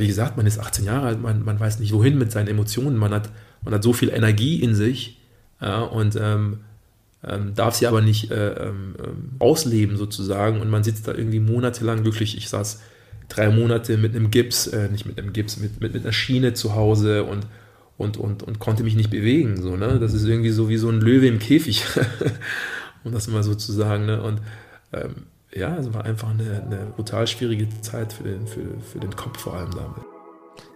wie 0.00 0.06
gesagt, 0.06 0.36
man 0.36 0.46
ist 0.46 0.58
18 0.58 0.84
Jahre 0.84 1.06
alt, 1.06 1.22
man, 1.22 1.44
man 1.44 1.58
weiß 1.58 1.78
nicht 1.80 1.92
wohin 1.92 2.18
mit 2.18 2.32
seinen 2.32 2.48
Emotionen, 2.48 2.96
man 2.96 3.12
hat, 3.12 3.30
man 3.62 3.74
hat 3.74 3.82
so 3.82 3.92
viel 3.92 4.10
Energie 4.10 4.62
in 4.62 4.74
sich 4.74 5.18
ja, 5.60 5.80
und 5.80 6.16
ähm, 6.20 6.60
ähm, 7.24 7.54
darf 7.54 7.74
sie 7.74 7.86
aber 7.86 8.00
nicht 8.00 8.30
äh, 8.30 8.52
ähm, 8.52 8.94
ähm, 9.02 9.30
ausleben 9.38 9.96
sozusagen 9.96 10.60
und 10.60 10.70
man 10.70 10.84
sitzt 10.84 11.08
da 11.08 11.14
irgendwie 11.14 11.40
monatelang 11.40 12.04
wirklich, 12.04 12.36
ich 12.36 12.48
saß 12.48 12.80
drei 13.28 13.50
Monate 13.50 13.96
mit 13.96 14.14
einem 14.14 14.30
Gips, 14.30 14.66
äh, 14.68 14.88
nicht 14.88 15.06
mit 15.06 15.18
einem 15.18 15.32
Gips, 15.32 15.58
mit, 15.58 15.80
mit, 15.80 15.94
mit 15.94 16.04
einer 16.04 16.12
Schiene 16.12 16.54
zu 16.54 16.74
Hause 16.74 17.24
und, 17.24 17.46
und, 17.96 18.16
und, 18.16 18.42
und 18.42 18.58
konnte 18.58 18.82
mich 18.84 18.94
nicht 18.94 19.10
bewegen. 19.10 19.60
So, 19.60 19.76
ne? 19.76 19.98
Das 20.00 20.14
ist 20.14 20.24
irgendwie 20.24 20.50
so 20.50 20.68
wie 20.68 20.76
so 20.76 20.88
ein 20.88 21.00
Löwe 21.00 21.26
im 21.26 21.38
Käfig, 21.38 21.84
um 23.04 23.12
das 23.12 23.28
mal 23.28 23.42
so 23.42 23.54
zu 23.54 23.72
sagen. 23.72 24.06
Ne? 24.06 24.22
Und 24.22 24.40
ähm, 24.92 25.26
ja, 25.58 25.76
es 25.76 25.92
war 25.92 26.04
einfach 26.04 26.30
eine, 26.30 26.62
eine 26.62 26.86
brutal 26.94 27.26
schwierige 27.26 27.68
Zeit 27.80 28.12
für 28.12 28.22
den, 28.22 28.46
für, 28.46 28.78
für 28.80 29.00
den 29.00 29.14
Kopf 29.14 29.40
vor 29.40 29.54
allem 29.54 29.70
damit. 29.72 30.04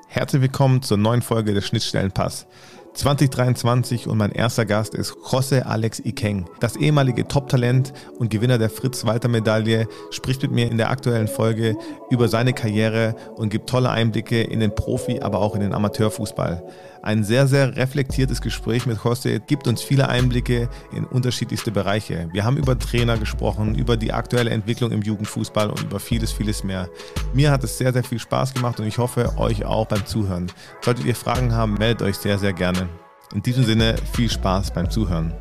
Herzlich 0.08 0.42
willkommen 0.42 0.82
zur 0.82 0.98
neuen 0.98 1.22
Folge 1.22 1.54
des 1.54 1.66
Schnittstellenpass. 1.66 2.46
2023 2.94 4.06
und 4.06 4.18
mein 4.18 4.32
erster 4.32 4.66
Gast 4.66 4.94
ist 4.94 5.12
José 5.12 5.62
Alex 5.62 6.00
Ikeng. 6.00 6.44
Das 6.60 6.76
ehemalige 6.76 7.26
Top-Talent 7.26 7.94
und 8.18 8.28
Gewinner 8.28 8.58
der 8.58 8.68
Fritz-Walter-Medaille 8.68 9.86
spricht 10.10 10.42
mit 10.42 10.50
mir 10.50 10.70
in 10.70 10.76
der 10.76 10.90
aktuellen 10.90 11.28
Folge 11.28 11.76
über 12.10 12.28
seine 12.28 12.52
Karriere 12.52 13.14
und 13.36 13.48
gibt 13.48 13.70
tolle 13.70 13.88
Einblicke 13.88 14.42
in 14.42 14.60
den 14.60 14.74
Profi-, 14.74 15.22
aber 15.22 15.38
auch 15.38 15.54
in 15.54 15.62
den 15.62 15.72
Amateurfußball. 15.72 16.62
Ein 17.04 17.24
sehr, 17.24 17.48
sehr 17.48 17.76
reflektiertes 17.76 18.40
Gespräch 18.40 18.86
mit 18.86 18.98
José 18.98 19.40
gibt 19.40 19.66
uns 19.66 19.82
viele 19.82 20.08
Einblicke 20.08 20.68
in 20.96 21.04
unterschiedlichste 21.04 21.72
Bereiche. 21.72 22.28
Wir 22.32 22.44
haben 22.44 22.56
über 22.56 22.78
Trainer 22.78 23.18
gesprochen, 23.18 23.74
über 23.74 23.96
die 23.96 24.12
aktuelle 24.12 24.50
Entwicklung 24.50 24.92
im 24.92 25.02
Jugendfußball 25.02 25.68
und 25.68 25.82
über 25.82 25.98
vieles, 25.98 26.30
vieles 26.30 26.62
mehr. 26.62 26.88
Mir 27.34 27.50
hat 27.50 27.64
es 27.64 27.76
sehr, 27.76 27.92
sehr 27.92 28.04
viel 28.04 28.20
Spaß 28.20 28.54
gemacht 28.54 28.78
und 28.78 28.86
ich 28.86 28.98
hoffe, 28.98 29.36
euch 29.36 29.64
auch 29.64 29.86
beim 29.86 30.06
Zuhören. 30.06 30.46
Solltet 30.80 31.04
ihr 31.04 31.16
Fragen 31.16 31.52
haben, 31.52 31.74
meldet 31.74 32.02
euch 32.02 32.18
sehr, 32.18 32.38
sehr 32.38 32.52
gerne. 32.52 32.88
In 33.34 33.42
diesem 33.42 33.64
Sinne 33.64 33.96
viel 34.12 34.30
Spaß 34.30 34.72
beim 34.72 34.88
Zuhören. 34.88 35.34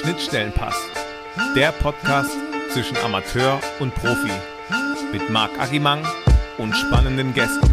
Schnittstellenpass. 0.00 0.76
Der 1.54 1.72
Podcast 1.72 2.30
zwischen 2.72 2.96
Amateur 2.98 3.58
und 3.80 3.92
Profi. 3.96 4.30
Mit 5.12 5.28
Marc 5.28 5.50
Agimang 5.58 6.06
und 6.56 6.72
spannenden 6.76 7.34
Gästen. 7.34 7.68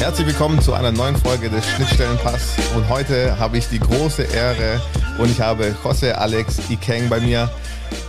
Herzlich 0.00 0.26
willkommen 0.26 0.60
zu 0.60 0.74
einer 0.74 0.90
neuen 0.90 1.16
Folge 1.16 1.48
des 1.50 1.64
Schnittstellenpass. 1.70 2.56
Und 2.74 2.88
heute 2.88 3.38
habe 3.38 3.58
ich 3.58 3.68
die 3.68 3.78
große 3.78 4.24
Ehre 4.24 4.80
und 5.18 5.30
ich 5.30 5.40
habe 5.40 5.74
José 5.84 6.12
Alex 6.12 6.68
Ikeng 6.68 7.08
bei 7.08 7.20
mir, 7.20 7.48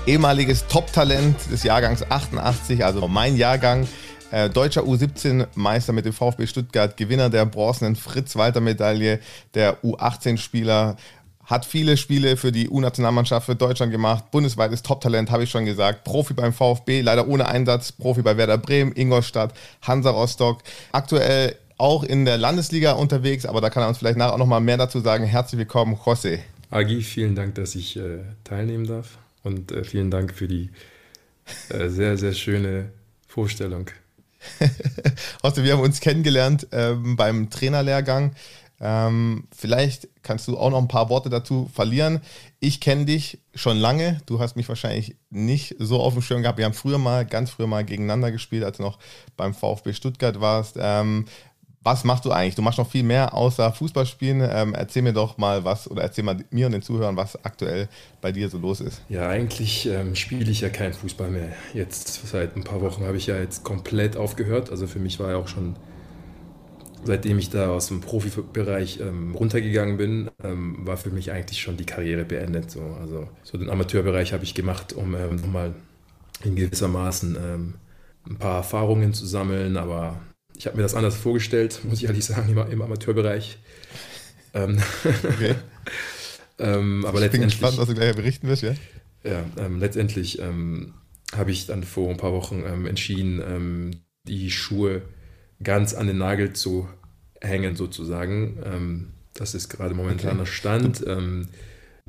ehemaliges 0.08 0.66
Top-Talent 0.66 1.36
des 1.52 1.64
Jahrgangs 1.64 2.10
88, 2.10 2.84
also 2.84 3.08
mein 3.08 3.36
Jahrgang, 3.36 3.88
äh, 4.32 4.50
deutscher 4.50 4.84
U17-Meister 4.84 5.94
mit 5.94 6.06
dem 6.06 6.14
VfB 6.14 6.48
Stuttgart, 6.48 6.98
Gewinner 6.98 7.30
der 7.30 7.46
bronzenen 7.46 7.96
Fritz-Walter-Medaille, 7.96 9.20
der 9.54 9.84
U18-Spieler, 9.84 10.98
hat 11.46 11.66
viele 11.66 11.96
Spiele 11.96 12.38
für 12.38 12.52
die 12.52 12.70
U-Nationalmannschaft 12.70 13.46
für 13.46 13.56
Deutschland 13.56 13.92
gemacht, 13.92 14.32
bundesweites 14.32 14.82
Top-Talent, 14.82 15.30
habe 15.30 15.44
ich 15.44 15.52
schon 15.52 15.66
gesagt, 15.66 16.04
Profi 16.04 16.34
beim 16.34 16.54
VfB, 16.54 17.02
leider 17.02 17.28
ohne 17.28 17.48
Einsatz, 17.48 17.92
Profi 17.92 18.24
bei 18.24 18.36
Werder 18.36 18.58
Bremen, 18.58 18.94
Ingolstadt, 18.96 19.54
Hansa 19.82 20.10
Rostock, 20.10 20.62
aktuell 20.92 21.56
auch 21.78 22.04
in 22.04 22.26
der 22.26 22.38
Landesliga 22.38 22.94
unterwegs, 22.94 23.46
aber 23.46 23.62
da 23.62 23.70
kann 23.70 23.84
er 23.84 23.90
uns 23.90 23.98
vielleicht 23.98 24.18
nachher 24.18 24.34
auch 24.34 24.40
nochmal 24.40 24.62
mehr 24.62 24.78
dazu 24.78 25.00
sagen. 25.02 25.26
Herzlich 25.26 25.60
willkommen, 25.60 25.96
José. 25.96 26.40
Agi, 26.72 27.02
vielen 27.02 27.36
Dank, 27.36 27.56
dass 27.56 27.76
ich 27.76 27.96
äh, 27.98 28.20
teilnehmen 28.44 28.88
darf 28.88 29.18
und 29.44 29.72
äh, 29.72 29.84
vielen 29.84 30.10
Dank 30.10 30.34
für 30.34 30.48
die 30.48 30.72
äh, 31.70 31.90
sehr, 31.90 32.18
sehr 32.18 32.34
schöne 32.34 32.92
Vorstellung. 33.28 33.92
Hoste, 35.44 35.64
wir 35.64 35.74
haben 35.74 35.82
uns 35.82 36.00
kennengelernt 36.00 36.68
ähm, 36.72 37.16
beim 37.16 37.50
Trainerlehrgang. 37.50 38.36
Ähm, 38.82 39.48
vielleicht 39.56 40.10
kannst 40.22 40.48
du 40.48 40.58
auch 40.58 40.70
noch 40.70 40.82
ein 40.82 40.90
paar 40.90 41.10
Worte 41.10 41.30
dazu 41.30 41.70
verlieren. 41.74 42.22
Ich 42.60 42.82
kenne 42.82 43.06
dich 43.06 43.40
schon 43.54 43.78
lange. 43.78 44.20
Du 44.26 44.40
hast 44.40 44.58
mich 44.58 44.68
wahrscheinlich 44.68 45.16
nicht 45.30 45.76
so 45.80 46.02
auf 46.02 46.14
dem 46.14 46.22
Schirm 46.22 46.42
gehabt. 46.42 46.58
Wir 46.58 46.66
haben 46.66 46.74
früher 46.74 46.98
mal, 46.98 47.26
ganz 47.26 47.52
früher 47.52 47.68
mal 47.68 47.86
gegeneinander 47.86 48.32
gespielt, 48.32 48.64
als 48.64 48.78
du 48.78 48.84
noch 48.84 49.00
beim 49.38 49.54
VfB 49.54 49.94
Stuttgart 49.94 50.42
warst. 50.42 50.76
Ähm, 50.78 51.26
was 51.86 52.04
machst 52.04 52.26
du 52.26 52.32
eigentlich? 52.32 52.56
Du 52.56 52.64
machst 52.64 52.80
noch 52.80 52.90
viel 52.90 53.04
mehr 53.04 53.36
außer 53.36 53.72
Fußball 53.72 54.08
spielen. 54.08 54.42
Ähm, 54.42 54.74
erzähl 54.74 55.04
mir 55.04 55.14
doch 55.14 55.38
mal 55.38 55.64
was 55.64 55.90
oder 55.90 56.02
erzähl 56.02 56.24
mal 56.24 56.44
mir 56.50 56.66
und 56.66 56.72
den 56.72 56.82
Zuhörern, 56.82 57.16
was 57.16 57.46
aktuell 57.46 57.88
bei 58.22 58.32
dir 58.32 58.50
so 58.50 58.58
los 58.58 58.82
ist. 58.82 59.04
Ja, 59.08 59.30
eigentlich 59.30 59.86
ähm, 59.86 60.16
spiele 60.16 60.50
ich 60.50 60.62
ja 60.62 60.70
keinen 60.70 60.94
Fußball 60.94 61.30
mehr. 61.30 61.50
Jetzt 61.76 62.28
seit 62.28 62.56
ein 62.56 62.64
paar 62.64 62.82
Wochen 62.82 63.06
habe 63.06 63.18
ich 63.18 63.28
ja 63.28 63.38
jetzt 63.38 63.64
komplett 63.64 64.18
aufgehört. 64.18 64.72
Also 64.72 64.88
für 64.88 64.98
mich 64.98 65.20
war 65.20 65.30
ja 65.30 65.38
auch 65.38 65.48
schon, 65.48 65.76
seitdem 67.04 67.38
ich 67.38 67.52
da 67.52 67.70
aus 67.70 67.90
dem 67.90 68.02
Profibereich 68.02 69.00
ähm, 69.00 69.36
runtergegangen 69.36 69.98
bin, 69.98 70.32
ähm, 70.44 70.88
war 70.88 70.98
für 70.98 71.12
mich 71.12 71.32
eigentlich 71.32 71.62
schon 71.62 71.78
die 71.78 71.86
Karriere 71.86 72.26
beendet. 72.26 72.72
So, 72.72 72.82
also 73.00 73.30
so 73.44 73.60
den 73.60 73.70
Amateurbereich 73.70 74.34
habe 74.34 74.44
ich 74.44 74.56
gemacht, 74.56 74.94
um 74.94 75.14
ähm, 75.14 75.36
nochmal 75.36 75.76
in 76.44 76.56
gewissermaßen 76.56 77.38
ähm, 77.40 77.74
ein 78.28 78.38
paar 78.38 78.58
Erfahrungen 78.58 79.14
zu 79.14 79.28
sammeln, 79.28 79.78
aber 79.78 80.20
ich 80.58 80.66
habe 80.66 80.78
mir 80.78 80.84
das 80.84 80.96
anders 80.96 81.16
vorgestellt, 81.16 81.82
muss 81.84 82.00
ich 82.00 82.06
ehrlich 82.06 82.26
sagen, 82.26 82.58
im, 82.72 82.82
Amateurbereich. 82.82 83.58
Ähm, 84.54 84.78
okay. 85.04 85.56
ähm, 86.60 87.06
aber 87.06 87.22
ich 87.22 87.32
bin 87.32 87.42
gespannt, 87.42 87.78
was 87.78 87.88
du 87.88 87.94
gleich 87.94 88.16
berichten 88.16 88.48
wirst, 88.48 88.64
ja? 88.64 88.74
Ja, 89.24 89.44
ähm, 89.58 89.80
letztendlich 89.80 90.40
ähm, 90.40 90.94
habe 91.36 91.52
ich 91.52 91.66
dann 91.66 91.84
vor 91.84 92.10
ein 92.10 92.18
paar 92.18 92.32
Wochen 92.32 92.64
ähm, 92.66 92.86
entschieden, 92.86 93.42
ähm, 93.46 93.92
die 94.28 94.52
Schuhe 94.52 95.02
ganz 95.62 95.94
an 95.94 96.08
den 96.08 96.18
Nagel 96.18 96.54
zu 96.54 96.88
hängen, 97.42 97.76
sozusagen. 97.76 99.14
das 99.36 99.54
ist 99.54 99.70
gerade 99.70 99.94
momentaner 99.94 100.42
okay. 100.42 100.52
Stand. 100.52 101.06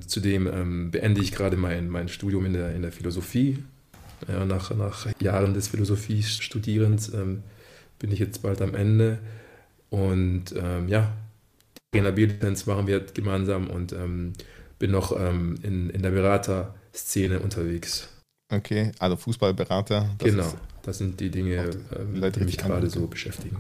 zudem 0.07 0.91
beende 0.91 1.21
ich 1.21 1.33
gerade 1.33 1.59
mein, 1.59 1.89
mein 1.89 2.09
Studium 2.09 2.47
in 2.47 2.55
der, 2.55 2.75
in 2.75 2.83
der 2.83 2.91
Philosophie. 2.91 3.59
Ja, 4.29 4.47
nach, 4.47 4.75
nach 4.75 5.07
Jahren 5.21 5.53
des 5.53 5.69
Philosophiestudierens 5.69 7.13
bin 7.99 8.13
ich 8.13 8.19
jetzt 8.19 8.43
bald 8.43 8.61
am 8.63 8.75
Ende. 8.75 9.19
Und 9.91 10.55
ähm, 10.57 10.89
ja, 10.89 11.13
Trainer 11.93 12.13
B-Lizenz 12.13 12.67
machen 12.67 12.87
wir 12.87 13.01
gemeinsam 13.01 13.69
und 13.69 13.93
ähm, 13.93 14.33
bin 14.79 14.91
noch 14.91 15.19
ähm, 15.19 15.57
in, 15.63 15.91
in 15.91 16.03
der 16.03 16.11
Beraterszene 16.11 17.41
unterwegs. 17.41 18.09
Okay, 18.53 18.93
also 18.99 19.17
Fußballberater. 19.17 20.11
Das 20.19 20.31
genau, 20.31 20.53
das 20.83 20.99
sind 20.99 21.19
die 21.21 21.31
Dinge, 21.31 21.71
ähm, 21.97 22.33
die 22.33 22.45
mich 22.45 22.59
gerade 22.59 22.89
so 22.89 23.07
beschäftigen. 23.07 23.57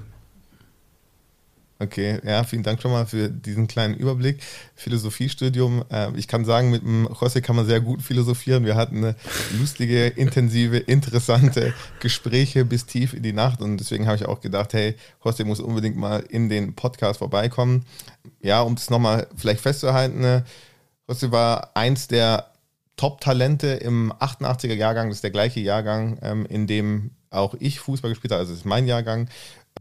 Okay, 1.78 2.19
ja, 2.25 2.42
vielen 2.44 2.62
Dank 2.62 2.81
schon 2.81 2.91
mal 2.91 3.04
für 3.04 3.28
diesen 3.28 3.69
kleinen 3.69 3.94
Überblick. 3.94 4.42
Philosophiestudium. 4.75 5.84
Äh, 5.91 6.10
ich 6.16 6.26
kann 6.26 6.47
sagen, 6.47 6.70
mit 6.70 6.82
dem 6.82 7.06
José 7.06 7.42
kann 7.42 7.54
man 7.54 7.66
sehr 7.66 7.81
gut 7.81 8.00
philosophieren. 8.00 8.64
Wir 8.64 8.76
hatten 8.76 8.98
eine 8.98 9.16
lustige, 9.59 10.06
intensive, 10.16 10.78
interessante 10.78 11.75
Gespräche 12.00 12.64
bis 12.64 12.87
tief 12.87 13.12
in 13.12 13.22
die 13.22 13.34
Nacht 13.34 13.60
und 13.60 13.76
deswegen 13.76 14.06
habe 14.06 14.16
ich 14.16 14.25
auch 14.25 14.41
gedacht, 14.41 14.72
hey, 14.72 14.94
José 15.22 15.44
muss 15.44 15.60
unbedingt 15.60 15.97
mal 15.97 16.20
in 16.20 16.48
den 16.48 16.75
Podcast 16.75 17.19
vorbeikommen. 17.19 17.84
Ja, 18.41 18.62
um 18.62 18.72
es 18.72 18.88
nochmal 18.88 19.26
vielleicht 19.37 19.60
festzuhalten, 19.60 20.20
ne, 20.20 20.44
José 21.08 21.31
war 21.31 21.72
eins 21.75 22.08
der 22.08 22.53
Top-Talente 22.97 23.69
im 23.69 24.12
88er 24.12 24.75
Jahrgang, 24.75 25.08
das 25.08 25.19
ist 25.19 25.25
der 25.25 25.31
gleiche 25.31 25.60
Jahrgang, 25.60 26.19
ähm, 26.22 26.47
in 26.47 26.66
dem 26.66 27.10
auch 27.31 27.54
ich 27.58 27.81
Fußball 27.81 28.10
gespielt 28.10 28.32
habe, 28.32 28.41
also 28.41 28.53
das 28.53 28.61
ist 28.61 28.67
mein 28.67 28.87
Jahrgang. 28.87 29.29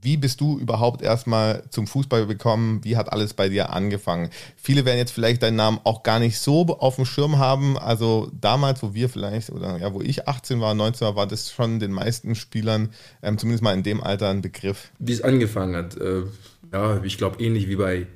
Wie 0.02 0.18
bist 0.18 0.42
du 0.42 0.60
überhaupt 0.60 1.02
erstmal 1.02 1.64
zum 1.70 1.88
Fußball 1.88 2.28
gekommen? 2.28 2.84
Wie 2.84 2.98
hat 2.98 3.12
alles 3.12 3.34
bei 3.34 3.50
dir 3.50 3.72
angefangen? 3.72 4.30
Viele 4.56 4.86
werden 4.86 4.98
jetzt 4.98 5.12
vielleicht 5.12 5.42
deinen 5.44 5.56
Namen 5.56 5.80
auch 5.84 6.04
gar 6.04 6.20
nicht 6.20 6.40
so 6.40 6.66
auf 6.68 6.98
dem 6.98 7.06
Schirm 7.06 7.38
haben. 7.38 7.78
Also 7.78 8.32
damals, 8.40 8.84
wo 8.84 8.94
wir 8.94 9.10
vielleicht, 9.10 9.50
oder 9.50 9.78
ja, 9.78 9.94
wo 9.94 10.02
ich 10.02 10.28
18 10.28 10.60
war, 10.62 10.74
19 10.74 11.08
war, 11.08 11.16
war 11.16 11.28
das 11.28 11.52
schon 11.52 11.80
den 11.80 11.92
meisten 11.92 12.36
Spielern, 12.36 12.90
ähm, 13.24 13.38
zumindest 13.38 13.64
mal 13.64 13.74
in 13.74 13.84
dem 13.84 14.04
Alter, 14.04 14.30
ein 14.30 14.42
Begriff. 14.42 14.92
Wie 15.00 15.14
es 15.14 15.22
angefangen 15.22 15.76
hat, 15.76 15.98
äh, 15.98 16.24
ja, 16.72 17.04
ich 17.04 17.18
glaube 17.18 17.44
ähnlich 17.44 17.68
wie 17.68 17.76
bei, 17.76 18.08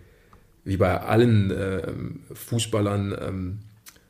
wie 0.66 0.78
bei 0.78 1.00
allen 1.00 1.52
äh, 1.52 1.88
Fußballern. 2.34 3.16
Ähm, 3.20 3.60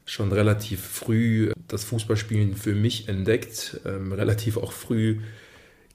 schon 0.10 0.32
relativ 0.32 0.82
früh 0.82 1.52
das 1.68 1.84
Fußballspielen 1.84 2.56
für 2.56 2.74
mich 2.74 3.08
entdeckt, 3.08 3.80
ähm, 3.86 4.12
relativ 4.12 4.58
auch 4.58 4.72
früh 4.72 5.20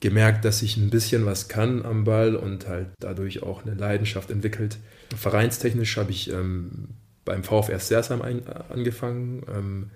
gemerkt, 0.05 0.45
dass 0.45 0.61
ich 0.61 0.77
ein 0.77 0.91
bisschen 0.91 1.25
was 1.25 1.49
kann 1.49 1.83
am 1.83 2.05
Ball 2.05 2.37
und 2.37 2.69
halt 2.69 2.89
dadurch 3.01 3.43
auch 3.43 3.65
eine 3.65 3.75
Leidenschaft 3.75 4.31
entwickelt. 4.31 4.77
Vereinstechnisch 5.17 5.97
habe 5.97 6.11
ich 6.11 6.31
ähm, 6.31 6.89
beim 7.25 7.43
VfR 7.43 7.79
Sersheim 7.79 8.21
angefangen. 8.69 9.43
Ähm, 9.51 9.91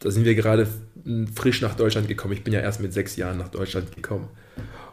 da 0.00 0.10
sind 0.10 0.26
wir 0.26 0.34
gerade 0.34 0.68
frisch 1.34 1.62
nach 1.62 1.74
Deutschland 1.74 2.06
gekommen. 2.06 2.34
Ich 2.34 2.44
bin 2.44 2.52
ja 2.52 2.60
erst 2.60 2.82
mit 2.82 2.92
sechs 2.92 3.16
Jahren 3.16 3.38
nach 3.38 3.48
Deutschland 3.48 3.96
gekommen 3.96 4.28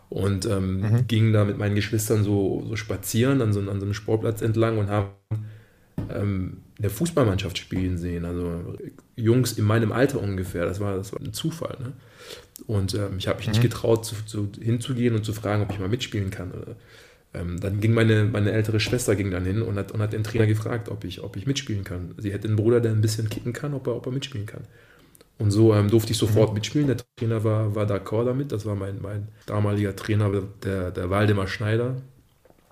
und 0.08 0.46
ähm, 0.46 0.80
mhm. 0.80 1.08
ging 1.08 1.34
da 1.34 1.44
mit 1.44 1.58
meinen 1.58 1.76
Geschwistern 1.76 2.24
so, 2.24 2.64
so 2.70 2.78
spazieren 2.78 3.42
an 3.42 3.52
so, 3.52 3.60
an 3.60 3.82
so 3.82 3.86
einem 3.86 3.94
Sportplatz 3.94 4.42
entlang 4.42 4.78
und 4.78 4.88
haben 4.88 5.10
ähm, 6.10 6.62
eine 6.80 6.90
Fußballmannschaft 6.90 7.58
spielen 7.58 7.98
sehen. 7.98 8.24
Also 8.24 8.78
Jungs 9.18 9.58
in 9.58 9.66
meinem 9.66 9.92
Alter 9.92 10.22
ungefähr. 10.22 10.66
Das 10.66 10.80
war, 10.80 10.96
das 10.96 11.12
war 11.12 11.20
ein 11.20 11.34
Zufall. 11.34 11.76
Ne? 11.82 11.92
Und 12.68 12.94
ähm, 12.94 13.16
ich 13.18 13.28
habe 13.28 13.38
mich 13.38 13.48
mhm. 13.48 13.54
nicht 13.54 13.62
getraut, 13.62 14.06
zu, 14.06 14.16
zu, 14.26 14.50
hinzugehen 14.62 15.16
und 15.16 15.24
zu 15.24 15.34
fragen, 15.34 15.64
ob 15.64 15.72
ich 15.72 15.80
mal 15.80 15.88
mitspielen 15.88 16.30
kann. 16.30 16.52
Ähm, 17.34 17.60
dann 17.60 17.80
ging 17.80 17.94
meine, 17.94 18.26
meine 18.26 18.52
ältere 18.52 18.80
Schwester 18.80 19.16
ging 19.16 19.32
dann 19.32 19.46
hin 19.46 19.62
und 19.62 19.78
hat, 19.78 19.92
und 19.92 20.02
hat 20.02 20.14
den 20.14 20.24
Trainer 20.24 20.48
gefragt, 20.48 20.90
ob 20.90 21.06
ich, 21.06 21.24
ob 21.24 21.38
ich 21.38 21.48
mitspielen 21.48 21.84
kann. 21.84 22.14
Sie 22.18 22.32
hätte 22.32 22.48
einen 22.48 22.58
Bruder, 22.58 22.82
der 22.82 22.92
ein 22.92 23.02
bisschen 23.02 23.30
kicken 23.30 23.54
kann, 23.54 23.74
ob 23.74 23.88
er, 23.88 23.96
ob 23.96 24.06
er 24.06 24.12
mitspielen 24.12 24.46
kann. 24.46 24.64
Und 25.40 25.52
so 25.52 25.74
ähm, 25.74 25.90
durfte 25.90 26.12
ich 26.12 26.18
sofort 26.18 26.50
mhm. 26.50 26.56
mitspielen. 26.56 26.88
Der 26.88 26.98
Trainer 27.16 27.44
war, 27.44 27.74
war 27.74 27.86
d'accord 27.86 28.26
damit. 28.26 28.52
Das 28.52 28.66
war 28.66 28.76
mein, 28.76 29.02
mein 29.02 29.28
damaliger 29.46 29.96
Trainer, 29.96 30.30
der, 30.64 30.92
der 30.92 31.10
Waldemar 31.10 31.48
Schneider 31.48 31.96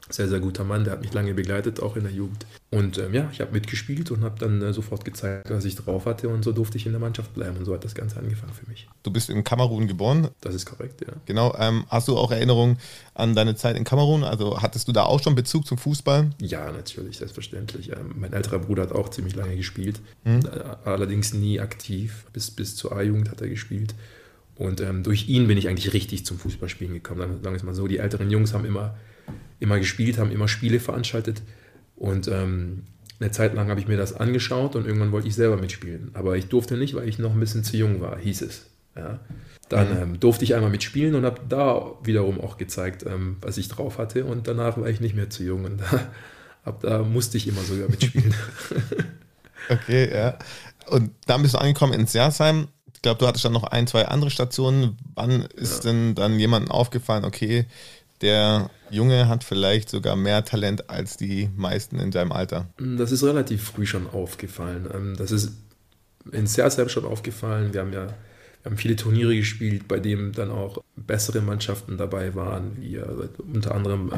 sehr, 0.10 0.28
sehr 0.28 0.40
guter 0.40 0.64
Mann, 0.64 0.84
der 0.84 0.94
hat 0.94 1.02
mich 1.02 1.14
lange 1.14 1.34
begleitet, 1.34 1.82
auch 1.82 1.96
in 1.96 2.04
der 2.04 2.12
Jugend. 2.12 2.46
Und 2.70 2.98
ähm, 2.98 3.14
ja, 3.14 3.30
ich 3.32 3.42
habe 3.42 3.52
mitgespielt 3.52 4.12
und 4.12 4.24
habe 4.24 4.38
dann 4.38 4.62
äh, 4.62 4.74
sofort 4.74 5.04
gezeigt, 5.04 5.50
was 5.50 5.66
ich 5.66 5.76
drauf 5.76 6.06
hatte 6.06 6.30
und 6.30 6.44
so 6.44 6.52
durfte 6.52 6.78
ich 6.78 6.86
in 6.86 6.92
der 6.92 7.02
Mannschaft 7.02 7.34
bleiben 7.34 7.58
und 7.58 7.66
so 7.66 7.74
hat 7.74 7.84
das 7.84 7.96
Ganze 7.96 8.18
angefangen 8.18 8.54
für 8.54 8.70
mich. 8.70 8.88
Du 9.04 9.12
bist 9.12 9.30
in 9.30 9.44
Kamerun 9.44 9.88
geboren? 9.88 10.30
Das 10.42 10.54
ist 10.54 10.66
korrekt, 10.66 11.02
ja. 11.02 11.14
Genau. 11.26 11.56
Ähm, 11.58 11.86
hast 11.90 12.08
du 12.08 12.18
auch 12.18 12.32
Erinnerungen 12.32 12.78
an 13.14 13.34
deine 13.34 13.56
Zeit 13.56 13.78
in 13.78 13.84
Kamerun? 13.84 14.24
Also 14.24 14.62
hattest 14.62 14.88
du 14.88 14.92
da 14.92 15.04
auch 15.04 15.22
schon 15.22 15.34
Bezug 15.34 15.66
zum 15.66 15.78
Fußball? 15.78 16.30
Ja, 16.40 16.72
natürlich, 16.72 17.18
selbstverständlich. 17.18 17.92
Ähm, 17.92 18.14
mein 18.16 18.34
älterer 18.34 18.60
Bruder 18.60 18.84
hat 18.84 18.92
auch 18.92 19.10
ziemlich 19.10 19.36
lange 19.36 19.56
gespielt, 19.56 20.02
mhm. 20.24 20.42
Allerdings 20.84 21.34
nie 21.34 21.60
aktiv. 21.60 22.26
Bis, 22.34 22.52
bis 22.52 22.76
zur 22.76 22.92
A-Jugend 22.92 23.32
hat 23.32 23.42
er 23.42 23.50
gespielt. 23.50 23.96
Und 24.56 24.82
ähm, 24.82 25.04
durch 25.04 25.28
ihn 25.28 25.48
bin 25.48 25.58
ich 25.58 25.68
eigentlich 25.68 25.94
richtig 25.94 26.26
zum 26.26 26.38
Fußballspielen 26.38 26.94
gekommen. 26.94 27.42
Sagen 27.42 27.44
wir 27.44 27.54
es 27.54 27.64
mal 27.64 27.76
so, 27.76 27.88
die 27.88 27.98
älteren 27.98 28.30
Jungs 28.30 28.54
haben 28.54 28.66
immer 28.66 28.96
immer 29.60 29.80
gespielt, 29.80 30.18
haben 30.18 30.32
immer 30.32 30.48
Spiele 30.48 30.80
veranstaltet. 30.80 31.42
Und 31.96 32.28
ähm, 32.28 32.84
eine 33.20 33.32
Zeit 33.32 33.54
lang 33.54 33.70
habe 33.70 33.80
ich 33.80 33.88
mir 33.88 33.98
das 33.98 34.16
angeschaut 34.16 34.76
und 34.76 34.86
irgendwann 34.86 35.12
wollte 35.12 35.28
ich 35.28 35.36
selber 35.36 35.58
mitspielen. 35.58 36.12
Aber 36.14 36.36
ich 36.36 36.48
durfte 36.48 36.76
nicht, 36.78 36.94
weil 36.96 37.08
ich 37.08 37.20
noch 37.20 37.32
ein 37.32 37.40
bisschen 37.40 37.64
zu 37.64 37.78
jung 37.78 38.02
war, 38.02 38.18
hieß 38.18 38.42
es. 38.42 38.66
Ja. 38.96 39.20
Dann 39.70 39.90
mhm. 39.94 40.02
ähm, 40.02 40.20
durfte 40.20 40.44
ich 40.44 40.56
einmal 40.56 40.70
mitspielen 40.70 41.16
und 41.16 41.26
habe 41.26 41.42
da 41.48 41.94
wiederum 42.04 42.40
auch 42.40 42.58
gezeigt, 42.58 43.04
ähm, 43.06 43.38
was 43.42 43.58
ich 43.58 43.68
drauf 43.68 43.98
hatte. 43.98 44.26
Und 44.26 44.48
danach 44.48 44.78
war 44.78 44.88
ich 44.88 45.00
nicht 45.00 45.16
mehr 45.16 45.30
zu 45.30 45.44
jung 45.44 45.66
und 45.66 45.82
da, 45.82 46.08
ab 46.64 46.82
da 46.82 47.04
musste 47.04 47.38
ich 47.38 47.48
immer 47.48 47.62
sogar 47.62 47.90
mitspielen. 47.90 48.34
okay, 49.70 50.14
ja. 50.14 50.38
Und 50.88 51.12
dann 51.26 51.42
bist 51.42 51.56
du 51.56 51.58
angekommen 51.58 51.94
in 51.94 52.06
Sersheim. 52.06 52.68
Ich 52.94 53.02
glaube, 53.02 53.20
du 53.20 53.28
hattest 53.28 53.46
dann 53.46 53.54
noch 53.54 53.64
ein, 53.64 53.88
zwei 53.88 54.08
andere 54.08 54.30
Stationen. 54.30 54.98
Wann 55.16 55.44
ist 55.44 55.84
ja. 55.84 55.92
denn 55.92 56.16
dann 56.16 56.40
jemandem 56.40 56.72
aufgefallen, 56.72 57.26
okay, 57.26 57.66
der 58.22 58.70
Junge 58.90 59.28
hat 59.28 59.44
vielleicht 59.44 59.90
sogar 59.90 60.16
mehr 60.16 60.46
Talent 60.46 60.90
als 60.90 61.18
die 61.18 61.50
meisten 61.56 62.00
in 62.00 62.12
seinem 62.12 62.32
Alter. 62.32 62.70
Das 62.78 63.12
ist 63.12 63.24
relativ 63.24 63.64
früh 63.64 63.86
schon 63.86 64.08
aufgefallen. 64.08 64.88
Ähm, 64.94 65.16
das 65.18 65.32
ist 65.32 65.52
in 66.32 66.48
Sersheim 66.48 66.90
schon 66.90 67.06
aufgefallen. 67.06 67.74
Wir 67.74 67.82
haben 67.82 67.94
ja 67.94 68.08
wir 68.66 68.72
haben 68.72 68.78
viele 68.78 68.96
Turniere 68.96 69.36
gespielt, 69.36 69.88
bei 69.88 70.00
denen 70.00 70.32
dann 70.32 70.50
auch 70.50 70.84
bessere 70.96 71.40
Mannschaften 71.40 71.98
dabei 71.98 72.34
waren, 72.34 72.76
wie 72.80 72.96
äh, 72.96 73.06
unter 73.38 73.76
anderem 73.76 74.12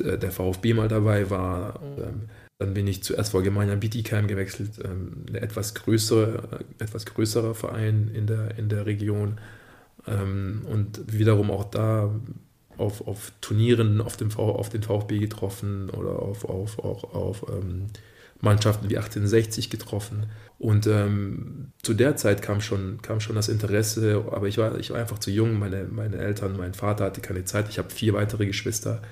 äh, 0.00 0.16
der 0.16 0.30
VfB 0.30 0.74
mal 0.74 0.86
dabei 0.86 1.28
war. 1.28 1.80
Ähm, 1.98 2.28
dann 2.60 2.72
bin 2.72 2.86
ich 2.86 3.02
zuerst 3.02 3.32
vor 3.32 3.42
Gemeinde 3.42 3.76
Bietigheim 3.76 4.28
gewechselt, 4.28 4.78
ähm, 4.84 5.24
ein 5.28 5.34
etwas, 5.34 5.74
größere, 5.74 6.60
äh, 6.78 6.84
etwas 6.84 7.04
größerer 7.04 7.56
Verein 7.56 8.12
in 8.14 8.28
der, 8.28 8.56
in 8.58 8.68
der 8.68 8.86
Region. 8.86 9.38
Und 10.06 11.00
wiederum 11.06 11.50
auch 11.50 11.64
da 11.64 12.10
auf, 12.78 13.06
auf 13.06 13.32
Turnieren 13.40 14.00
auf, 14.00 14.16
dem 14.16 14.30
v, 14.30 14.42
auf 14.42 14.68
den 14.68 14.82
VfB 14.82 15.18
getroffen 15.18 15.90
oder 15.90 16.20
auf, 16.20 16.44
auf, 16.44 16.78
auch 16.78 17.14
auf 17.14 17.46
ähm, 17.48 17.86
Mannschaften 18.40 18.88
wie 18.90 18.96
1860 18.96 19.70
getroffen. 19.70 20.26
Und 20.58 20.86
ähm, 20.86 21.72
zu 21.82 21.94
der 21.94 22.16
Zeit 22.16 22.42
kam 22.42 22.60
schon, 22.60 23.02
kam 23.02 23.20
schon 23.20 23.34
das 23.34 23.48
Interesse, 23.48 24.24
aber 24.30 24.46
ich 24.46 24.58
war, 24.58 24.78
ich 24.78 24.90
war 24.90 24.98
einfach 24.98 25.18
zu 25.18 25.30
jung. 25.30 25.58
Meine, 25.58 25.84
meine 25.84 26.16
Eltern, 26.18 26.56
mein 26.56 26.74
Vater 26.74 27.04
hatte 27.04 27.20
keine 27.20 27.44
Zeit. 27.44 27.68
Ich 27.68 27.78
habe 27.78 27.90
vier 27.90 28.14
weitere 28.14 28.46
Geschwister, 28.46 29.02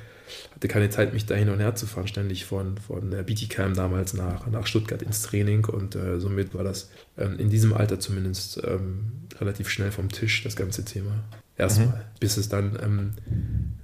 hatte 0.54 0.68
keine 0.68 0.90
Zeit, 0.90 1.12
mich 1.12 1.26
da 1.26 1.34
hin 1.34 1.48
und 1.48 1.58
her 1.58 1.74
zu 1.74 1.86
fahren, 1.86 2.06
ständig 2.06 2.44
von, 2.44 2.78
von 2.78 3.10
Bietigheim 3.26 3.74
damals 3.74 4.14
nach, 4.14 4.46
nach 4.46 4.66
Stuttgart 4.66 5.02
ins 5.02 5.22
Training. 5.22 5.64
Und 5.64 5.96
äh, 5.96 6.20
somit 6.20 6.54
war 6.54 6.64
das 6.64 6.90
ähm, 7.18 7.38
in 7.38 7.50
diesem 7.50 7.74
Alter 7.74 7.98
zumindest 7.98 8.62
ähm, 8.64 9.12
relativ 9.40 9.68
schnell 9.68 9.90
vom 9.90 10.10
Tisch, 10.10 10.44
das 10.44 10.54
ganze 10.54 10.84
Thema. 10.84 11.24
Erstmal. 11.56 11.88
Mhm. 11.88 11.92
Bis 12.20 12.36
es 12.36 12.48
dann 12.48 12.78
ähm, 12.82 13.12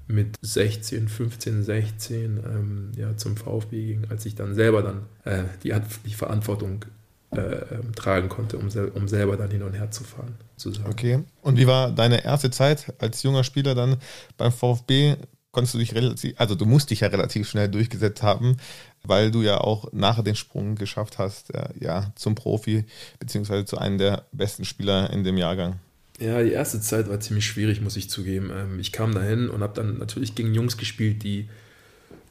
mit 0.08 0.36
16, 0.40 1.08
15, 1.08 1.62
16 1.62 2.40
ähm, 2.44 2.92
ja, 2.96 3.16
zum 3.16 3.36
VfB 3.36 3.86
ging, 3.86 4.06
als 4.08 4.24
ich 4.26 4.34
dann 4.34 4.54
selber 4.54 4.82
dann 4.82 5.02
äh, 5.24 5.44
die, 5.62 5.74
die 6.06 6.14
Verantwortung 6.14 6.84
äh, 7.30 7.40
ähm, 7.40 7.94
tragen 7.94 8.30
konnte, 8.30 8.56
um, 8.56 8.70
sel 8.70 8.88
um 8.88 9.06
selber 9.06 9.36
dann 9.36 9.50
hin 9.50 9.62
und 9.62 9.74
her 9.74 9.90
zu 9.90 10.02
fahren. 10.02 10.34
Sozusagen. 10.56 10.90
Okay. 10.90 11.24
Und 11.42 11.58
wie 11.58 11.66
war 11.66 11.92
deine 11.92 12.24
erste 12.24 12.50
Zeit 12.50 12.94
als 12.98 13.22
junger 13.22 13.44
Spieler 13.44 13.74
dann 13.74 13.98
beim 14.38 14.50
VfB? 14.50 15.16
Konntest 15.50 15.74
du 15.74 15.78
dich 15.78 15.94
relativ, 15.94 16.34
also 16.38 16.54
du 16.54 16.64
musst 16.64 16.90
dich 16.90 17.00
ja 17.00 17.08
relativ 17.08 17.48
schnell 17.48 17.68
durchgesetzt 17.68 18.22
haben, 18.22 18.56
weil 19.02 19.30
du 19.30 19.42
ja 19.42 19.58
auch 19.58 19.92
nachher 19.92 20.22
den 20.22 20.36
Sprung 20.36 20.74
geschafft 20.74 21.18
hast, 21.18 21.54
äh, 21.54 21.68
ja, 21.80 22.12
zum 22.16 22.34
Profi, 22.34 22.84
beziehungsweise 23.18 23.66
zu 23.66 23.76
einem 23.76 23.98
der 23.98 24.26
besten 24.32 24.64
Spieler 24.64 25.10
in 25.10 25.22
dem 25.22 25.36
Jahrgang. 25.36 25.80
Ja, 26.18 26.42
die 26.42 26.50
erste 26.50 26.80
Zeit 26.80 27.08
war 27.08 27.20
ziemlich 27.20 27.46
schwierig, 27.46 27.80
muss 27.80 27.96
ich 27.96 28.10
zugeben. 28.10 28.50
Ähm, 28.52 28.80
ich 28.80 28.92
kam 28.92 29.14
dahin 29.14 29.48
und 29.48 29.62
habe 29.62 29.74
dann 29.74 29.98
natürlich 29.98 30.34
gegen 30.34 30.52
Jungs 30.52 30.76
gespielt, 30.76 31.22
die 31.22 31.48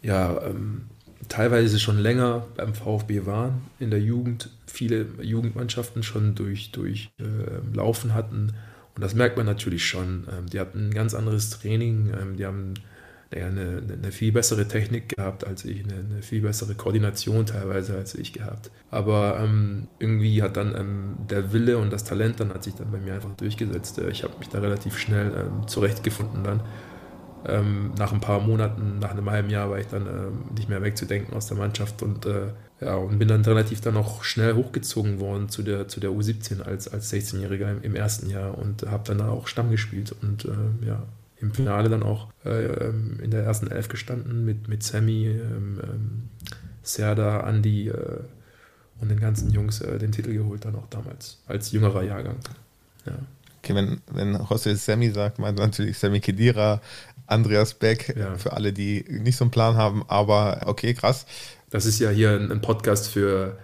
ja 0.01 0.41
ähm, 0.45 0.83
teilweise 1.29 1.79
schon 1.79 1.97
länger 1.97 2.47
beim 2.55 2.73
VfB 2.73 3.25
waren 3.25 3.61
in 3.79 3.89
der 3.89 4.01
Jugend, 4.01 4.49
viele 4.65 5.07
Jugendmannschaften 5.21 6.03
schon 6.03 6.35
durch, 6.35 6.71
durch 6.71 7.09
äh, 7.19 7.75
Laufen 7.75 8.13
hatten. 8.13 8.53
Und 8.95 9.01
das 9.01 9.15
merkt 9.15 9.37
man 9.37 9.45
natürlich 9.45 9.85
schon. 9.85 10.27
Ähm, 10.31 10.47
die 10.47 10.59
hatten 10.59 10.89
ein 10.89 10.93
ganz 10.93 11.13
anderes 11.13 11.49
Training, 11.49 12.11
ähm, 12.19 12.35
die 12.35 12.45
haben 12.45 12.73
naja, 13.31 13.47
eine, 13.47 13.81
eine, 13.91 14.11
viel 14.11 14.31
bessere 14.31 14.67
Technik 14.67 15.15
gehabt 15.15 15.45
als 15.45 15.65
ich, 15.65 15.83
eine, 15.83 15.95
eine, 15.95 16.21
viel 16.21 16.41
bessere 16.41 16.75
Koordination 16.75 17.45
teilweise 17.45 17.95
als 17.95 18.15
ich 18.15 18.33
gehabt. 18.33 18.71
Aber 18.89 19.39
ähm, 19.41 19.87
irgendwie 19.99 20.41
hat 20.41 20.55
dann 20.55 20.75
ähm, 20.75 21.17
der 21.29 21.51
Wille 21.51 21.77
und 21.77 21.91
das 21.91 22.03
Talent 22.03 22.39
dann 22.39 22.53
hat 22.53 22.63
sich 22.63 22.75
dann 22.75 22.91
bei 22.91 22.99
mir 22.99 23.15
einfach 23.15 23.35
durchgesetzt. 23.35 23.99
Ich 24.09 24.23
habe 24.23 24.37
mich 24.39 24.49
da 24.49 24.59
relativ 24.59 24.97
schnell 24.97 25.33
ähm, 25.35 25.67
zurechtgefunden 25.67 26.43
dann. 26.43 26.61
Ähm, 27.45 27.91
nach 27.97 28.13
ein 28.13 28.19
paar 28.19 28.39
Monaten, 28.39 28.99
nach 28.99 29.11
einem 29.11 29.29
halben 29.29 29.49
Jahr 29.49 29.69
war 29.69 29.79
ich 29.79 29.87
dann 29.87 30.07
ähm, 30.07 30.55
nicht 30.55 30.69
mehr 30.69 30.81
wegzudenken 30.81 31.33
aus 31.35 31.47
der 31.47 31.57
Mannschaft 31.57 32.01
und 32.01 32.25
äh, 32.25 32.47
ja, 32.79 32.95
und 32.95 33.17
bin 33.19 33.27
dann 33.27 33.43
relativ 33.43 33.81
dann 33.81 33.97
auch 33.97 34.23
schnell 34.23 34.53
hochgezogen 34.53 35.19
worden 35.19 35.49
zu 35.49 35.63
der, 35.63 35.87
zu 35.87 35.99
der 35.99 36.11
U17 36.11 36.61
als, 36.61 36.87
als 36.87 37.11
16-Jähriger 37.11 37.71
im, 37.71 37.81
im, 37.81 37.95
ersten 37.95 38.29
Jahr 38.29 38.57
und 38.57 38.83
habe 38.83 39.03
dann 39.05 39.21
auch 39.21 39.47
Stamm 39.47 39.71
gespielt 39.71 40.15
und 40.21 40.45
äh, 40.45 40.85
ja, 40.85 41.03
im 41.39 41.53
Finale 41.53 41.89
dann 41.89 42.03
auch 42.03 42.27
äh, 42.45 42.65
ähm, 42.65 43.19
in 43.21 43.31
der 43.31 43.43
ersten 43.43 43.67
Elf 43.67 43.89
gestanden 43.89 44.45
mit, 44.45 44.67
mit 44.67 44.83
Sammy, 44.83 45.27
ähm, 45.27 45.79
ähm, 45.83 46.29
Serda, 46.81 47.47
Andy 47.47 47.89
äh, 47.89 48.19
und 48.99 49.09
den 49.09 49.19
ganzen 49.19 49.51
Jungs 49.51 49.81
äh, 49.81 49.99
den 49.99 50.11
Titel 50.11 50.33
geholt, 50.33 50.65
dann 50.65 50.75
auch 50.75 50.87
damals, 50.89 51.37
als 51.47 51.71
jüngerer 51.71 52.03
Jahrgang. 52.03 52.37
Ja. 53.05 53.13
Okay, 53.59 53.75
wenn, 53.75 54.01
wenn 54.11 54.35
José 54.37 54.75
Sammy 54.75 55.11
sagt, 55.11 55.39
meint 55.39 55.59
natürlich 55.59 55.97
Sammy 55.97 56.19
Kedira, 56.19 56.81
Andreas 57.27 57.73
Beck, 57.73 58.15
ja. 58.17 58.35
für 58.37 58.53
alle, 58.53 58.73
die 58.73 59.05
nicht 59.09 59.35
so 59.35 59.43
einen 59.43 59.51
Plan 59.51 59.75
haben, 59.75 60.03
aber 60.07 60.61
okay, 60.65 60.93
krass. 60.93 61.25
Das 61.69 61.85
ist 61.85 61.99
ja 61.99 62.09
hier 62.09 62.31
ein, 62.31 62.51
ein 62.51 62.61
Podcast 62.61 63.09
für, 63.09 63.57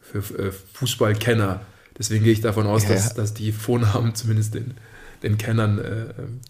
für 0.00 0.18
äh, 0.38 0.52
Fußballkenner. 0.52 1.60
Deswegen 1.98 2.24
gehe 2.24 2.32
ich 2.32 2.40
davon 2.40 2.66
aus, 2.66 2.84
ja. 2.84 2.90
dass, 2.90 3.14
dass 3.14 3.34
die 3.34 3.50
Vornamen 3.50 4.14
zumindest 4.14 4.54
den, 4.54 4.74
den 5.24 5.36
Kennern 5.36 5.78
äh, 5.78 6.00
ähm, 6.18 6.40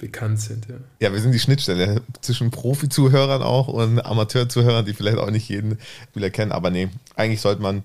bekannt 0.00 0.40
sind. 0.40 0.66
Ja. 0.68 0.74
ja, 1.00 1.12
wir 1.12 1.20
sind 1.20 1.32
die 1.32 1.38
Schnittstelle 1.38 2.02
zwischen 2.20 2.50
Profi-Zuhörern 2.50 3.42
auch 3.42 3.68
und 3.68 4.04
Amateur-Zuhörern, 4.04 4.84
die 4.84 4.94
vielleicht 4.94 5.18
auch 5.18 5.30
nicht 5.30 5.48
jeden 5.48 5.78
Spieler 6.10 6.30
kennen. 6.30 6.50
Aber 6.50 6.70
nee, 6.70 6.88
eigentlich 7.14 7.40
sollte 7.40 7.62
man 7.62 7.84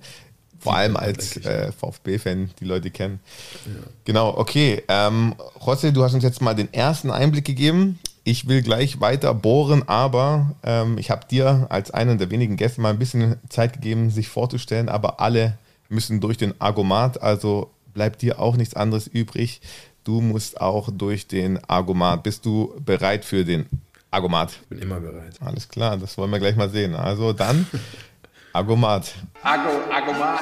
vor 0.60 0.76
allem 0.76 0.98
als 0.98 1.38
äh, 1.38 1.72
VfB-Fan 1.72 2.50
die 2.60 2.66
Leute 2.66 2.90
kennen. 2.90 3.20
Ja. 3.66 3.84
Genau, 4.06 4.36
okay. 4.36 4.82
Ähm, 4.88 5.36
José, 5.60 5.92
du 5.92 6.04
hast 6.04 6.16
uns 6.16 6.24
jetzt 6.24 6.42
mal 6.42 6.56
den 6.56 6.74
ersten 6.74 7.12
Einblick 7.12 7.46
gegeben. 7.46 8.00
Ich 8.24 8.48
will 8.48 8.64
gleich 8.64 9.00
weiter 9.00 9.36
bohren, 9.36 9.88
aber 9.88 10.56
ähm, 10.64 10.98
ich 10.98 11.12
habe 11.12 11.28
dir 11.28 11.68
als 11.70 11.92
einen 11.92 12.18
der 12.18 12.32
wenigen 12.32 12.58
Gäste 12.58 12.82
mal 12.82 12.90
ein 12.90 12.98
bisschen 12.98 13.36
Zeit 13.50 13.74
gegeben, 13.74 14.10
sich 14.10 14.28
vorzustellen, 14.28 14.90
aber 14.90 15.20
alle 15.20 15.60
müssen 15.90 16.20
durch 16.20 16.38
den 16.38 16.60
Argomat, 16.60 17.22
also 17.22 17.70
bleibt 17.94 18.24
dir 18.24 18.40
auch 18.40 18.58
nichts 18.58 18.74
anderes 18.74 19.06
übrig, 19.06 19.62
du 20.06 20.22
musst 20.22 20.62
auch 20.62 20.90
durch 20.92 21.28
den 21.28 21.60
Argomat. 21.68 22.24
Bist 22.24 22.46
du 22.46 22.74
bereit 22.80 23.26
für 23.26 23.44
den 23.44 23.66
Argomat? 24.12 24.54
Ich 24.62 24.70
bin 24.70 24.80
immer 24.80 25.02
bereit. 25.02 25.36
Alles 25.42 25.68
klar, 25.68 25.98
das 25.98 26.18
wollen 26.18 26.32
wir 26.32 26.40
gleich 26.40 26.56
mal 26.56 26.70
sehen. 26.70 26.96
Also 26.96 27.34
dann 27.34 27.68
Argomat. 28.54 29.14
Argo, 29.44 29.70
Argomat. 29.92 30.42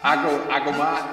Ago, 0.00 0.28
Agomat. 0.50 1.04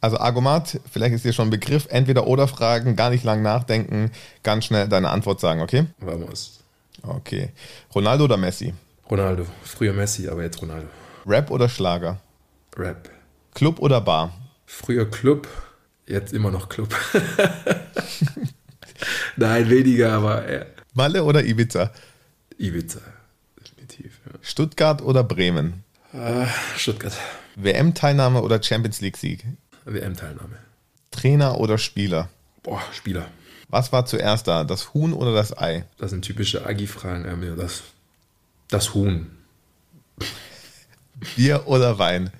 Also 0.00 0.18
Agomat, 0.20 0.80
vielleicht 0.90 1.14
ist 1.14 1.24
dir 1.24 1.32
schon 1.32 1.48
ein 1.48 1.50
Begriff, 1.50 1.86
entweder 1.90 2.26
oder 2.26 2.46
Fragen, 2.46 2.94
gar 2.94 3.10
nicht 3.10 3.24
lang 3.24 3.42
nachdenken, 3.42 4.12
ganz 4.42 4.66
schnell 4.66 4.86
deine 4.86 5.08
Antwort 5.10 5.40
sagen, 5.40 5.60
okay? 5.60 5.86
Vamos. 5.98 6.60
Okay. 7.02 7.50
Ronaldo 7.94 8.24
oder 8.24 8.36
Messi? 8.36 8.72
Ronaldo. 9.10 9.46
Früher 9.62 9.92
Messi, 9.92 10.28
aber 10.28 10.42
jetzt 10.42 10.60
Ronaldo. 10.62 10.86
Rap 11.26 11.50
oder 11.50 11.68
Schlager? 11.68 12.20
Rap. 12.76 13.08
Club 13.54 13.80
oder 13.80 14.00
Bar? 14.00 14.32
Früher 14.74 15.08
Club, 15.08 15.46
jetzt 16.06 16.32
immer 16.32 16.50
noch 16.50 16.68
Club. 16.68 16.94
Nein, 19.36 19.70
weniger, 19.70 20.12
aber. 20.12 20.52
Ja. 20.52 20.66
Malle 20.94 21.24
oder 21.24 21.44
Ibiza? 21.44 21.92
Ibiza, 22.58 23.00
definitiv. 23.60 24.18
Ja. 24.26 24.32
Stuttgart 24.42 25.00
oder 25.00 25.22
Bremen? 25.22 25.84
Uh, 26.12 26.46
Stuttgart. 26.76 27.14
WM-Teilnahme 27.54 28.42
oder 28.42 28.62
Champions 28.62 29.00
League-Sieg? 29.00 29.44
WM-Teilnahme. 29.84 30.58
Trainer 31.12 31.60
oder 31.60 31.78
Spieler? 31.78 32.28
Boah, 32.62 32.82
Spieler. 32.92 33.28
Was 33.68 33.92
war 33.92 34.06
zuerst 34.06 34.48
da, 34.48 34.64
das 34.64 34.92
Huhn 34.92 35.12
oder 35.12 35.32
das 35.32 35.56
Ei? 35.56 35.84
Das 35.98 36.10
sind 36.10 36.22
typische 36.22 36.66
Agi-Fragen. 36.66 37.56
Das, 37.56 37.84
das 38.68 38.92
Huhn. 38.92 39.30
Bier 41.36 41.66
oder 41.66 41.98
Wein? 41.98 42.30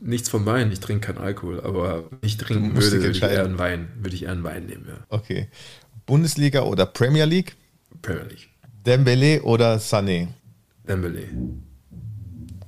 Nichts 0.00 0.28
von 0.28 0.46
Wein, 0.46 0.70
ich 0.72 0.80
trinke 0.80 1.06
keinen 1.06 1.18
Alkohol, 1.18 1.60
aber 1.60 2.04
ich 2.22 2.36
trinken 2.36 2.74
würde, 2.74 3.02
würde 3.02 3.10
ich 3.10 3.22
eher 3.22 3.44
einen 3.44 3.58
Wein, 3.58 3.88
würde 4.00 4.14
ich 4.14 4.24
eher 4.24 4.32
einen 4.32 4.44
Wein 4.44 4.66
nehmen, 4.66 4.86
ja. 4.88 4.98
Okay. 5.08 5.48
Bundesliga 6.06 6.62
oder 6.62 6.86
Premier 6.86 7.24
League? 7.24 7.56
Premier 8.00 8.24
League. 8.24 8.48
Dembele 8.86 9.42
oder 9.42 9.76
Sané? 9.76 10.28
Dembele. 10.88 11.28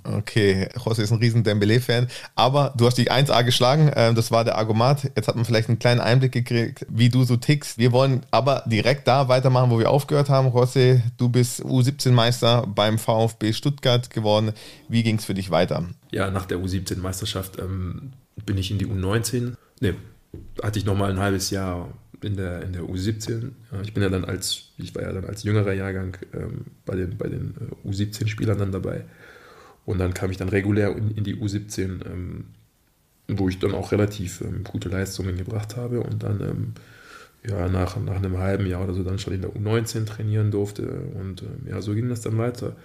Okay, 0.02 0.69
José 0.76 1.02
ist 1.02 1.12
ein 1.12 1.19
riesen 1.19 1.45
Dembele-Fan. 1.45 2.09
Aber 2.35 2.73
du 2.76 2.87
hast 2.87 2.97
die 2.97 3.11
1A 3.11 3.45
geschlagen, 3.45 3.90
ähm, 3.95 4.14
das 4.14 4.31
war 4.31 4.45
der 4.45 4.57
Argument. 4.57 5.11
Jetzt 5.14 5.29
hat 5.29 5.37
man 5.37 5.45
vielleicht 5.45 5.69
einen 5.69 5.79
kleinen 5.79 6.00
Einblick 6.00 6.33
gekriegt, 6.33 6.87
wie 6.88 7.11
du 7.11 7.25
so 7.25 7.37
tickst. 7.37 7.79
Wir 7.79 7.93
wollen 7.93 8.23
aber 8.31 8.64
direkt 8.67 9.07
da 9.09 9.29
weitermachen, 9.29 9.71
wo 9.71 9.79
wir 9.79 9.90
aufgehört 9.90 10.29
haben. 10.29 10.49
José, 10.49 11.02
du 11.17 11.29
bist 11.29 11.62
U17-Meister 11.62 12.67
beim 12.67 12.99
VfB 12.99 13.52
Stuttgart 13.52 14.11
geworden. 14.11 14.52
Wie 14.88 15.02
ging 15.02 15.17
es 15.17 15.25
für 15.25 15.35
dich 15.35 15.50
weiter? 15.50 15.85
Ja, 16.11 16.31
nach 16.31 16.47
der 16.47 16.59
U17-Meisterschaft 16.59 17.59
ähm, 17.59 18.12
bin 18.45 18.59
ich 18.59 18.71
in 18.71 18.79
die 18.79 18.87
U19. 18.87 19.55
Ne, 19.81 19.95
hatte 20.62 20.79
ich 20.79 20.85
nochmal 20.85 21.11
ein 21.11 21.21
halbes 21.21 21.50
Jahr 21.50 21.93
in 22.23 22.37
der, 22.37 22.62
in 22.62 22.73
der 22.73 22.83
U17. 22.83 23.50
Ich 23.83 23.95
bin 23.95 24.02
ja 24.02 24.09
dann 24.09 24.25
als, 24.25 24.73
ich 24.76 24.95
war 24.95 25.02
ja 25.02 25.12
dann 25.12 25.25
als 25.25 25.43
jüngerer 25.43 25.73
Jahrgang 25.73 26.17
ähm, 26.35 26.67
bei 26.85 26.97
den, 26.97 27.17
bei 27.17 27.29
den 27.29 27.55
äh, 27.85 27.88
U17-Spielern 27.88 28.59
dann 28.59 28.73
dabei. 28.73 29.05
Und 29.87 29.99
dann 29.99 30.14
kam 30.14 30.31
ich 30.31 30.37
dann 30.37 30.49
regulär 30.49 30.95
in, 30.97 31.12
in 31.12 31.25
die 31.25 31.37
U17, 31.37 32.05
ähm, 32.07 32.45
wo 33.29 33.49
ich 33.49 33.59
dann 33.59 33.75
auch 33.75 33.93
relativ 33.93 34.40
ähm, 34.43 34.64
gute 34.64 34.88
Leistungen 34.88 35.37
gebracht 35.37 35.76
habe 35.76 36.00
und 36.00 36.23
dann 36.23 36.40
ähm, 36.40 36.73
ja, 37.49 37.69
nach, 37.69 37.97
nach 37.97 38.17
einem 38.17 38.38
halben 38.38 38.67
Jahr 38.67 38.85
oder 38.85 38.95
so 38.95 39.02
dann 39.02 39.19
schon 39.19 39.33
in 39.33 39.40
der 39.40 39.50
U19 39.50 40.05
trainieren 40.05 40.50
durfte. 40.50 40.83
Und 41.19 41.43
ähm, 41.43 41.67
ja, 41.69 41.81
so 41.81 41.95
ging 41.95 42.09
das 42.09 42.21
dann 42.21 42.37
weiter. 42.37 42.76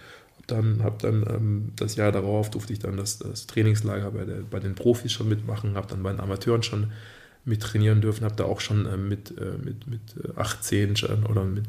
Dann, 0.48 0.84
hab 0.84 1.00
dann 1.00 1.26
ähm, 1.28 1.72
das 1.76 1.96
Jahr 1.96 2.12
darauf 2.12 2.52
durfte 2.52 2.74
ich 2.74 2.80
dann 2.80 2.98
das, 2.98 3.18
das 3.20 3.48
Trainingslager 3.48 4.12
bei, 4.12 4.26
der, 4.26 4.42
bei 4.50 4.60
den 4.60 4.76
Profis 4.76 5.12
schon 5.12 5.28
mitmachen, 5.28 5.76
habe 5.76 5.88
dann 5.88 6.04
bei 6.04 6.12
den 6.12 6.20
Amateuren 6.20 6.64
schon 6.64 6.92
mit 7.46 7.62
trainieren 7.62 8.02
dürfen, 8.02 8.26
habe 8.26 8.36
da 8.36 8.46
auch 8.46 8.60
schon 8.60 8.86
äh, 8.86 8.98
mit, 8.98 9.38
äh, 9.38 9.58
mit, 9.64 9.88
mit 9.88 10.02
18 10.36 10.92
äh, 10.92 10.96
schon, 10.96 11.26
oder 11.26 11.44
mit, 11.44 11.66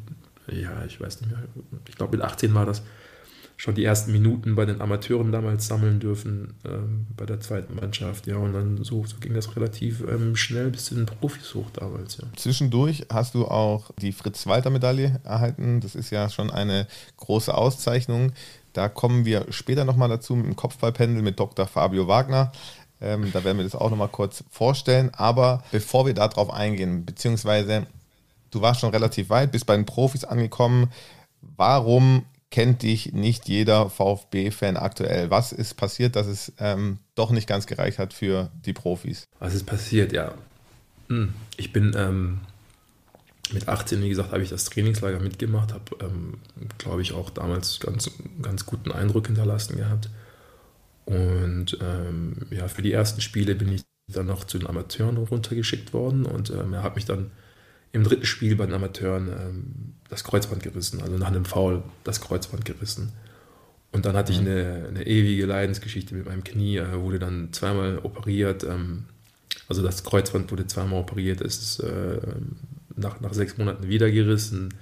ja, 0.51 0.85
ich 0.87 1.01
weiß 1.01 1.21
nicht 1.21 1.31
mehr, 1.31 1.43
ich 1.89 1.97
glaube 1.97 2.17
mit 2.17 2.25
18 2.25 2.55
war 2.55 2.67
das, 2.67 2.83
schon 3.57 3.75
die 3.75 3.85
ersten 3.85 4.13
Minuten 4.13 4.55
bei 4.55 4.67
den 4.67 4.81
Amateuren 4.81 5.33
damals 5.33 5.67
sammeln 5.67 5.99
dürfen, 5.99 6.55
ähm, 6.65 7.07
bei 7.17 7.25
der 7.25 7.41
zweiten 7.41 7.75
Mannschaft. 7.75 8.27
Ja, 8.27 8.37
und 8.37 8.53
dann 8.53 8.85
so, 8.85 9.05
so 9.07 9.17
ging 9.19 9.35
das 9.35 9.57
relativ 9.57 10.03
ähm, 10.03 10.37
schnell 10.37 10.71
bis 10.71 10.87
zu 10.87 10.95
den 10.95 11.07
Profis 11.07 11.55
hoch 11.55 11.71
damals. 11.73 12.19
Ja. 12.19 12.25
Zwischendurch 12.37 13.07
hast 13.11 13.35
du 13.35 13.47
auch 13.47 13.91
die 14.01 14.13
Fritz-Walter-Medaille 14.13 15.21
erhalten. 15.25 15.81
Das 15.81 15.95
ist 15.95 16.11
ja 16.11 16.29
schon 16.29 16.51
eine 16.51 16.87
große 17.17 17.55
Auszeichnung. 17.55 18.33
Da 18.77 18.89
kommen 18.89 19.25
wir 19.25 19.47
später 19.51 19.85
nochmal 19.85 20.09
dazu 20.09 20.37
mit 20.37 20.47
dem 20.47 20.57
Kopfballpendel 20.57 21.23
mit 21.23 21.41
Dr. 21.41 21.67
Fabio 21.67 22.09
Wagner. 22.09 22.53
Ähm, 23.01 23.31
da 23.33 23.45
werden 23.45 23.59
wir 23.59 23.65
das 23.65 23.75
auch 23.75 23.91
nochmal 23.91 24.09
kurz 24.09 24.45
vorstellen. 24.51 25.11
Aber 25.15 25.63
bevor 25.73 26.07
wir 26.07 26.15
darauf 26.15 26.51
eingehen, 26.51 27.05
beziehungsweise 27.05 27.87
du 28.51 28.61
warst 28.61 28.81
schon 28.81 28.91
relativ 28.91 29.31
weit, 29.31 29.53
bist 29.53 29.67
bei 29.67 29.77
den 29.77 29.87
Profis 29.87 30.25
angekommen. 30.25 30.91
Warum 31.57 32.25
kennt 32.51 32.83
dich 32.83 33.13
nicht 33.13 33.49
jeder 33.49 33.91
VfB-Fan 33.91 34.77
aktuell. 34.77 35.31
Was 35.31 35.53
ist 35.53 35.75
passiert, 35.75 36.17
dass 36.17 36.27
es 36.27 36.53
ähm, 36.59 36.99
doch 37.15 37.31
nicht 37.31 37.49
ganz 37.49 37.67
gereicht 37.67 37.99
hat 37.99 38.15
für 38.15 38.51
die 38.65 38.73
Profis? 38.73 39.25
Was 39.39 39.55
ist 39.55 39.67
passiert, 39.67 40.13
ja. 40.13 40.33
Hm, 41.09 41.35
ich 41.57 41.73
bin 41.73 41.95
ähm, 41.97 42.41
mit 43.53 43.69
18, 43.69 44.03
wie 44.03 44.09
gesagt, 44.09 44.33
habe 44.33 44.43
ich 44.43 44.51
das 44.51 44.65
Trainingslager 44.65 45.21
mitgemacht, 45.21 45.73
habe, 45.73 45.97
ähm, 46.01 46.39
glaube 46.79 47.03
ich, 47.03 47.13
auch 47.13 47.31
damals 47.31 47.81
ganz, 47.81 48.11
ganz 48.43 48.67
guten 48.67 48.93
Eindruck 48.93 49.27
hinterlassen 49.27 49.77
gehabt. 49.77 50.09
Und 51.05 51.79
ähm, 51.81 52.37
ja, 52.51 52.69
für 52.69 52.83
die 52.83 52.93
ersten 52.93 53.21
Spiele 53.21 53.55
bin 53.55 53.73
ich 53.73 53.83
dann 54.09 54.27
noch 54.27 54.45
zu 54.45 54.59
den 54.59 54.69
Amateuren 54.69 55.17
runtergeschickt 55.17 55.93
worden 55.93 56.27
und 56.27 56.51
ähm, 56.51 56.73
er 56.73 56.83
hat 56.83 56.95
mich 56.97 57.05
dann 57.05 57.31
im 57.93 58.05
dritten 58.05 58.27
Spiel 58.27 58.57
bei 58.57 58.67
den 58.67 58.75
Amateuren 58.75 59.29
ähm, 59.29 59.95
das 60.09 60.23
Kreuzband 60.25 60.63
gerissen, 60.63 61.01
also 61.01 61.17
nach 61.17 61.29
einem 61.29 61.45
Foul 61.45 61.83
das 62.05 62.21
Kreuzband 62.21 62.65
gerissen. 62.65 63.13
Und 63.93 64.05
dann 64.05 64.17
hatte 64.17 64.33
ich 64.33 64.41
mhm. 64.41 64.49
eine, 64.49 64.87
eine 64.89 65.07
ewige 65.07 65.47
Leidensgeschichte 65.47 66.15
mit 66.15 66.27
meinem 66.27 66.45
Knie, 66.45 66.77
äh, 66.77 67.01
wurde 67.01 67.19
dann 67.19 67.53
zweimal 67.53 67.99
operiert. 68.03 68.65
Ähm, 68.65 69.05
also 69.69 69.83
das 69.83 70.05
Kreuzband 70.05 70.51
wurde 70.51 70.67
zweimal 70.67 71.01
operiert, 71.01 71.41
es 71.41 71.59
ist 71.59 71.81
äh, 71.81 72.21
nach, 72.97 73.21
nach 73.21 73.35
sechs 73.35 73.59
Monaten 73.59 73.89
wieder 73.89 74.11
gerissen. 74.11 74.75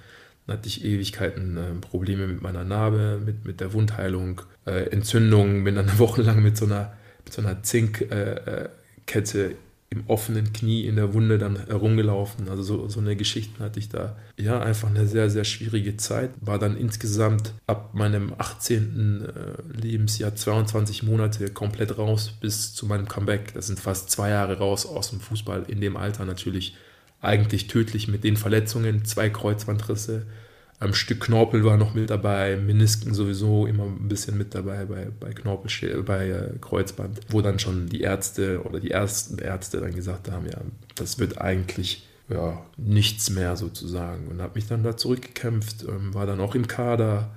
Dann 0.47 0.59
hatte 0.59 0.69
ich 0.69 0.85
Ewigkeiten 0.85 1.57
äh, 1.57 1.75
Probleme 1.81 2.27
mit 2.27 2.43
meiner 2.43 2.65
Narbe, 2.65 3.21
mit, 3.25 3.45
mit 3.45 3.61
der 3.61 3.73
Wundheilung, 3.73 4.43
äh, 4.67 4.91
Entzündungen, 4.91 5.65
bin 5.65 5.75
dann 5.75 5.99
wochenlang 5.99 6.43
mit 6.43 6.57
so 6.57 6.67
einer, 6.67 6.93
mit 7.25 7.33
so 7.33 7.43
einer 7.43 7.63
Zinkkette 7.63 9.51
äh, 9.51 9.55
im 9.95 10.05
offenen 10.09 10.53
Knie 10.53 10.87
in 10.87 10.97
der 10.97 11.15
Wunde 11.15 11.39
dann 11.39 11.57
herumgelaufen. 11.67 12.49
Also 12.49 12.63
so, 12.63 12.89
so 12.89 13.01
eine 13.01 13.15
Geschichte 13.15 13.63
hatte 13.63 13.79
ich 13.79 13.89
da. 13.89 14.17
Ja, 14.37 14.61
einfach 14.61 14.91
eine 14.91 15.07
sehr, 15.07 15.31
sehr 15.31 15.45
schwierige 15.45 15.97
Zeit. 15.97 16.31
War 16.41 16.59
dann 16.59 16.77
insgesamt 16.77 17.55
ab 17.67 17.95
meinem 17.95 18.33
18. 18.37 19.25
Äh, 19.25 19.81
Lebensjahr 19.81 20.35
22 20.35 21.05
Monate 21.05 21.49
komplett 21.51 21.97
raus 21.97 22.33
bis 22.41 22.75
zu 22.75 22.87
meinem 22.87 23.07
Comeback. 23.07 23.55
Das 23.55 23.69
sind 23.69 23.79
fast 23.79 24.11
zwei 24.11 24.31
Jahre 24.31 24.59
raus 24.59 24.85
aus 24.85 25.11
dem 25.11 25.21
Fußball. 25.21 25.65
In 25.69 25.81
dem 25.81 25.97
Alter 25.97 26.25
natürlich 26.25 26.77
eigentlich 27.25 27.67
tödlich 27.67 28.09
mit 28.09 28.25
den 28.25 28.37
Verletzungen, 28.37 29.05
zwei 29.05 29.31
Kreuzbandrisse 29.31 30.27
ein 30.81 30.95
Stück 30.95 31.21
Knorpel 31.21 31.65
war 31.65 31.77
noch 31.77 31.95
mit 31.95 32.11
dabei, 32.11 32.57
Menisken 32.57 33.15
sowieso 33.15 33.67
immer 33.67 33.85
ein 33.85 34.09
bisschen 34.09 34.37
mit 34.37 34.55
dabei 34.55 34.85
bei, 34.85 35.09
bei 35.19 35.33
Knorpel, 35.33 36.03
bei 36.03 36.29
äh, 36.29 36.59
Kreuzband, 36.61 37.21
wo 37.29 37.41
dann 37.41 37.59
schon 37.59 37.89
die 37.89 38.01
Ärzte 38.01 38.63
oder 38.65 38.81
die 38.81 38.91
ersten 38.91 39.39
Ärzte 39.39 39.81
dann 39.81 39.95
gesagt 39.95 40.31
haben, 40.31 40.47
ja, 40.47 40.59
das 40.97 41.19
wird 41.19 41.41
eigentlich 41.41 42.07
ja, 42.29 42.61
nichts 42.77 43.31
mehr 43.31 43.57
sozusagen. 43.57 44.29
Und 44.29 44.43
habe 44.43 44.57
mich 44.57 44.67
dann 44.67 44.83
da 44.83 44.97
zurückgekämpft, 44.97 45.85
ähm, 45.85 46.13
war 46.13 46.27
dann 46.27 46.41
auch 46.41 46.55
im 46.55 46.67
Kader 46.67 47.31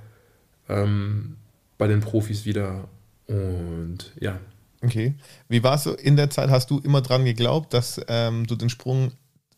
ähm, 0.68 1.38
bei 1.78 1.88
den 1.88 2.02
Profis 2.02 2.46
wieder 2.46 2.88
und 3.28 4.14
ja. 4.20 4.40
Okay. 4.82 5.16
Wie 5.50 5.64
war 5.64 5.76
es 5.76 5.84
so 5.84 5.94
in 5.94 6.16
der 6.16 6.30
Zeit? 6.30 6.50
Hast 6.50 6.70
du 6.70 6.80
immer 6.80 7.02
dran 7.02 7.26
geglaubt, 7.26 7.74
dass 7.74 8.02
ähm, 8.08 8.48
du 8.48 8.56
den 8.56 8.70
Sprung 8.70 9.12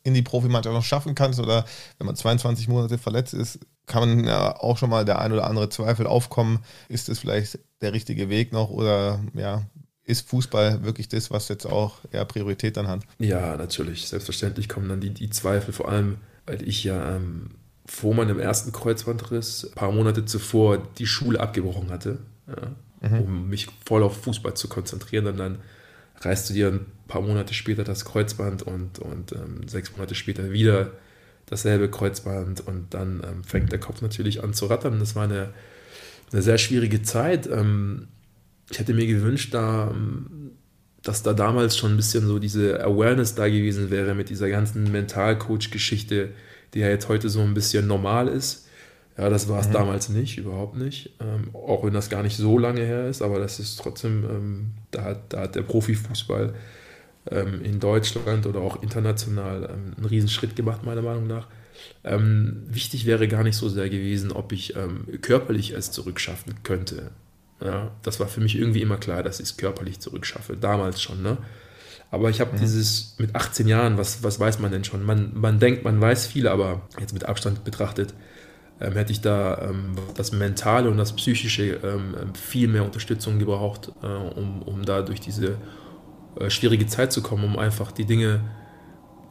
in 0.04 0.14
die 0.14 0.22
Profimannschaft 0.22 0.74
noch 0.74 0.84
schaffen 0.84 1.16
kannst 1.16 1.40
oder 1.40 1.66
wenn 1.98 2.08
man 2.08 2.16
22 2.16 2.68
Monate 2.68 2.98
verletzt 2.98 3.34
ist, 3.34 3.60
kann 3.86 4.08
man 4.08 4.24
ja 4.24 4.56
auch 4.56 4.78
schon 4.78 4.90
mal 4.90 5.04
der 5.04 5.20
ein 5.20 5.32
oder 5.32 5.48
andere 5.48 5.70
Zweifel 5.70 6.08
aufkommen. 6.08 6.60
Ist 6.88 7.10
es 7.10 7.20
vielleicht 7.20 7.60
der 7.82 7.94
richtige 7.94 8.30
Weg 8.30 8.54
noch 8.54 8.70
oder 8.70 9.20
ja, 9.34 9.64
ist 10.10 10.28
Fußball 10.30 10.84
wirklich 10.84 11.08
das, 11.10 11.30
was 11.30 11.50
jetzt 11.50 11.66
auch 11.66 11.98
eher 12.12 12.26
Priorität 12.26 12.78
dann 12.78 12.88
hat? 12.88 13.02
Ja, 13.20 13.56
natürlich. 13.58 14.08
Selbstverständlich 14.08 14.68
kommen 14.70 14.90
dann 14.90 15.02
die, 15.02 15.12
die 15.12 15.30
Zweifel, 15.30 15.74
vor 15.74 15.90
allem, 15.90 16.18
weil 16.46 16.68
ich 16.68 16.84
ja 16.84 17.16
ähm, 17.16 17.52
vor 17.86 18.14
meinem 18.14 18.40
ersten 18.40 18.72
Kreuzbandriss, 18.72 19.66
ein 19.66 19.76
paar 19.76 19.92
Monate 19.92 20.26
zuvor, 20.26 20.78
die 20.98 21.06
Schule 21.06 21.40
abgebrochen 21.40 21.92
hatte, 21.92 22.20
ja, 22.48 23.10
mhm. 23.10 23.22
um 23.22 23.50
mich 23.50 23.68
voll 23.86 24.04
auf 24.04 24.22
Fußball 24.24 24.56
zu 24.56 24.68
konzentrieren. 24.68 25.28
Und 25.28 25.38
dann 25.38 25.60
reißt 26.22 26.50
du 26.50 26.54
dir 26.54 26.68
ein 26.70 26.86
paar 27.10 27.22
Monate 27.22 27.54
später 27.54 27.84
das 27.84 28.06
Kreuzband 28.06 28.64
und, 28.64 29.00
und 29.00 29.34
ähm, 29.34 29.68
sechs 29.68 29.92
Monate 29.92 30.16
später 30.16 30.52
wieder 30.52 30.92
dasselbe 31.50 31.90
Kreuzband 31.90 32.66
und 32.66 32.94
dann 32.94 33.22
ähm, 33.24 33.44
fängt 33.44 33.72
der 33.72 33.80
Kopf 33.80 34.02
natürlich 34.02 34.44
an 34.44 34.54
zu 34.54 34.68
rattern. 34.68 35.00
Das 35.00 35.16
war 35.16 35.24
eine, 35.24 35.50
eine 36.32 36.42
sehr 36.42 36.58
schwierige 36.58 37.02
Zeit. 37.02 37.48
Ähm, 37.48 38.08
ich 38.70 38.80
hätte 38.80 38.94
mir 38.94 39.08
gewünscht, 39.08 39.54
da, 39.54 39.90
ähm, 39.92 40.52
dass 41.02 41.24
da 41.24 41.34
damals 41.34 41.76
schon 41.76 41.92
ein 41.92 41.98
bisschen 41.98 42.28
so 42.28 42.40
diese 42.40 42.84
Awareness 42.84 43.36
da 43.36 43.48
gewesen 43.48 43.90
wäre 43.90 44.14
mit 44.14 44.30
dieser 44.30 44.50
ganzen 44.50 44.92
Mentalcoach-Geschichte, 44.92 46.30
die 46.74 46.80
ja 46.80 46.90
jetzt 46.90 47.10
heute 47.10 47.30
so 47.30 47.42
ein 47.42 47.56
bisschen 47.56 47.88
normal 47.88 48.28
ist. 48.28 48.68
Ja, 49.18 49.30
das 49.30 49.50
war 49.50 49.60
es 49.60 49.68
mhm. 49.70 49.74
damals 49.74 50.10
nicht, 50.10 50.38
überhaupt 50.38 50.78
nicht. 50.78 51.16
Ähm, 51.20 51.54
auch 51.54 51.84
wenn 51.84 51.94
das 51.94 52.10
gar 52.10 52.22
nicht 52.22 52.38
so 52.38 52.60
lange 52.60 52.82
her 52.82 53.10
ist, 53.10 53.22
aber 53.24 53.40
das 53.40 53.60
ist 53.60 53.78
trotzdem, 53.78 54.24
ähm, 54.24 54.72
da, 54.92 55.04
hat, 55.04 55.34
da 55.34 55.42
hat 55.42 55.56
der 55.56 55.64
Profifußball 55.64 56.54
in 57.26 57.80
Deutschland 57.80 58.48
oder 58.48 58.60
auch 58.62 58.82
international 58.82 59.70
ähm, 59.72 59.94
einen 59.98 60.06
Riesenschritt 60.06 60.56
gemacht, 60.56 60.84
meiner 60.84 61.02
Meinung 61.02 61.28
nach. 61.28 61.48
Ähm, 62.04 62.64
wichtig 62.68 63.06
wäre 63.06 63.28
gar 63.28 63.44
nicht 63.44 63.56
so 63.56 63.70
sehr 63.70 63.90
gewesen, 63.90 64.32
ob 64.32 64.52
ich 64.52 64.76
ähm, 64.76 65.06
körperlich 65.22 65.72
es 65.72 65.92
zurückschaffen 65.92 66.56
könnte. 66.64 67.12
Ja, 67.62 67.92
das 68.04 68.20
war 68.20 68.28
für 68.28 68.42
mich 68.42 68.58
irgendwie 68.58 68.82
immer 68.82 68.98
klar, 68.98 69.22
dass 69.22 69.40
ich 69.40 69.48
es 69.48 69.58
körperlich 69.58 70.00
zurückschaffe, 70.00 70.56
damals 70.56 71.02
schon. 71.02 71.22
Ne? 71.22 71.38
Aber 72.12 72.30
ich 72.30 72.40
habe 72.42 72.56
mhm. 72.56 72.62
dieses 72.62 73.16
mit 73.18 73.36
18 73.36 73.68
Jahren, 73.68 73.98
was, 73.98 74.24
was 74.24 74.40
weiß 74.40 74.60
man 74.60 74.72
denn 74.72 74.84
schon? 74.84 75.04
Man, 75.04 75.32
man 75.34 75.60
denkt, 75.60 75.84
man 75.84 76.00
weiß 76.00 76.28
viel, 76.28 76.48
aber 76.48 76.82
jetzt 77.00 77.14
mit 77.14 77.26
Abstand 77.26 77.64
betrachtet, 77.64 78.14
ähm, 78.80 78.94
hätte 78.94 79.12
ich 79.12 79.22
da 79.22 79.70
ähm, 79.70 79.96
das 80.16 80.32
Mentale 80.32 80.90
und 80.90 80.98
das 80.98 81.14
Psychische 81.14 81.80
ähm, 81.84 82.16
ähm 82.20 82.34
viel 82.34 82.70
mehr 82.70 82.86
Unterstützung 82.86 83.40
gebraucht, 83.40 83.92
äh, 84.02 84.08
um, 84.08 84.62
um 84.62 84.86
da 84.86 85.02
durch 85.02 85.20
diese 85.20 85.58
schwierige 86.48 86.88
Zeit 86.88 87.12
zu 87.12 87.22
kommen, 87.22 87.44
um 87.44 87.58
einfach 87.58 87.92
die 87.92 88.06
Dinge, 88.06 88.42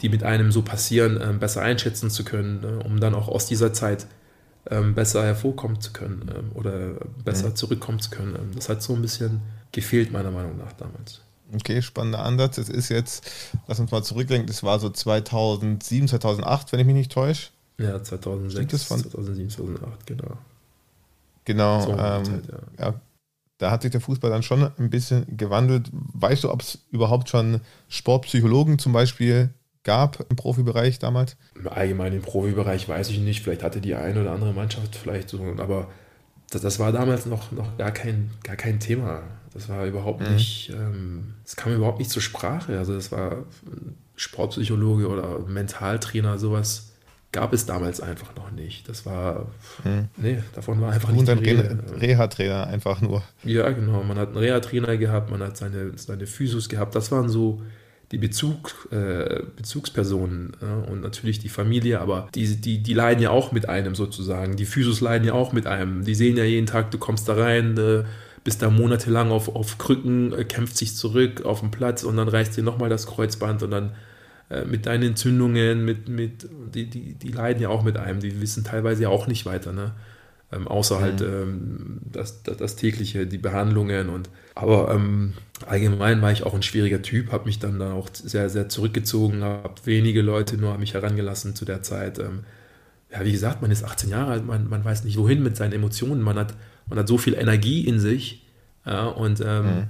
die 0.02 0.08
mit 0.08 0.22
einem 0.22 0.52
so 0.52 0.62
passieren, 0.62 1.20
äh, 1.20 1.32
besser 1.38 1.62
einschätzen 1.62 2.10
zu 2.10 2.24
können, 2.24 2.60
ne? 2.60 2.80
um 2.84 3.00
dann 3.00 3.14
auch 3.14 3.28
aus 3.28 3.46
dieser 3.46 3.72
Zeit 3.72 4.06
ähm, 4.70 4.94
besser 4.94 5.24
hervorkommen 5.24 5.80
zu 5.80 5.92
können 5.92 6.30
ähm, 6.34 6.50
oder 6.54 6.94
besser 7.24 7.50
mhm. 7.50 7.56
zurückkommen 7.56 8.00
zu 8.00 8.10
können. 8.10 8.52
das 8.54 8.68
hat 8.68 8.82
so 8.82 8.94
ein 8.94 9.02
bisschen 9.02 9.40
gefehlt, 9.72 10.12
meiner 10.12 10.30
Meinung 10.30 10.56
nach 10.58 10.72
damals. 10.72 11.20
Okay, 11.54 11.80
spannender 11.80 12.18
Ansatz. 12.18 12.58
Es 12.58 12.68
ist 12.68 12.90
jetzt, 12.90 13.30
lass 13.66 13.80
uns 13.80 13.90
mal 13.90 14.02
zurückdenken, 14.02 14.46
das 14.46 14.62
war 14.62 14.78
so 14.78 14.90
2007, 14.90 16.08
2008, 16.08 16.72
wenn 16.72 16.80
ich 16.80 16.86
mich 16.86 16.94
nicht 16.94 17.12
täusche. 17.12 17.50
Ja, 17.78 18.02
2006, 18.02 18.88
2007, 18.88 19.50
2008, 19.50 20.06
genau. 20.06 20.36
Genau. 21.44 21.88
Ähm, 21.96 22.24
Zeit, 22.24 22.42
ja. 22.78 22.84
ja. 22.86 22.94
Da 23.58 23.70
hat 23.70 23.82
sich 23.82 23.90
der 23.90 24.00
Fußball 24.00 24.30
dann 24.30 24.42
schon 24.42 24.70
ein 24.78 24.90
bisschen 24.90 25.36
gewandelt. 25.36 25.90
Weißt 25.92 26.44
du, 26.44 26.50
ob 26.50 26.62
es 26.62 26.78
überhaupt 26.90 27.28
schon 27.28 27.60
Sportpsychologen 27.88 28.78
zum 28.78 28.92
Beispiel 28.92 29.50
gab 29.82 30.24
im 30.30 30.36
Profibereich 30.36 30.98
damals? 30.98 31.36
Allgemein 31.64 32.12
im 32.12 32.22
Profibereich 32.22 32.88
weiß 32.88 33.10
ich 33.10 33.18
nicht. 33.18 33.42
Vielleicht 33.42 33.62
hatte 33.62 33.80
die 33.80 33.94
eine 33.94 34.20
oder 34.20 34.32
andere 34.32 34.52
Mannschaft 34.52 34.94
vielleicht 34.94 35.28
so, 35.28 35.42
aber 35.58 35.88
das, 36.50 36.62
das 36.62 36.78
war 36.78 36.92
damals 36.92 37.26
noch, 37.26 37.52
noch 37.52 37.76
gar, 37.76 37.90
kein, 37.90 38.30
gar 38.42 38.56
kein 38.56 38.80
Thema. 38.80 39.22
Das 39.52 39.68
war 39.68 39.86
überhaupt 39.86 40.20
mhm. 40.20 40.34
nicht, 40.34 40.70
ähm, 40.70 41.34
das 41.44 41.56
kam 41.56 41.74
überhaupt 41.74 41.98
nicht 41.98 42.10
zur 42.10 42.22
Sprache. 42.22 42.78
Also 42.78 42.94
das 42.94 43.10
war 43.10 43.44
Sportpsychologe 44.14 45.08
oder 45.08 45.40
Mentaltrainer, 45.40 46.38
sowas 46.38 46.87
gab 47.32 47.52
es 47.52 47.66
damals 47.66 48.00
einfach 48.00 48.34
noch 48.36 48.50
nicht. 48.50 48.88
Das 48.88 49.04
war, 49.04 49.46
mhm. 49.84 50.08
nee, 50.16 50.42
davon 50.54 50.80
war 50.80 50.92
einfach 50.92 51.10
nicht 51.10 51.20
Und 51.20 51.30
ein 51.30 51.80
Reha-Trainer 52.00 52.66
einfach 52.66 53.00
nur. 53.00 53.22
Ja, 53.44 53.70
genau. 53.70 54.02
Man 54.02 54.18
hat 54.18 54.28
einen 54.28 54.38
Reha-Trainer 54.38 54.96
gehabt, 54.96 55.30
man 55.30 55.42
hat 55.42 55.56
seine, 55.56 55.92
seine 55.96 56.26
Physios 56.26 56.68
gehabt. 56.68 56.94
Das 56.94 57.12
waren 57.12 57.28
so 57.28 57.60
die 58.10 58.18
Bezug, 58.18 58.88
äh, 58.90 59.42
Bezugspersonen 59.56 60.56
äh, 60.62 60.90
und 60.90 61.02
natürlich 61.02 61.40
die 61.40 61.50
Familie, 61.50 62.00
aber 62.00 62.28
die, 62.34 62.56
die, 62.56 62.82
die 62.82 62.94
leiden 62.94 63.22
ja 63.22 63.30
auch 63.30 63.52
mit 63.52 63.68
einem 63.68 63.94
sozusagen. 63.94 64.56
Die 64.56 64.64
Physios 64.64 65.02
leiden 65.02 65.26
ja 65.26 65.34
auch 65.34 65.52
mit 65.52 65.66
einem. 65.66 66.04
Die 66.04 66.14
sehen 66.14 66.36
ja 66.38 66.44
jeden 66.44 66.66
Tag, 66.66 66.90
du 66.90 66.96
kommst 66.96 67.28
da 67.28 67.34
rein, 67.34 67.76
äh, 67.76 68.04
bist 68.44 68.62
da 68.62 68.70
monatelang 68.70 69.30
auf, 69.30 69.54
auf 69.54 69.76
Krücken, 69.76 70.32
äh, 70.32 70.44
kämpft 70.44 70.78
sich 70.78 70.96
zurück 70.96 71.44
auf 71.44 71.60
dem 71.60 71.70
Platz 71.70 72.04
und 72.04 72.16
dann 72.16 72.28
reißt 72.28 72.56
dir 72.56 72.62
nochmal 72.62 72.88
das 72.88 73.06
Kreuzband 73.06 73.62
und 73.62 73.70
dann 73.70 73.92
äh, 74.50 74.64
mit 74.64 74.86
deinen 74.86 75.10
Entzündungen, 75.10 75.84
mit, 75.84 76.08
mit, 76.08 76.48
die, 76.74 76.88
die, 76.88 77.14
die 77.14 77.32
leiden 77.32 77.62
ja 77.62 77.68
auch 77.68 77.82
mit 77.82 77.96
einem, 77.96 78.20
die 78.20 78.40
wissen 78.40 78.64
teilweise 78.64 79.04
ja 79.04 79.08
auch 79.08 79.26
nicht 79.26 79.46
weiter, 79.46 79.72
ne? 79.72 79.92
Ähm, 80.50 80.66
außer 80.66 81.00
halt, 81.00 81.20
mhm. 81.20 81.24
halt 81.24 81.42
ähm, 81.42 81.98
das, 82.10 82.42
das, 82.42 82.56
das, 82.56 82.76
tägliche, 82.76 83.26
die 83.26 83.36
Behandlungen 83.36 84.08
und 84.08 84.30
aber 84.54 84.90
ähm, 84.94 85.34
allgemein 85.66 86.22
war 86.22 86.32
ich 86.32 86.42
auch 86.42 86.54
ein 86.54 86.62
schwieriger 86.62 87.02
Typ, 87.02 87.30
habe 87.30 87.44
mich 87.44 87.58
dann, 87.58 87.78
dann 87.78 87.92
auch 87.92 88.08
sehr, 88.12 88.48
sehr 88.48 88.68
zurückgezogen, 88.70 89.44
habe 89.44 89.74
wenige 89.84 90.22
Leute 90.22 90.56
nur 90.56 90.72
an 90.72 90.80
mich 90.80 90.94
herangelassen 90.94 91.54
zu 91.54 91.66
der 91.66 91.82
Zeit. 91.82 92.18
Ähm, 92.18 92.44
ja, 93.12 93.24
wie 93.24 93.32
gesagt, 93.32 93.60
man 93.60 93.70
ist 93.70 93.84
18 93.84 94.08
Jahre 94.10 94.32
alt, 94.32 94.46
man, 94.46 94.68
man 94.68 94.84
weiß 94.84 95.04
nicht 95.04 95.18
wohin 95.18 95.42
mit 95.42 95.56
seinen 95.56 95.74
Emotionen, 95.74 96.22
man 96.22 96.38
hat, 96.38 96.54
man 96.88 96.98
hat 96.98 97.08
so 97.08 97.18
viel 97.18 97.34
Energie 97.34 97.86
in 97.86 98.00
sich 98.00 98.46
ja, 98.86 99.04
und 99.04 99.40
ähm, 99.40 99.64
mhm. 99.64 99.84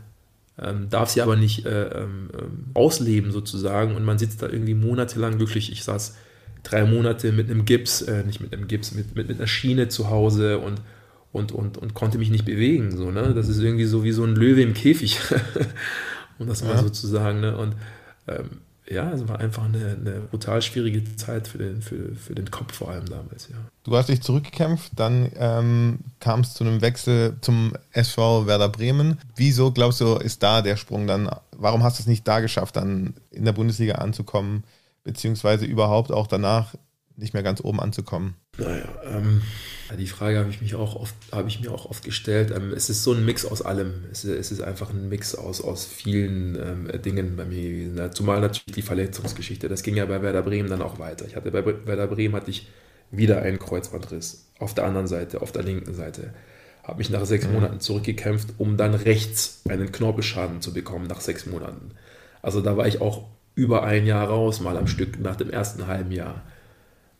Ähm, 0.61 0.88
darf 0.90 1.11
sie 1.11 1.23
aber 1.23 1.37
nicht 1.37 1.66
äh, 1.66 1.85
ähm, 1.85 2.31
ähm, 2.33 2.64
ausleben 2.75 3.31
sozusagen 3.31 3.94
und 3.94 4.05
man 4.05 4.18
sitzt 4.18 4.42
da 4.42 4.49
irgendwie 4.49 4.75
monatelang 4.75 5.38
wirklich, 5.38 5.71
ich 5.71 5.85
saß 5.85 6.16
drei 6.62 6.85
Monate 6.85 7.33
mit 7.33 7.51
einem 7.51 7.64
Gips, 7.64 8.03
äh, 8.03 8.25
nicht 8.25 8.40
mit 8.40 8.53
einem 8.53 8.68
Gips, 8.68 8.92
mit, 8.92 9.14
mit, 9.14 9.29
mit 9.29 9.38
einer 9.38 9.47
Schiene 9.47 9.88
zu 9.88 10.11
Hause 10.11 10.59
und, 10.59 10.81
und, 11.33 11.53
und, 11.53 11.79
und 11.79 11.94
konnte 11.94 12.18
mich 12.18 12.31
nicht 12.31 12.44
bewegen. 12.44 12.97
So, 12.97 13.11
ne? 13.11 13.35
Das 13.35 13.49
ist 13.49 13.61
irgendwie 13.61 13.85
so 13.85 14.05
wie 14.05 14.12
so 14.12 14.25
ein 14.25 14.35
Löwe 14.35 14.62
im 14.62 14.75
Käfig, 14.75 15.18
um 16.38 16.47
das 16.47 16.62
mal 16.62 16.75
ja. 16.75 16.83
so 16.83 16.88
zu 16.88 17.07
sagen. 17.07 17.40
Ne? 17.40 17.57
Und 17.57 17.75
ähm, 18.27 18.61
ja, 18.90 19.11
es 19.12 19.27
war 19.29 19.38
einfach 19.38 19.64
eine, 19.64 19.96
eine 20.01 20.20
brutal 20.20 20.62
schwierige 20.62 21.16
Zeit 21.16 21.48
für 21.48 21.59
den, 21.59 21.83
für, 21.83 22.14
für 22.14 22.35
den 22.35 22.51
Kopf 22.51 22.74
vor 22.74 22.90
allem 22.90 23.07
damals, 23.07 23.48
ja. 23.48 23.57
Du 23.85 23.96
hast 23.96 24.09
dich 24.09 24.22
zurückgekämpft, 24.22 24.92
dann 24.96 25.31
ähm, 25.37 26.01
kam 26.20 26.40
es 26.40 26.55
zu 26.55 26.64
einem 26.64 26.81
Wechsel 26.81 27.37
zum 27.40 27.72
SV 27.92 28.46
Werder 28.46 28.68
Bremen. 28.68 29.18
Wieso 29.37 29.72
glaubst 29.72 30.01
du, 30.01 30.16
ist 30.16 30.42
da 30.42 30.62
der 30.62 30.77
Sprung 30.77 31.07
dann? 31.07 31.31
Warum 31.57 31.83
hast 31.83 31.98
du 31.98 32.03
es 32.03 32.07
nicht 32.07 32.27
da 32.29 32.40
geschafft, 32.40 32.77
dann 32.77 33.14
in 33.31 33.44
der 33.44 33.53
Bundesliga 33.53 33.96
anzukommen, 33.96 34.64
beziehungsweise 35.05 35.64
überhaupt 35.64 36.12
auch 36.12 36.27
danach 36.27 36.74
nicht 37.16 37.35
mehr 37.35 37.42
ganz 37.42 37.61
oben 37.62 37.81
anzukommen? 37.81 38.35
Naja, 38.59 38.88
ähm, 39.05 39.42
die 39.97 40.07
Frage 40.07 40.38
habe 40.38 40.51
ich, 40.51 40.61
mich 40.61 40.75
auch 40.75 40.97
oft, 40.97 41.14
habe 41.33 41.49
ich 41.49 41.61
mir 41.61 41.71
auch 41.71 41.87
oft 41.87 42.05
gestellt. 42.05 42.53
Ähm, 42.55 42.73
es 42.77 42.90
ist 42.90 43.05
so 43.05 43.12
ein 43.12 43.25
Mix 43.25 43.47
aus 43.47 43.62
allem. 43.62 44.05
Es, 44.11 44.25
es 44.25 44.51
ist 44.51 44.61
einfach 44.61 44.90
ein 44.90 45.09
Mix 45.09 45.35
aus, 45.35 45.62
aus 45.62 45.87
vielen 45.87 46.57
ähm, 46.57 47.03
Dingen 47.03 47.37
bei 47.37 47.44
mir 47.44 47.62
gewesen. 47.62 48.12
Zumal 48.12 48.40
natürlich 48.40 48.75
die 48.75 48.83
Verletzungsgeschichte. 48.83 49.68
Das 49.68 49.83
ging 49.83 49.97
ja 49.97 50.05
bei 50.07 50.21
Werder 50.21 50.42
Bremen 50.42 50.68
dann 50.68 50.83
auch 50.83 50.99
weiter. 50.99 51.25
Ich 51.27 51.37
hatte 51.37 51.51
bei 51.51 51.64
Werder 51.64 52.09
Bremen 52.09 52.35
hatte 52.35 52.51
ich 52.51 52.68
wieder 53.11 53.40
einen 53.42 53.59
Kreuzbandriss. 53.59 54.47
Auf 54.59 54.75
der 54.75 54.85
anderen 54.85 55.07
Seite, 55.07 55.40
auf 55.40 55.53
der 55.53 55.62
linken 55.62 55.94
Seite. 55.94 56.35
Habe 56.83 56.99
mich 56.99 57.11
nach 57.11 57.25
sechs 57.25 57.47
mhm. 57.47 57.55
Monaten 57.55 57.81
zurückgekämpft, 57.81 58.55
um 58.59 58.77
dann 58.77 58.94
rechts 58.94 59.62
einen 59.68 59.92
Knorpelschaden 59.92 60.61
zu 60.62 60.73
bekommen 60.73 61.07
nach 61.07 61.21
sechs 61.21 61.47
Monaten. 61.47 61.92
Also 62.42 62.61
da 62.61 62.77
war 62.77 62.88
ich 62.88 63.01
auch 63.01 63.25
über 63.55 63.85
ein 63.85 64.05
Jahr 64.05 64.29
raus, 64.29 64.61
mal 64.61 64.77
am 64.77 64.87
Stück, 64.87 65.21
nach 65.21 65.37
dem 65.37 65.51
ersten 65.51 65.87
halben 65.87 66.12
Jahr 66.12 66.42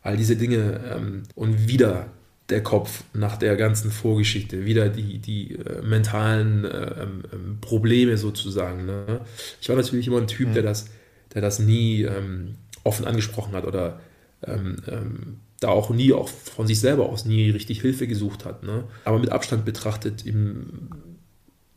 all 0.08 0.16
diese 0.16 0.36
Dinge 0.36 0.80
ähm, 0.90 1.24
und 1.34 1.68
wieder 1.68 2.06
der 2.48 2.62
Kopf 2.62 3.04
nach 3.12 3.36
der 3.36 3.56
ganzen 3.56 3.90
Vorgeschichte, 3.90 4.64
wieder 4.64 4.88
die, 4.88 5.18
die 5.18 5.54
äh, 5.54 5.82
mentalen 5.82 6.64
äh, 6.64 7.02
ähm, 7.02 7.58
Probleme 7.60 8.16
sozusagen. 8.16 8.86
Ne? 8.86 9.20
Ich 9.60 9.68
war 9.68 9.76
natürlich 9.76 10.06
immer 10.06 10.16
ein 10.16 10.26
Typ, 10.26 10.48
mhm. 10.48 10.54
der, 10.54 10.62
das, 10.62 10.86
der 11.34 11.42
das 11.42 11.58
nie 11.58 12.04
ähm, 12.04 12.54
offen 12.84 13.04
angesprochen 13.04 13.52
hat 13.52 13.66
oder 13.66 14.00
ähm, 14.46 14.76
ähm, 14.88 15.36
da 15.60 15.68
auch 15.68 15.90
nie, 15.90 16.14
auch 16.14 16.28
von 16.28 16.66
sich 16.66 16.80
selber 16.80 17.10
aus, 17.10 17.26
nie 17.26 17.50
richtig 17.50 17.82
Hilfe 17.82 18.06
gesucht 18.06 18.46
hat. 18.46 18.62
Ne? 18.62 18.84
Aber 19.04 19.18
mit 19.18 19.30
Abstand 19.30 19.66
betrachtet 19.66 20.24
im, 20.24 20.88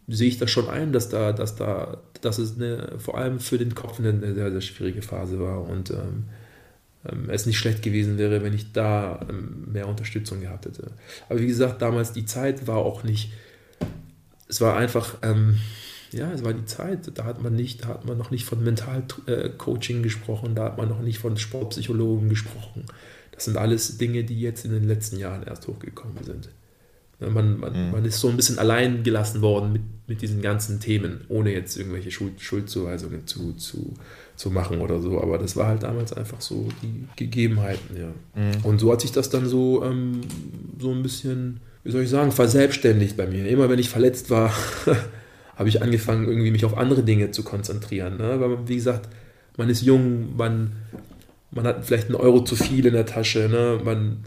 sehe 0.07 0.29
ich 0.29 0.37
das 0.37 0.49
schon 0.49 0.69
ein, 0.69 0.93
dass 0.93 1.09
da, 1.09 1.33
dass 1.33 1.57
da, 1.57 1.97
dass 2.21 2.37
es 2.37 2.55
eine, 2.55 2.93
vor 2.97 3.17
allem 3.17 3.41
für 3.41 3.57
den 3.57 3.75
Kopf 3.75 3.99
eine, 3.99 4.33
sehr, 4.33 4.51
sehr 4.51 4.61
schwierige 4.61 5.01
Phase 5.01 5.37
war 5.37 5.67
und 5.67 5.89
ähm, 7.09 7.29
es 7.29 7.45
nicht 7.45 7.57
schlecht 7.57 7.81
gewesen 7.81 8.17
wäre, 8.17 8.43
wenn 8.43 8.53
ich 8.53 8.71
da 8.71 9.25
ähm, 9.29 9.67
mehr 9.71 9.87
Unterstützung 9.87 10.41
gehabt 10.41 10.65
hätte. 10.65 10.91
Aber 11.29 11.39
wie 11.39 11.47
gesagt, 11.47 11.81
damals 11.81 12.13
die 12.13 12.25
Zeit 12.25 12.67
war 12.67 12.77
auch 12.77 13.03
nicht, 13.03 13.31
es 14.47 14.61
war 14.61 14.75
einfach, 14.77 15.17
ähm, 15.21 15.57
ja, 16.11 16.31
es 16.31 16.43
war 16.43 16.53
die 16.53 16.65
Zeit, 16.65 17.11
da 17.17 17.23
hat 17.23 17.41
man 17.41 17.55
nicht, 17.55 17.83
da 17.83 17.87
hat 17.89 18.05
man 18.05 18.17
noch 18.17 18.31
nicht 18.31 18.45
von 18.45 18.63
Mentalcoaching 18.63 20.03
gesprochen, 20.03 20.55
da 20.55 20.65
hat 20.65 20.77
man 20.77 20.89
noch 20.89 21.01
nicht 21.01 21.19
von 21.19 21.37
Sportpsychologen 21.37 22.29
gesprochen. 22.29 22.85
Das 23.31 23.45
sind 23.45 23.57
alles 23.57 23.97
Dinge, 23.97 24.23
die 24.23 24.39
jetzt 24.39 24.65
in 24.65 24.71
den 24.71 24.87
letzten 24.87 25.17
Jahren 25.17 25.43
erst 25.43 25.67
hochgekommen 25.67 26.23
sind. 26.23 26.49
Man, 27.19 27.59
man, 27.59 27.87
mhm. 27.87 27.91
man 27.91 28.05
ist 28.05 28.19
so 28.19 28.29
ein 28.29 28.35
bisschen 28.35 28.57
allein 28.57 29.03
gelassen 29.03 29.41
worden 29.41 29.71
mit, 29.71 29.81
mit 30.07 30.21
diesen 30.21 30.41
ganzen 30.41 30.79
Themen, 30.79 31.21
ohne 31.29 31.53
jetzt 31.53 31.77
irgendwelche 31.77 32.09
Schuld, 32.09 32.41
Schuldzuweisungen 32.41 33.27
zu, 33.27 33.53
zu, 33.53 33.93
zu 34.41 34.49
machen 34.49 34.81
oder 34.81 34.99
so. 34.99 35.21
Aber 35.21 35.37
das 35.37 35.55
war 35.55 35.67
halt 35.67 35.83
damals 35.83 36.13
einfach 36.13 36.41
so 36.41 36.67
die 36.81 37.07
Gegebenheiten, 37.15 37.95
ja. 37.95 38.07
Mhm. 38.33 38.65
Und 38.65 38.79
so 38.79 38.91
hat 38.91 39.01
sich 39.01 39.11
das 39.11 39.29
dann 39.29 39.45
so, 39.45 39.83
ähm, 39.85 40.21
so 40.79 40.91
ein 40.91 41.03
bisschen, 41.03 41.59
wie 41.83 41.91
soll 41.91 42.01
ich 42.01 42.09
sagen, 42.09 42.31
verselbstständigt 42.31 43.15
bei 43.15 43.27
mir. 43.27 43.47
Immer 43.47 43.69
wenn 43.69 43.77
ich 43.77 43.89
verletzt 43.89 44.31
war, 44.31 44.51
habe 45.55 45.69
ich 45.69 45.83
angefangen, 45.83 46.27
irgendwie 46.27 46.49
mich 46.49 46.65
auf 46.65 46.75
andere 46.75 47.03
Dinge 47.03 47.29
zu 47.29 47.43
konzentrieren. 47.43 48.17
Ne? 48.17 48.39
Weil, 48.39 48.67
wie 48.67 48.75
gesagt, 48.75 49.09
man 49.57 49.69
ist 49.69 49.83
jung, 49.83 50.35
man, 50.35 50.71
man 51.51 51.67
hat 51.67 51.85
vielleicht 51.85 52.07
einen 52.07 52.15
Euro 52.15 52.43
zu 52.43 52.55
viel 52.55 52.87
in 52.87 52.93
der 52.93 53.05
Tasche, 53.05 53.47
ne? 53.47 53.79
man 53.83 54.17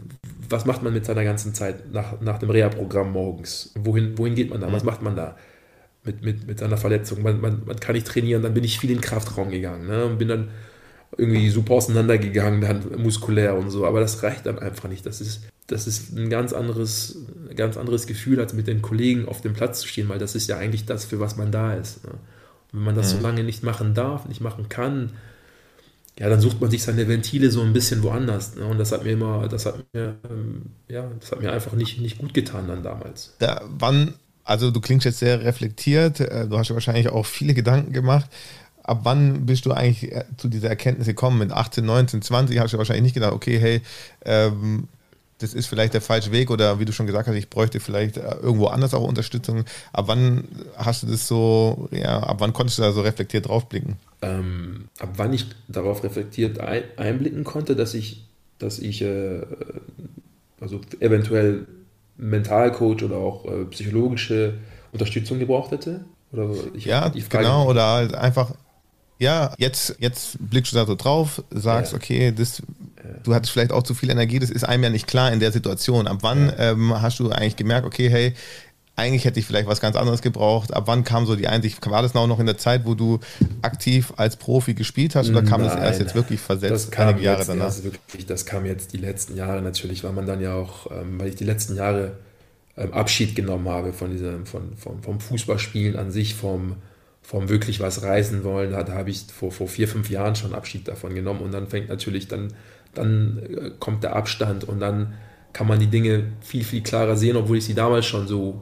was 0.47 0.65
macht 0.65 0.83
man 0.83 0.93
mit 0.93 1.03
seiner 1.03 1.23
ganzen 1.23 1.55
Zeit 1.55 1.91
nach, 1.91 2.21
nach 2.21 2.37
dem 2.37 2.51
Reha-Programm 2.51 3.11
morgens? 3.11 3.73
Wohin, 3.79 4.15
wohin 4.15 4.35
geht 4.35 4.51
man 4.51 4.61
da? 4.61 4.71
Was 4.71 4.83
mhm. 4.83 4.89
macht 4.89 5.01
man 5.01 5.15
da 5.15 5.35
mit, 6.05 6.23
mit, 6.23 6.47
mit 6.47 6.59
seiner 6.59 6.77
Verletzung? 6.77 7.21
Man, 7.21 7.41
man, 7.41 7.63
man 7.65 7.79
kann 7.79 7.95
nicht 7.95 8.07
trainieren. 8.07 8.41
Dann 8.41 8.53
bin 8.53 8.63
ich 8.63 8.79
viel 8.79 8.89
in 8.91 8.97
den 8.97 9.01
Kraftraum 9.01 9.51
gegangen 9.51 9.87
ne? 9.87 10.05
und 10.05 10.17
bin 10.17 10.27
dann 10.27 10.49
irgendwie 11.17 11.49
super 11.49 11.75
auseinandergegangen, 11.75 12.61
dann 12.61 13.01
muskulär 13.01 13.55
und 13.55 13.69
so. 13.69 13.85
Aber 13.85 13.99
das 13.99 14.23
reicht 14.23 14.45
dann 14.45 14.59
einfach 14.59 14.89
nicht. 14.89 15.05
Das 15.05 15.21
ist, 15.21 15.41
das 15.67 15.87
ist 15.87 16.15
ein 16.15 16.29
ganz 16.29 16.53
anderes, 16.53 17.19
ganz 17.55 17.77
anderes 17.77 18.07
Gefühl, 18.07 18.39
als 18.39 18.53
mit 18.53 18.67
den 18.67 18.81
Kollegen 18.81 19.27
auf 19.27 19.41
dem 19.41 19.53
Platz 19.53 19.81
zu 19.81 19.87
stehen, 19.87 20.09
weil 20.09 20.19
das 20.19 20.35
ist 20.35 20.47
ja 20.47 20.57
eigentlich 20.57 20.85
das, 20.85 21.05
für 21.05 21.19
was 21.19 21.37
man 21.37 21.51
da 21.51 21.73
ist. 21.73 22.03
Ne? 22.03 22.11
Und 22.11 22.79
wenn 22.79 22.83
man 22.83 22.95
das 22.95 23.13
mhm. 23.13 23.17
so 23.17 23.23
lange 23.23 23.43
nicht 23.43 23.63
machen 23.63 23.93
darf, 23.93 24.27
nicht 24.27 24.41
machen 24.41 24.67
kann, 24.69 25.11
ja, 26.17 26.29
dann 26.29 26.39
sucht 26.39 26.61
man 26.61 26.71
sich 26.71 26.83
seine 26.83 27.07
Ventile 27.07 27.51
so 27.51 27.61
ein 27.61 27.73
bisschen 27.73 28.01
woanders. 28.03 28.55
Ne? 28.55 28.65
Und 28.65 28.77
das 28.77 28.91
hat 28.91 29.03
mir 29.03 29.11
immer, 29.11 29.47
das 29.47 29.65
hat 29.65 29.83
mir, 29.93 30.15
ähm, 30.29 30.63
ja, 30.87 31.09
das 31.19 31.31
hat 31.31 31.41
mir 31.41 31.51
einfach 31.51 31.73
nicht, 31.73 31.99
nicht 31.99 32.17
gut 32.17 32.33
getan 32.33 32.67
dann 32.67 32.83
damals. 32.83 33.35
Da, 33.39 33.61
wann, 33.67 34.13
also 34.45 34.71
du 34.71 34.79
klingst 34.79 35.05
jetzt 35.05 35.19
sehr 35.19 35.43
reflektiert, 35.43 36.19
äh, 36.19 36.47
du 36.47 36.57
hast 36.57 36.71
wahrscheinlich 36.71 37.09
auch 37.09 37.25
viele 37.25 37.53
Gedanken 37.53 37.91
gemacht. 37.91 38.29
Ab 38.83 38.99
wann 39.03 39.47
bist 39.47 39.65
du 39.65 39.71
eigentlich 39.71 40.11
äh, 40.11 40.23
zu 40.37 40.47
dieser 40.47 40.69
Erkenntnis 40.69 41.07
gekommen? 41.07 41.39
Mit 41.39 41.51
18, 41.51 41.83
19, 41.83 42.21
20 42.21 42.59
hast 42.59 42.73
du 42.73 42.77
wahrscheinlich 42.77 43.03
nicht 43.03 43.15
gedacht, 43.15 43.33
okay, 43.33 43.57
hey, 43.59 43.81
ähm, 44.23 44.87
das 45.39 45.53
ist 45.53 45.65
vielleicht 45.65 45.93
der 45.93 46.01
falsche 46.01 46.31
Weg 46.31 46.49
oder 46.49 46.79
wie 46.79 46.85
du 46.85 46.93
schon 46.93 47.07
gesagt 47.07 47.27
hast, 47.27 47.35
ich 47.35 47.49
bräuchte 47.49 47.79
vielleicht 47.79 48.17
äh, 48.17 48.35
irgendwo 48.41 48.67
anders 48.67 48.93
auch 48.93 49.03
Unterstützung. 49.03 49.65
Ab 49.91 50.05
wann 50.07 50.45
hast 50.77 51.03
du 51.03 51.07
das 51.07 51.27
so, 51.27 51.89
ja, 51.91 52.19
ab 52.19 52.37
wann 52.39 52.53
konntest 52.53 52.77
du 52.77 52.83
da 52.83 52.91
so 52.91 53.01
reflektiert 53.01 53.47
draufblicken? 53.47 53.95
Ähm, 54.21 54.85
ab 54.99 55.09
wann 55.17 55.33
ich 55.33 55.47
darauf 55.67 56.03
reflektiert 56.03 56.59
ein, 56.59 56.83
einblicken 56.97 57.43
konnte, 57.43 57.75
dass 57.75 57.95
ich, 57.95 58.23
dass 58.59 58.79
ich 58.79 59.01
äh, 59.01 59.41
also 60.59 60.79
eventuell 60.99 61.65
Mentalcoach 62.17 63.03
oder 63.03 63.17
auch 63.17 63.45
äh, 63.45 63.65
psychologische 63.65 64.55
Unterstützung 64.91 65.39
gebraucht 65.39 65.71
hätte? 65.71 66.05
Oder 66.31 66.49
ich, 66.73 66.85
ja, 66.85 67.09
genau, 67.29 67.69
oder 67.69 67.85
halt 67.85 68.15
einfach 68.15 68.53
ja, 69.17 69.53
jetzt, 69.57 69.95
jetzt 69.99 70.37
blickst 70.39 70.73
du 70.73 70.77
da 70.77 70.85
so 70.85 70.95
drauf, 70.95 71.41
sagst, 71.49 71.93
ja. 71.93 71.97
okay, 71.97 72.33
das, 72.35 72.61
du 73.23 73.33
hattest 73.33 73.53
vielleicht 73.53 73.71
auch 73.71 73.83
zu 73.83 73.93
viel 73.93 74.09
Energie, 74.09 74.39
das 74.39 74.49
ist 74.49 74.65
einem 74.65 74.83
ja 74.83 74.89
nicht 74.89 75.07
klar 75.07 75.31
in 75.31 75.39
der 75.39 75.51
Situation. 75.51 76.07
Ab 76.07 76.17
wann 76.21 76.47
ja. 76.47 76.71
ähm, 76.71 77.01
hast 77.01 77.19
du 77.19 77.29
eigentlich 77.29 77.55
gemerkt, 77.55 77.85
okay, 77.85 78.09
hey, 78.09 78.33
eigentlich 78.95 79.25
hätte 79.25 79.39
ich 79.39 79.45
vielleicht 79.45 79.67
was 79.67 79.81
ganz 79.81 79.95
anderes 79.95 80.21
gebraucht. 80.21 80.73
Ab 80.73 80.83
wann 80.87 81.03
kam 81.03 81.25
so 81.25 81.35
die 81.35 81.47
Einsicht? 81.47 81.85
War 81.89 82.01
das 82.01 82.15
auch 82.15 82.27
noch 82.27 82.39
in 82.39 82.45
der 82.45 82.57
Zeit, 82.57 82.85
wo 82.85 82.95
du 82.95 83.19
aktiv 83.61 84.13
als 84.15 84.37
Profi 84.37 84.73
gespielt 84.73 85.15
hast 85.15 85.29
oder 85.29 85.43
kam 85.43 85.61
Nein, 85.61 85.71
das 85.71 85.79
erst 85.79 85.99
jetzt 85.99 86.15
wirklich 86.15 86.39
versetzt, 86.39 86.71
das 86.71 86.91
kam 86.91 87.09
einige 87.09 87.25
Jahre 87.25 87.43
danach? 87.45 87.65
Das, 87.65 87.83
wirklich, 87.83 88.25
das 88.25 88.45
kam 88.45 88.65
jetzt 88.65 88.93
die 88.93 88.97
letzten 88.97 89.35
Jahre 89.35 89.61
natürlich, 89.61 90.03
weil 90.03 90.13
man 90.13 90.25
dann 90.25 90.39
ja 90.39 90.55
auch, 90.55 90.89
ähm, 90.91 91.19
weil 91.19 91.27
ich 91.27 91.35
die 91.35 91.43
letzten 91.43 91.75
Jahre 91.75 92.13
ähm, 92.77 92.93
Abschied 92.93 93.35
genommen 93.35 93.67
habe 93.67 93.91
von 93.91 94.11
diesem, 94.11 94.45
von, 94.45 94.77
vom, 94.77 95.03
vom 95.03 95.19
Fußballspielen 95.19 95.97
an 95.97 96.11
sich, 96.11 96.33
vom, 96.33 96.77
vom 97.21 97.49
wirklich 97.49 97.81
was 97.81 98.01
reisen 98.01 98.45
wollen, 98.45 98.71
da, 98.71 98.83
da 98.83 98.93
habe 98.93 99.09
ich 99.09 99.23
vor, 99.23 99.51
vor 99.51 99.67
vier, 99.67 99.89
fünf 99.89 100.09
Jahren 100.09 100.37
schon 100.37 100.53
Abschied 100.53 100.87
davon 100.87 101.13
genommen 101.13 101.41
und 101.41 101.53
dann 101.53 101.67
fängt 101.67 101.89
natürlich, 101.89 102.29
dann, 102.29 102.53
dann 102.93 103.39
äh, 103.39 103.71
kommt 103.77 104.03
der 104.03 104.15
Abstand 104.15 104.63
und 104.63 104.79
dann 104.79 105.15
kann 105.51 105.67
man 105.67 105.79
die 105.79 105.87
Dinge 105.87 106.31
viel, 106.39 106.63
viel 106.63 106.81
klarer 106.81 107.17
sehen, 107.17 107.35
obwohl 107.35 107.57
ich 107.57 107.65
sie 107.65 107.73
damals 107.73 108.05
schon 108.05 108.27
so 108.27 108.61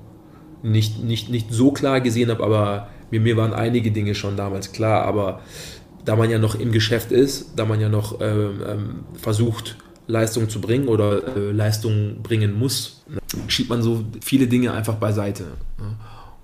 nicht, 0.63 1.03
nicht, 1.03 1.29
nicht 1.29 1.51
so 1.51 1.71
klar 1.71 2.01
gesehen 2.01 2.29
habe, 2.29 2.43
aber 2.43 2.87
mir, 3.11 3.19
mir 3.19 3.37
waren 3.37 3.53
einige 3.53 3.91
Dinge 3.91 4.15
schon 4.15 4.37
damals 4.37 4.71
klar, 4.71 5.05
aber 5.05 5.41
da 6.05 6.15
man 6.15 6.29
ja 6.29 6.39
noch 6.39 6.55
im 6.55 6.71
Geschäft 6.71 7.11
ist, 7.11 7.51
da 7.55 7.65
man 7.65 7.79
ja 7.79 7.89
noch 7.89 8.19
ähm, 8.21 8.61
ähm 8.65 8.95
versucht, 9.21 9.77
Leistung 10.07 10.49
zu 10.49 10.59
bringen 10.59 10.87
oder 10.87 11.37
äh, 11.37 11.51
Leistung 11.51 12.21
bringen 12.23 12.57
muss, 12.57 13.03
schiebt 13.47 13.69
man 13.69 13.81
so 13.81 14.03
viele 14.21 14.47
Dinge 14.47 14.73
einfach 14.73 14.95
beiseite. 14.95 15.43
Ne? 15.77 15.95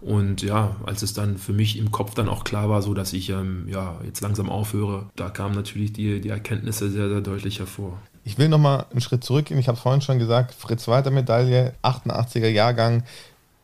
Und 0.01 0.41
ja, 0.43 0.77
als 0.85 1.01
es 1.01 1.13
dann 1.13 1.37
für 1.37 1.51
mich 1.51 1.77
im 1.77 1.91
Kopf 1.91 2.13
dann 2.13 2.29
auch 2.29 2.45
klar 2.45 2.69
war, 2.69 2.81
so 2.81 2.93
dass 2.93 3.11
ich 3.11 3.29
ähm, 3.29 3.67
ja, 3.67 3.99
jetzt 4.05 4.21
langsam 4.21 4.49
aufhöre, 4.49 5.09
da 5.15 5.29
kamen 5.29 5.55
natürlich 5.55 5.91
die, 5.91 6.21
die 6.21 6.29
Erkenntnisse 6.29 6.89
sehr, 6.89 7.09
sehr 7.09 7.21
deutlich 7.21 7.59
hervor. 7.59 7.97
Ich 8.23 8.37
will 8.37 8.47
nochmal 8.47 8.85
einen 8.91 9.01
Schritt 9.01 9.23
zurückgehen. 9.23 9.59
Ich 9.59 9.67
habe 9.67 9.75
es 9.75 9.81
vorhin 9.81 10.01
schon 10.01 10.19
gesagt, 10.19 10.53
Fritz-Walter-Medaille, 10.53 11.73
88er 11.83 12.47
Jahrgang. 12.47 13.03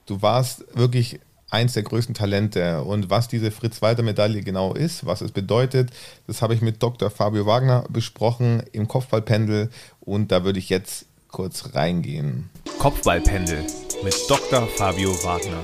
Du 0.05 0.21
warst 0.21 0.65
wirklich 0.75 1.19
eins 1.49 1.73
der 1.73 1.83
größten 1.83 2.13
Talente. 2.13 2.83
Und 2.83 3.09
was 3.09 3.27
diese 3.27 3.49
Fritz-Walter-Medaille 3.49 4.41
genau 4.41 4.73
ist, 4.73 5.05
was 5.05 5.21
es 5.21 5.31
bedeutet, 5.31 5.89
das 6.27 6.41
habe 6.41 6.53
ich 6.53 6.61
mit 6.61 6.83
Dr. 6.83 7.09
Fabio 7.09 7.45
Wagner 7.47 7.85
besprochen 7.89 8.63
im 8.71 8.87
Kopfballpendel. 8.87 9.69
Und 10.01 10.31
da 10.31 10.43
würde 10.43 10.59
ich 10.59 10.69
jetzt 10.69 11.05
kurz 11.29 11.73
reingehen. 11.73 12.49
Kopfballpendel 12.77 13.65
mit 14.03 14.15
Dr. 14.29 14.67
Fabio 14.67 15.11
Wagner. 15.23 15.61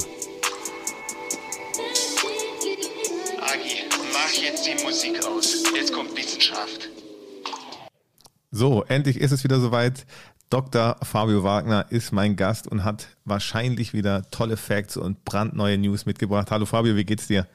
So, 8.54 8.84
endlich 8.84 9.18
ist 9.18 9.32
es 9.32 9.44
wieder 9.44 9.60
soweit. 9.60 10.06
Dr. 10.52 10.98
Fabio 11.02 11.44
Wagner 11.44 11.86
ist 11.92 12.12
mein 12.12 12.36
Gast 12.36 12.68
und 12.68 12.84
hat 12.84 13.08
wahrscheinlich 13.24 13.94
wieder 13.94 14.30
tolle 14.32 14.58
Facts 14.58 14.98
und 14.98 15.24
brandneue 15.24 15.78
News 15.78 16.06
mitgebracht. 16.06 16.52
Hallo 16.52 16.66
Fabio, 16.66 16.98
wie 16.98 17.06
geht's 17.06 17.28
dir? 17.28 17.48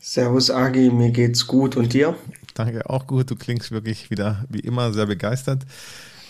Servus 0.00 0.50
Agi, 0.50 0.88
mir 0.88 1.10
geht's 1.10 1.46
gut 1.46 1.76
und 1.76 1.92
dir? 1.92 2.16
Danke, 2.54 2.88
auch 2.88 3.06
gut. 3.06 3.30
Du 3.30 3.36
klingst 3.36 3.72
wirklich 3.72 4.10
wieder 4.10 4.46
wie 4.48 4.60
immer 4.60 4.90
sehr 4.94 5.04
begeistert. 5.04 5.66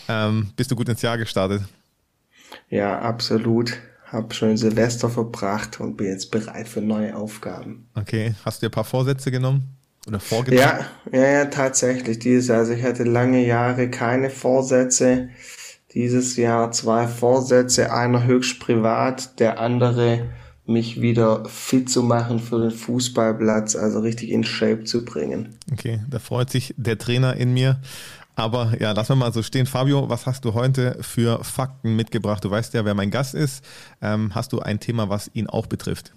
Ähm, 0.09 0.49
bist 0.57 0.69
du 0.69 0.75
gut 0.75 0.89
ins 0.89 1.01
Jahr 1.01 1.17
gestartet? 1.17 1.61
Ja, 2.69 2.99
absolut. 2.99 3.77
Hab 4.11 4.33
schon 4.33 4.57
Silvester 4.57 5.09
verbracht 5.09 5.79
und 5.79 5.95
bin 5.95 6.07
jetzt 6.07 6.29
bereit 6.29 6.67
für 6.67 6.81
neue 6.81 7.15
Aufgaben. 7.15 7.87
Okay, 7.95 8.35
hast 8.43 8.61
du 8.61 8.65
dir 8.65 8.69
ein 8.69 8.75
paar 8.75 8.83
Vorsätze 8.83 9.31
genommen? 9.31 9.77
Oder 10.07 10.19
vorgetragen? 10.19 10.85
Ja, 11.13 11.17
ja, 11.17 11.27
ja, 11.29 11.45
tatsächlich. 11.45 12.19
Dieses, 12.19 12.49
also 12.49 12.73
ich 12.73 12.83
hatte 12.83 13.03
lange 13.03 13.45
Jahre 13.45 13.89
keine 13.89 14.29
Vorsätze. 14.29 15.29
Dieses 15.93 16.37
Jahr 16.37 16.71
zwei 16.71 17.07
Vorsätze, 17.07 17.93
einer 17.93 18.23
höchst 18.23 18.59
privat, 18.59 19.39
der 19.39 19.59
andere 19.59 20.29
mich 20.65 21.01
wieder 21.01 21.43
fit 21.45 21.89
zu 21.89 22.03
machen 22.03 22.39
für 22.39 22.59
den 22.59 22.71
Fußballplatz, 22.71 23.75
also 23.75 23.99
richtig 23.99 24.29
in 24.29 24.43
Shape 24.43 24.85
zu 24.85 25.03
bringen. 25.03 25.57
Okay, 25.71 26.01
da 26.09 26.19
freut 26.19 26.49
sich 26.49 26.73
der 26.77 26.97
Trainer 26.97 27.35
in 27.35 27.53
mir. 27.53 27.81
Aber 28.35 28.73
ja, 28.79 28.93
lass 28.93 29.09
wir 29.09 29.15
mal 29.15 29.33
so 29.33 29.43
stehen. 29.43 29.65
Fabio, 29.65 30.09
was 30.09 30.25
hast 30.25 30.45
du 30.45 30.53
heute 30.53 30.97
für 31.01 31.43
Fakten 31.43 31.95
mitgebracht? 31.95 32.43
Du 32.43 32.49
weißt 32.49 32.73
ja, 32.73 32.85
wer 32.85 32.93
mein 32.93 33.11
Gast 33.11 33.35
ist. 33.35 33.63
Ähm, 34.01 34.33
hast 34.33 34.53
du 34.53 34.59
ein 34.59 34.79
Thema, 34.79 35.09
was 35.09 35.29
ihn 35.33 35.47
auch 35.47 35.67
betrifft? 35.67 36.13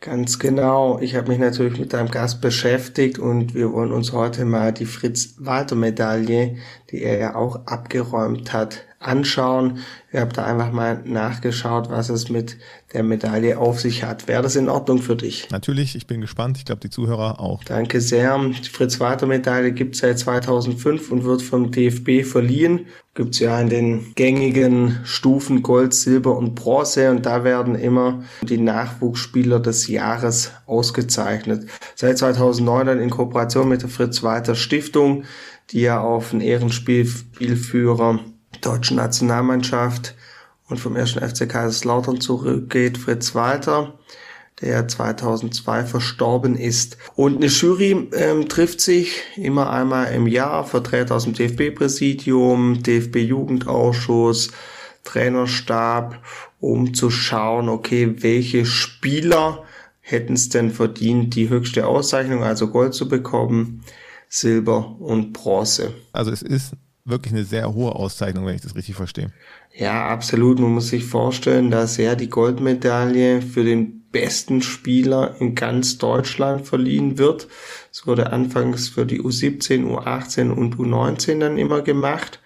Ganz 0.00 0.38
genau. 0.38 1.00
Ich 1.00 1.16
habe 1.16 1.28
mich 1.28 1.38
natürlich 1.38 1.78
mit 1.78 1.92
deinem 1.92 2.10
Gast 2.10 2.40
beschäftigt 2.40 3.18
und 3.18 3.54
wir 3.54 3.72
wollen 3.72 3.92
uns 3.92 4.12
heute 4.12 4.44
mal 4.44 4.72
die 4.72 4.84
Fritz-Walter-Medaille, 4.84 6.56
die 6.90 7.02
er 7.02 7.18
ja 7.18 7.34
auch 7.34 7.66
abgeräumt 7.66 8.52
hat, 8.52 8.85
anschauen. 9.06 9.78
Ich 10.12 10.20
habe 10.20 10.32
da 10.32 10.44
einfach 10.44 10.72
mal 10.72 11.02
nachgeschaut, 11.04 11.90
was 11.90 12.08
es 12.08 12.28
mit 12.28 12.56
der 12.92 13.02
Medaille 13.02 13.58
auf 13.58 13.80
sich 13.80 14.04
hat. 14.04 14.28
Wäre 14.28 14.42
das 14.42 14.56
in 14.56 14.68
Ordnung 14.68 14.98
für 14.98 15.16
dich? 15.16 15.48
Natürlich, 15.50 15.94
ich 15.96 16.06
bin 16.06 16.20
gespannt. 16.20 16.56
Ich 16.58 16.64
glaube, 16.64 16.80
die 16.80 16.90
Zuhörer 16.90 17.40
auch. 17.40 17.64
Danke 17.64 18.00
sehr. 18.00 18.38
Die 18.38 18.68
Fritz-Walter-Medaille 18.68 19.72
gibt 19.72 19.94
es 19.94 20.00
seit 20.00 20.18
2005 20.18 21.10
und 21.10 21.24
wird 21.24 21.42
vom 21.42 21.70
DFB 21.70 22.24
verliehen. 22.24 22.86
Gibt 23.14 23.34
es 23.34 23.40
ja 23.40 23.60
in 23.60 23.68
den 23.68 24.12
gängigen 24.14 25.00
Stufen 25.04 25.62
Gold, 25.62 25.94
Silber 25.94 26.36
und 26.36 26.54
Bronze 26.54 27.10
und 27.10 27.24
da 27.24 27.44
werden 27.44 27.74
immer 27.74 28.22
die 28.42 28.58
Nachwuchsspieler 28.58 29.58
des 29.58 29.88
Jahres 29.88 30.52
ausgezeichnet. 30.66 31.66
Seit 31.94 32.18
2009 32.18 32.86
dann 32.86 33.00
in 33.00 33.10
Kooperation 33.10 33.68
mit 33.68 33.82
der 33.82 33.88
Fritz-Walter 33.88 34.54
Stiftung, 34.54 35.24
die 35.70 35.80
ja 35.80 36.00
auf 36.00 36.30
den 36.30 36.40
Ehrenspielführer 36.40 38.20
deutschen 38.60 38.96
Nationalmannschaft 38.96 40.14
und 40.68 40.78
vom 40.78 40.96
ersten 40.96 41.20
FC 41.20 41.48
Kaiserslautern 41.48 42.20
zurückgeht, 42.20 42.98
Fritz 42.98 43.34
Walter, 43.34 43.98
der 44.60 44.88
2002 44.88 45.84
verstorben 45.84 46.56
ist. 46.56 46.96
Und 47.14 47.36
eine 47.36 47.46
Jury 47.46 48.08
ähm, 48.14 48.48
trifft 48.48 48.80
sich 48.80 49.22
immer 49.36 49.70
einmal 49.70 50.12
im 50.12 50.26
Jahr, 50.26 50.64
Vertreter 50.64 51.14
aus 51.16 51.24
dem 51.24 51.34
DFB-Präsidium, 51.34 52.82
DFB-Jugendausschuss, 52.82 54.50
Trainerstab, 55.04 56.22
um 56.58 56.94
zu 56.94 57.10
schauen, 57.10 57.68
okay, 57.68 58.16
welche 58.22 58.66
Spieler 58.66 59.64
hätten 60.00 60.34
es 60.34 60.48
denn 60.48 60.70
verdient, 60.70 61.34
die 61.34 61.48
höchste 61.48 61.86
Auszeichnung, 61.86 62.42
also 62.42 62.68
Gold 62.68 62.94
zu 62.94 63.08
bekommen, 63.08 63.82
Silber 64.28 64.96
und 65.00 65.32
Bronze. 65.32 65.94
Also 66.12 66.30
es 66.30 66.42
ist 66.42 66.72
wirklich 67.06 67.32
eine 67.32 67.44
sehr 67.44 67.72
hohe 67.72 67.94
Auszeichnung, 67.94 68.46
wenn 68.46 68.56
ich 68.56 68.60
das 68.60 68.74
richtig 68.74 68.96
verstehe. 68.96 69.32
Ja, 69.74 70.08
absolut. 70.08 70.58
Man 70.58 70.72
muss 70.72 70.88
sich 70.88 71.04
vorstellen, 71.04 71.70
dass 71.70 71.96
ja 71.96 72.14
die 72.14 72.28
Goldmedaille 72.28 73.40
für 73.40 73.64
den 73.64 74.02
besten 74.10 74.62
Spieler 74.62 75.36
in 75.40 75.54
ganz 75.54 75.98
Deutschland 75.98 76.66
verliehen 76.66 77.18
wird. 77.18 77.48
Es 77.92 78.06
wurde 78.06 78.32
anfangs 78.32 78.88
für 78.88 79.06
die 79.06 79.20
U17, 79.20 79.84
U18 79.84 80.50
und 80.50 80.76
U19 80.76 81.38
dann 81.38 81.58
immer 81.58 81.82
gemacht. 81.82 82.40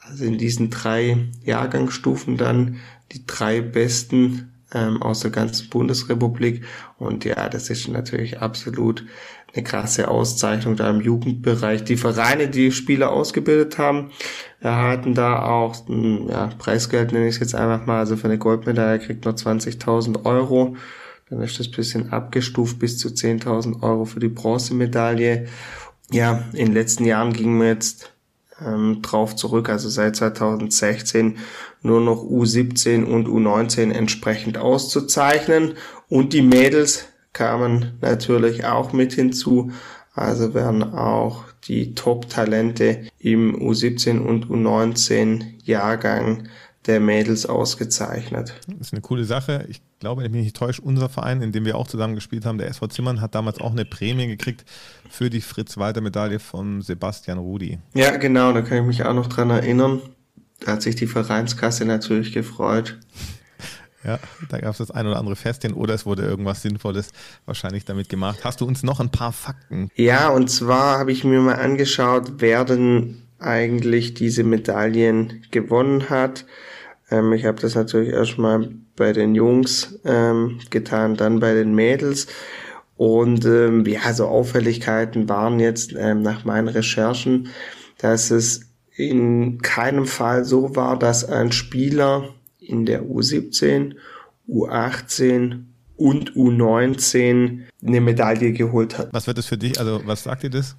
Also 0.00 0.24
in 0.24 0.38
diesen 0.38 0.70
drei 0.70 1.28
Jahrgangsstufen 1.44 2.36
dann 2.36 2.76
die 3.12 3.26
drei 3.26 3.60
besten 3.60 4.52
ähm, 4.72 5.02
aus 5.02 5.20
der 5.20 5.30
ganzen 5.30 5.68
Bundesrepublik. 5.68 6.64
Und 6.98 7.24
ja, 7.24 7.48
das 7.48 7.70
ist 7.70 7.88
natürlich 7.88 8.40
absolut 8.40 9.04
eine 9.54 9.64
krasse 9.64 10.08
Auszeichnung 10.08 10.76
da 10.76 10.90
im 10.90 11.00
Jugendbereich. 11.00 11.84
Die 11.84 11.96
Vereine, 11.96 12.48
die 12.48 12.70
Spieler 12.70 13.10
ausgebildet 13.10 13.78
haben, 13.78 14.10
erhalten 14.60 15.14
da 15.14 15.42
auch 15.42 15.88
ein 15.88 16.28
ja, 16.28 16.50
Preisgeld, 16.58 17.12
nenne 17.12 17.28
ich 17.28 17.36
es 17.36 17.40
jetzt 17.40 17.54
einfach 17.54 17.86
mal. 17.86 17.98
Also 17.98 18.16
für 18.16 18.26
eine 18.26 18.38
Goldmedaille 18.38 18.98
kriegt 18.98 19.24
man 19.24 19.34
20.000 19.34 20.24
Euro. 20.24 20.76
Dann 21.30 21.42
ist 21.42 21.58
das 21.58 21.70
bisschen 21.70 22.12
abgestuft 22.12 22.78
bis 22.78 22.98
zu 22.98 23.08
10.000 23.08 23.82
Euro 23.82 24.04
für 24.04 24.20
die 24.20 24.28
Bronzemedaille. 24.28 25.46
Ja, 26.10 26.44
in 26.52 26.66
den 26.66 26.74
letzten 26.74 27.04
Jahren 27.04 27.32
gingen 27.32 27.60
wir 27.60 27.68
jetzt 27.68 28.12
ähm, 28.64 29.02
drauf 29.02 29.36
zurück, 29.36 29.68
also 29.68 29.88
seit 29.88 30.16
2016 30.16 31.38
nur 31.82 32.00
noch 32.00 32.22
U17 32.22 33.04
und 33.04 33.28
U19 33.28 33.92
entsprechend 33.92 34.58
auszuzeichnen. 34.58 35.74
Und 36.08 36.32
die 36.32 36.42
Mädels 36.42 37.07
kamen 37.32 37.98
natürlich 38.00 38.64
auch 38.64 38.92
mit 38.92 39.12
hinzu. 39.12 39.70
Also 40.14 40.54
werden 40.54 40.82
auch 40.82 41.44
die 41.68 41.94
Top-Talente 41.94 43.06
im 43.18 43.56
U17 43.56 44.18
und 44.18 44.46
U19 44.46 45.44
Jahrgang 45.62 46.48
der 46.86 47.00
Mädels 47.00 47.46
ausgezeichnet. 47.46 48.54
Das 48.66 48.88
ist 48.88 48.92
eine 48.92 49.02
coole 49.02 49.24
Sache. 49.24 49.66
Ich 49.68 49.82
glaube, 50.00 50.22
wenn 50.22 50.30
ich 50.30 50.32
mich 50.32 50.44
nicht 50.44 50.56
täusche, 50.56 50.80
unser 50.82 51.08
Verein, 51.08 51.42
in 51.42 51.52
dem 51.52 51.64
wir 51.66 51.76
auch 51.76 51.86
zusammen 51.86 52.14
gespielt 52.14 52.46
haben, 52.46 52.58
der 52.58 52.68
SV 52.68 52.86
Zimmern, 52.88 53.20
hat 53.20 53.34
damals 53.34 53.60
auch 53.60 53.72
eine 53.72 53.84
Prämie 53.84 54.26
gekriegt 54.26 54.64
für 55.10 55.28
die 55.28 55.42
Fritz-Walter-Medaille 55.42 56.38
von 56.38 56.80
Sebastian 56.80 57.38
Rudi. 57.38 57.78
Ja, 57.94 58.16
genau, 58.16 58.52
da 58.52 58.62
kann 58.62 58.78
ich 58.78 58.84
mich 58.84 59.04
auch 59.04 59.14
noch 59.14 59.26
dran 59.26 59.50
erinnern. 59.50 60.00
Da 60.60 60.72
hat 60.72 60.82
sich 60.82 60.96
die 60.96 61.06
Vereinskasse 61.06 61.84
natürlich 61.84 62.32
gefreut. 62.32 62.98
Ja, 64.04 64.18
da 64.48 64.58
gab 64.58 64.70
es 64.70 64.78
das 64.78 64.90
ein 64.90 65.06
oder 65.06 65.18
andere 65.18 65.34
Festchen 65.34 65.72
oder 65.72 65.94
es 65.94 66.06
wurde 66.06 66.22
irgendwas 66.22 66.62
Sinnvolles 66.62 67.10
wahrscheinlich 67.46 67.84
damit 67.84 68.08
gemacht. 68.08 68.40
Hast 68.44 68.60
du 68.60 68.66
uns 68.66 68.82
noch 68.82 69.00
ein 69.00 69.10
paar 69.10 69.32
Fakten? 69.32 69.90
Ja, 69.96 70.28
und 70.28 70.48
zwar 70.48 70.98
habe 70.98 71.10
ich 71.10 71.24
mir 71.24 71.40
mal 71.40 71.56
angeschaut, 71.56 72.34
wer 72.38 72.64
denn 72.64 73.22
eigentlich 73.38 74.14
diese 74.14 74.44
Medaillen 74.44 75.42
gewonnen 75.50 76.10
hat. 76.10 76.44
Ähm, 77.10 77.32
ich 77.32 77.44
habe 77.44 77.60
das 77.60 77.74
natürlich 77.74 78.10
erstmal 78.10 78.68
bei 78.96 79.12
den 79.12 79.34
Jungs 79.34 79.98
ähm, 80.04 80.60
getan, 80.70 81.16
dann 81.16 81.40
bei 81.40 81.54
den 81.54 81.74
Mädels. 81.74 82.26
Und 82.96 83.44
ähm, 83.44 83.84
ja, 83.86 84.12
so 84.12 84.26
Auffälligkeiten 84.26 85.28
waren 85.28 85.60
jetzt 85.60 85.94
ähm, 85.96 86.22
nach 86.22 86.44
meinen 86.44 86.68
Recherchen, 86.68 87.48
dass 87.98 88.30
es 88.30 88.62
in 88.96 89.62
keinem 89.62 90.06
Fall 90.06 90.44
so 90.44 90.74
war, 90.74 90.98
dass 90.98 91.24
ein 91.24 91.52
Spieler 91.52 92.34
in 92.68 92.86
der 92.86 93.02
U17, 93.02 93.94
U18 94.48 95.64
und 95.96 96.34
U19 96.34 97.60
eine 97.84 98.00
Medaille 98.00 98.52
geholt 98.52 98.98
hat. 98.98 99.08
Was 99.12 99.26
wird 99.26 99.38
das 99.38 99.46
für 99.46 99.58
dich? 99.58 99.78
Also 99.78 100.00
was 100.04 100.22
sagt 100.22 100.44
dir 100.44 100.50
das? 100.50 100.76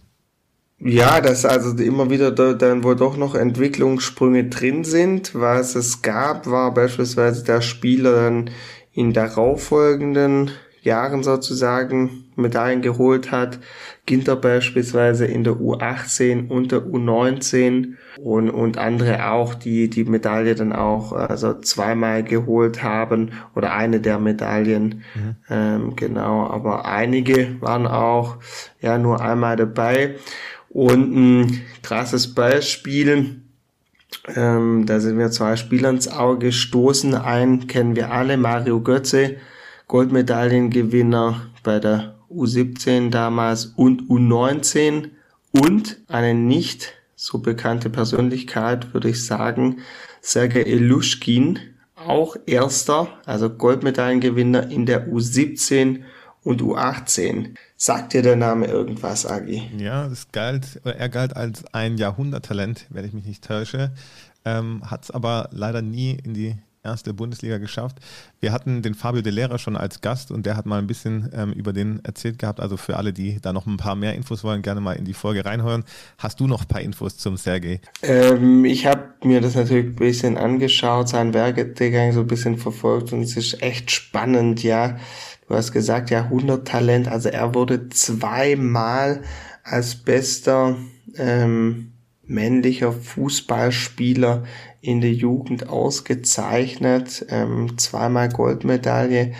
Ja, 0.81 1.19
dass 1.19 1.43
also 1.43 1.75
immer 1.75 2.09
wieder 2.09 2.31
da, 2.31 2.53
dann 2.53 2.85
wohl 2.85 2.95
doch 2.95 3.17
noch 3.17 3.35
Entwicklungssprünge 3.35 4.45
drin 4.45 4.85
sind. 4.85 5.35
Was 5.35 5.75
es 5.75 6.01
gab, 6.01 6.47
war 6.47 6.73
beispielsweise 6.73 7.43
der 7.43 7.61
Spieler 7.61 8.13
dann 8.13 8.49
in 8.93 9.11
darauffolgenden 9.11 10.51
Jahren 10.81 11.23
sozusagen 11.23 12.25
Medaillen 12.35 12.81
geholt 12.81 13.31
hat. 13.31 13.59
Ginter 14.05 14.35
beispielsweise 14.35 15.25
in 15.25 15.43
der 15.43 15.53
U18 15.53 16.47
und 16.47 16.71
der 16.71 16.79
U19 16.79 17.95
und, 18.23 18.49
und 18.49 18.77
andere 18.77 19.29
auch, 19.29 19.53
die 19.53 19.89
die 19.89 20.03
Medaille 20.03 20.55
dann 20.55 20.73
auch 20.73 21.13
also 21.13 21.53
zweimal 21.59 22.23
geholt 22.23 22.81
haben 22.83 23.31
oder 23.55 23.73
eine 23.73 23.99
der 23.99 24.19
Medaillen. 24.19 25.03
Mhm. 25.15 25.35
Ähm, 25.49 25.95
genau, 25.95 26.47
aber 26.47 26.85
einige 26.85 27.61
waren 27.61 27.87
auch 27.87 28.37
ja 28.81 28.97
nur 28.97 29.21
einmal 29.21 29.55
dabei. 29.55 30.15
Und 30.69 31.15
ein 31.15 31.61
krasses 31.81 32.33
Beispiel, 32.33 33.41
ähm, 34.35 34.85
da 34.85 34.99
sind 34.99 35.17
wir 35.17 35.31
zwei 35.31 35.55
Spieler 35.55 35.89
ins 35.89 36.07
Auge 36.07 36.47
gestoßen. 36.47 37.15
Einen 37.15 37.67
kennen 37.67 37.95
wir 37.95 38.11
alle, 38.11 38.37
Mario 38.37 38.81
Götze, 38.81 39.37
Goldmedaillengewinner 39.89 41.47
bei 41.63 41.79
der 41.79 42.15
U17 42.29 43.09
damals 43.09 43.65
und 43.65 44.03
U19 44.03 45.09
und 45.51 45.97
eine 46.07 46.35
nicht 46.35 46.93
so 47.15 47.39
bekannte 47.39 47.89
Persönlichkeit, 47.89 48.93
würde 48.93 49.09
ich 49.09 49.25
sagen, 49.25 49.79
Sergei 50.21 50.61
Ilushkin, 50.61 51.57
auch 51.95 52.35
erster, 52.45 53.07
also 53.25 53.49
Goldmedaillengewinner 53.49 54.69
in 54.69 54.85
der 54.85 55.07
U17 55.07 56.03
und 56.43 56.61
U18. 56.61 57.55
Sagt 57.75 58.13
dir 58.13 58.21
der 58.21 58.35
Name 58.35 58.67
irgendwas, 58.67 59.25
Agi? 59.25 59.71
Ja, 59.75 60.07
das 60.07 60.31
galt, 60.31 60.81
er 60.83 61.09
galt 61.09 61.35
als 61.35 61.65
ein 61.73 61.97
Jahrhunderttalent, 61.97 62.85
wenn 62.91 63.05
ich 63.05 63.13
mich 63.13 63.25
nicht 63.25 63.43
täusche, 63.43 63.91
ähm, 64.45 64.83
hat 64.85 65.05
es 65.05 65.11
aber 65.11 65.49
leider 65.51 65.81
nie 65.81 66.15
in 66.23 66.35
die 66.35 66.55
erste 66.83 67.13
Bundesliga 67.13 67.57
geschafft. 67.57 67.97
Wir 68.39 68.51
hatten 68.51 68.81
den 68.81 68.95
Fabio 68.95 69.21
De 69.21 69.31
Lera 69.31 69.57
schon 69.57 69.75
als 69.75 70.01
Gast 70.01 70.31
und 70.31 70.45
der 70.45 70.55
hat 70.55 70.65
mal 70.65 70.79
ein 70.79 70.87
bisschen 70.87 71.29
ähm, 71.33 71.51
über 71.51 71.73
den 71.73 72.03
erzählt 72.03 72.39
gehabt. 72.39 72.59
Also 72.59 72.77
für 72.77 72.97
alle, 72.97 73.13
die 73.13 73.39
da 73.41 73.53
noch 73.53 73.65
ein 73.65 73.77
paar 73.77 73.95
mehr 73.95 74.15
Infos 74.15 74.43
wollen, 74.43 74.61
gerne 74.61 74.81
mal 74.81 74.93
in 74.93 75.05
die 75.05 75.13
Folge 75.13 75.45
reinhören. 75.45 75.83
Hast 76.17 76.39
du 76.39 76.47
noch 76.47 76.61
ein 76.61 76.67
paar 76.67 76.81
Infos 76.81 77.17
zum 77.17 77.37
Sergei? 77.37 77.81
Ähm, 78.01 78.63
ich 78.65 78.85
habe 78.85 79.09
mir 79.23 79.41
das 79.41 79.55
natürlich 79.55 79.87
ein 79.87 79.95
bisschen 79.95 80.37
angeschaut, 80.37 81.09
seinen 81.09 81.33
Werdegang 81.33 82.13
so 82.13 82.21
ein 82.21 82.27
bisschen 82.27 82.57
verfolgt 82.57 83.11
und 83.11 83.21
es 83.21 83.35
ist 83.35 83.61
echt 83.61 83.91
spannend, 83.91 84.63
ja. 84.63 84.97
Du 85.47 85.55
hast 85.55 85.71
gesagt, 85.71 86.11
ja, 86.11 86.23
100 86.25 86.67
Talent. 86.67 87.07
Also 87.07 87.29
er 87.29 87.55
wurde 87.55 87.89
zweimal 87.89 89.23
als 89.63 89.95
bester 89.95 90.77
ähm, 91.17 91.91
männlicher 92.29 92.91
Fußballspieler 92.91 94.43
in 94.81 95.01
der 95.01 95.13
Jugend 95.13 95.67
ausgezeichnet, 95.67 97.25
ähm, 97.29 97.77
zweimal 97.77 98.29
Goldmedaille 98.29 99.33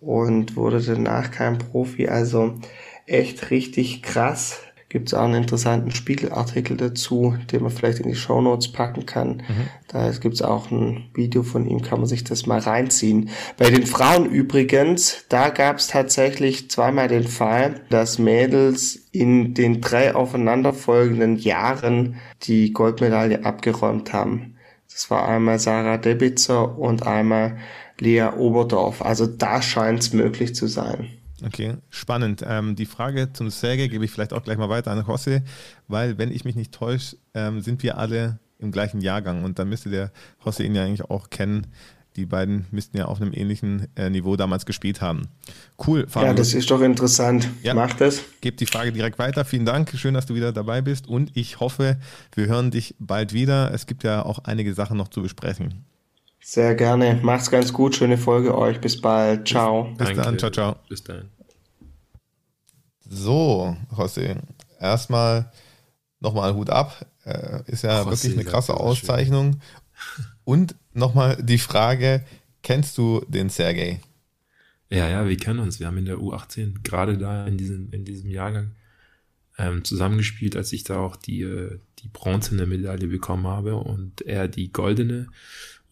und 0.00 0.54
wurde 0.54 0.80
danach 0.82 1.30
kein 1.30 1.58
Profi. 1.58 2.08
Also 2.08 2.54
echt 3.06 3.50
richtig 3.50 4.02
krass 4.02 4.60
gibt 4.94 5.08
es 5.08 5.14
auch 5.14 5.24
einen 5.24 5.42
interessanten 5.42 5.90
Spiegelartikel 5.90 6.76
dazu, 6.76 7.34
den 7.50 7.64
man 7.64 7.72
vielleicht 7.72 7.98
in 7.98 8.08
die 8.08 8.14
Show 8.14 8.40
Notes 8.40 8.70
packen 8.70 9.06
kann. 9.06 9.38
Mhm. 9.38 9.66
Da 9.88 10.08
gibt 10.12 10.34
es 10.34 10.42
auch 10.42 10.70
ein 10.70 11.10
Video 11.14 11.42
von 11.42 11.66
ihm, 11.66 11.82
kann 11.82 11.98
man 11.98 12.06
sich 12.06 12.22
das 12.22 12.46
mal 12.46 12.60
reinziehen. 12.60 13.30
Bei 13.56 13.70
den 13.70 13.86
Frauen 13.86 14.24
übrigens, 14.26 15.24
da 15.28 15.48
gab 15.48 15.78
es 15.78 15.88
tatsächlich 15.88 16.70
zweimal 16.70 17.08
den 17.08 17.24
Fall, 17.24 17.80
dass 17.90 18.20
Mädels 18.20 19.08
in 19.10 19.52
den 19.52 19.80
drei 19.80 20.14
aufeinanderfolgenden 20.14 21.38
Jahren 21.38 22.14
die 22.44 22.72
Goldmedaille 22.72 23.44
abgeräumt 23.44 24.12
haben. 24.12 24.54
Das 24.92 25.10
war 25.10 25.26
einmal 25.26 25.58
Sarah 25.58 25.96
Debitzer 25.96 26.78
und 26.78 27.04
einmal 27.04 27.56
Lea 27.98 28.28
Oberdorf. 28.36 29.02
Also 29.02 29.26
da 29.26 29.60
scheint 29.60 30.02
es 30.02 30.12
möglich 30.12 30.54
zu 30.54 30.68
sein. 30.68 31.08
Okay, 31.46 31.76
spannend. 31.90 32.44
Ähm, 32.46 32.76
die 32.76 32.86
Frage 32.86 33.32
zum 33.32 33.50
Säge 33.50 33.88
gebe 33.88 34.04
ich 34.04 34.10
vielleicht 34.10 34.32
auch 34.32 34.42
gleich 34.42 34.58
mal 34.58 34.68
weiter 34.68 34.90
an 34.90 35.00
José, 35.02 35.42
weil, 35.88 36.18
wenn 36.18 36.32
ich 36.32 36.44
mich 36.44 36.56
nicht 36.56 36.72
täusche, 36.72 37.16
ähm, 37.34 37.60
sind 37.60 37.82
wir 37.82 37.98
alle 37.98 38.38
im 38.58 38.72
gleichen 38.72 39.00
Jahrgang 39.00 39.44
und 39.44 39.58
dann 39.58 39.68
müsste 39.68 39.90
der 39.90 40.10
José 40.44 40.64
ihn 40.64 40.74
ja 40.74 40.84
eigentlich 40.84 41.08
auch 41.08 41.30
kennen. 41.30 41.66
Die 42.16 42.26
beiden 42.26 42.66
müssten 42.70 42.96
ja 42.96 43.06
auf 43.06 43.20
einem 43.20 43.32
ähnlichen 43.32 43.88
äh, 43.96 44.08
Niveau 44.08 44.36
damals 44.36 44.66
gespielt 44.66 45.00
haben. 45.00 45.22
Cool, 45.84 46.06
Fabio. 46.08 46.28
Ja, 46.28 46.34
das 46.34 46.54
ist 46.54 46.70
doch 46.70 46.80
interessant. 46.80 47.48
Ja. 47.64 47.74
Mach 47.74 47.92
das. 47.94 48.22
Gebe 48.40 48.56
die 48.56 48.66
Frage 48.66 48.92
direkt 48.92 49.18
weiter. 49.18 49.44
Vielen 49.44 49.66
Dank. 49.66 49.90
Schön, 49.96 50.14
dass 50.14 50.26
du 50.26 50.36
wieder 50.36 50.52
dabei 50.52 50.80
bist 50.80 51.08
und 51.08 51.36
ich 51.36 51.58
hoffe, 51.58 51.96
wir 52.34 52.46
hören 52.46 52.70
dich 52.70 52.94
bald 53.00 53.32
wieder. 53.32 53.74
Es 53.74 53.86
gibt 53.86 54.04
ja 54.04 54.24
auch 54.24 54.38
einige 54.44 54.74
Sachen 54.74 54.96
noch 54.96 55.08
zu 55.08 55.22
besprechen. 55.22 55.84
Sehr 56.40 56.74
gerne. 56.74 57.18
Macht's 57.22 57.50
ganz 57.50 57.72
gut. 57.72 57.96
Schöne 57.96 58.18
Folge 58.18 58.56
euch. 58.56 58.80
Bis 58.80 59.00
bald. 59.00 59.48
Ciao. 59.48 59.94
Bis, 59.96 60.08
bis 60.08 60.16
dann. 60.18 60.38
Ciao, 60.38 60.50
ciao. 60.50 60.76
Bis 60.88 61.02
dann. 61.02 61.33
So, 63.08 63.76
José, 63.90 64.36
erstmal 64.80 65.50
nochmal 66.20 66.54
Hut 66.54 66.70
ab. 66.70 67.06
Äh, 67.24 67.62
ist 67.66 67.82
ja 67.82 68.02
José, 68.02 68.10
wirklich 68.10 68.32
eine 68.34 68.44
krasse 68.44 68.74
Auszeichnung. 68.74 69.60
Und 70.44 70.74
nochmal 70.92 71.36
die 71.42 71.58
Frage, 71.58 72.24
kennst 72.62 72.98
du 72.98 73.24
den 73.28 73.50
Sergei? 73.50 74.00
Ja, 74.90 75.08
ja, 75.08 75.26
wir 75.26 75.36
kennen 75.36 75.60
uns. 75.60 75.80
Wir 75.80 75.86
haben 75.86 75.98
in 75.98 76.04
der 76.04 76.18
U18 76.18 76.82
gerade 76.82 77.18
da 77.18 77.46
in 77.46 77.56
diesem, 77.56 77.90
in 77.90 78.04
diesem 78.04 78.30
Jahrgang 78.30 78.72
ähm, 79.58 79.84
zusammengespielt, 79.84 80.56
als 80.56 80.72
ich 80.72 80.84
da 80.84 80.98
auch 80.98 81.16
die, 81.16 81.42
äh, 81.42 81.78
die 82.00 82.08
bronzene 82.08 82.66
Medaille 82.66 83.06
bekommen 83.06 83.46
habe 83.46 83.76
und 83.76 84.22
er 84.22 84.48
die 84.48 84.72
goldene. 84.72 85.28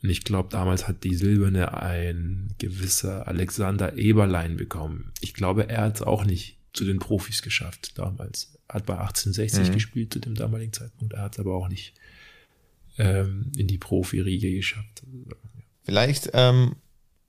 Und 0.02 0.10
ich 0.10 0.24
glaube, 0.24 0.48
damals 0.50 0.88
hat 0.88 1.04
die 1.04 1.14
silberne 1.14 1.80
ein 1.80 2.54
gewisser 2.58 3.28
Alexander 3.28 3.96
Eberlein 3.96 4.56
bekommen. 4.56 5.12
Ich 5.20 5.32
glaube, 5.32 5.68
er 5.68 5.82
hat 5.82 5.96
es 5.96 6.02
auch 6.02 6.24
nicht 6.24 6.58
zu 6.72 6.84
den 6.84 6.98
Profis 6.98 7.42
geschafft 7.42 7.98
damals. 7.98 8.52
Hat 8.68 8.86
bei 8.86 8.94
1860 8.94 9.68
mhm. 9.68 9.72
gespielt 9.74 10.12
zu 10.12 10.18
dem 10.18 10.34
damaligen 10.34 10.72
Zeitpunkt. 10.72 11.14
Er 11.14 11.22
hat 11.22 11.34
es 11.34 11.40
aber 11.40 11.54
auch 11.54 11.68
nicht 11.68 11.94
ähm, 12.98 13.52
in 13.56 13.66
die 13.66 13.78
Profiriege 13.78 14.50
geschafft. 14.50 15.02
Vielleicht 15.84 16.30
ähm, 16.32 16.76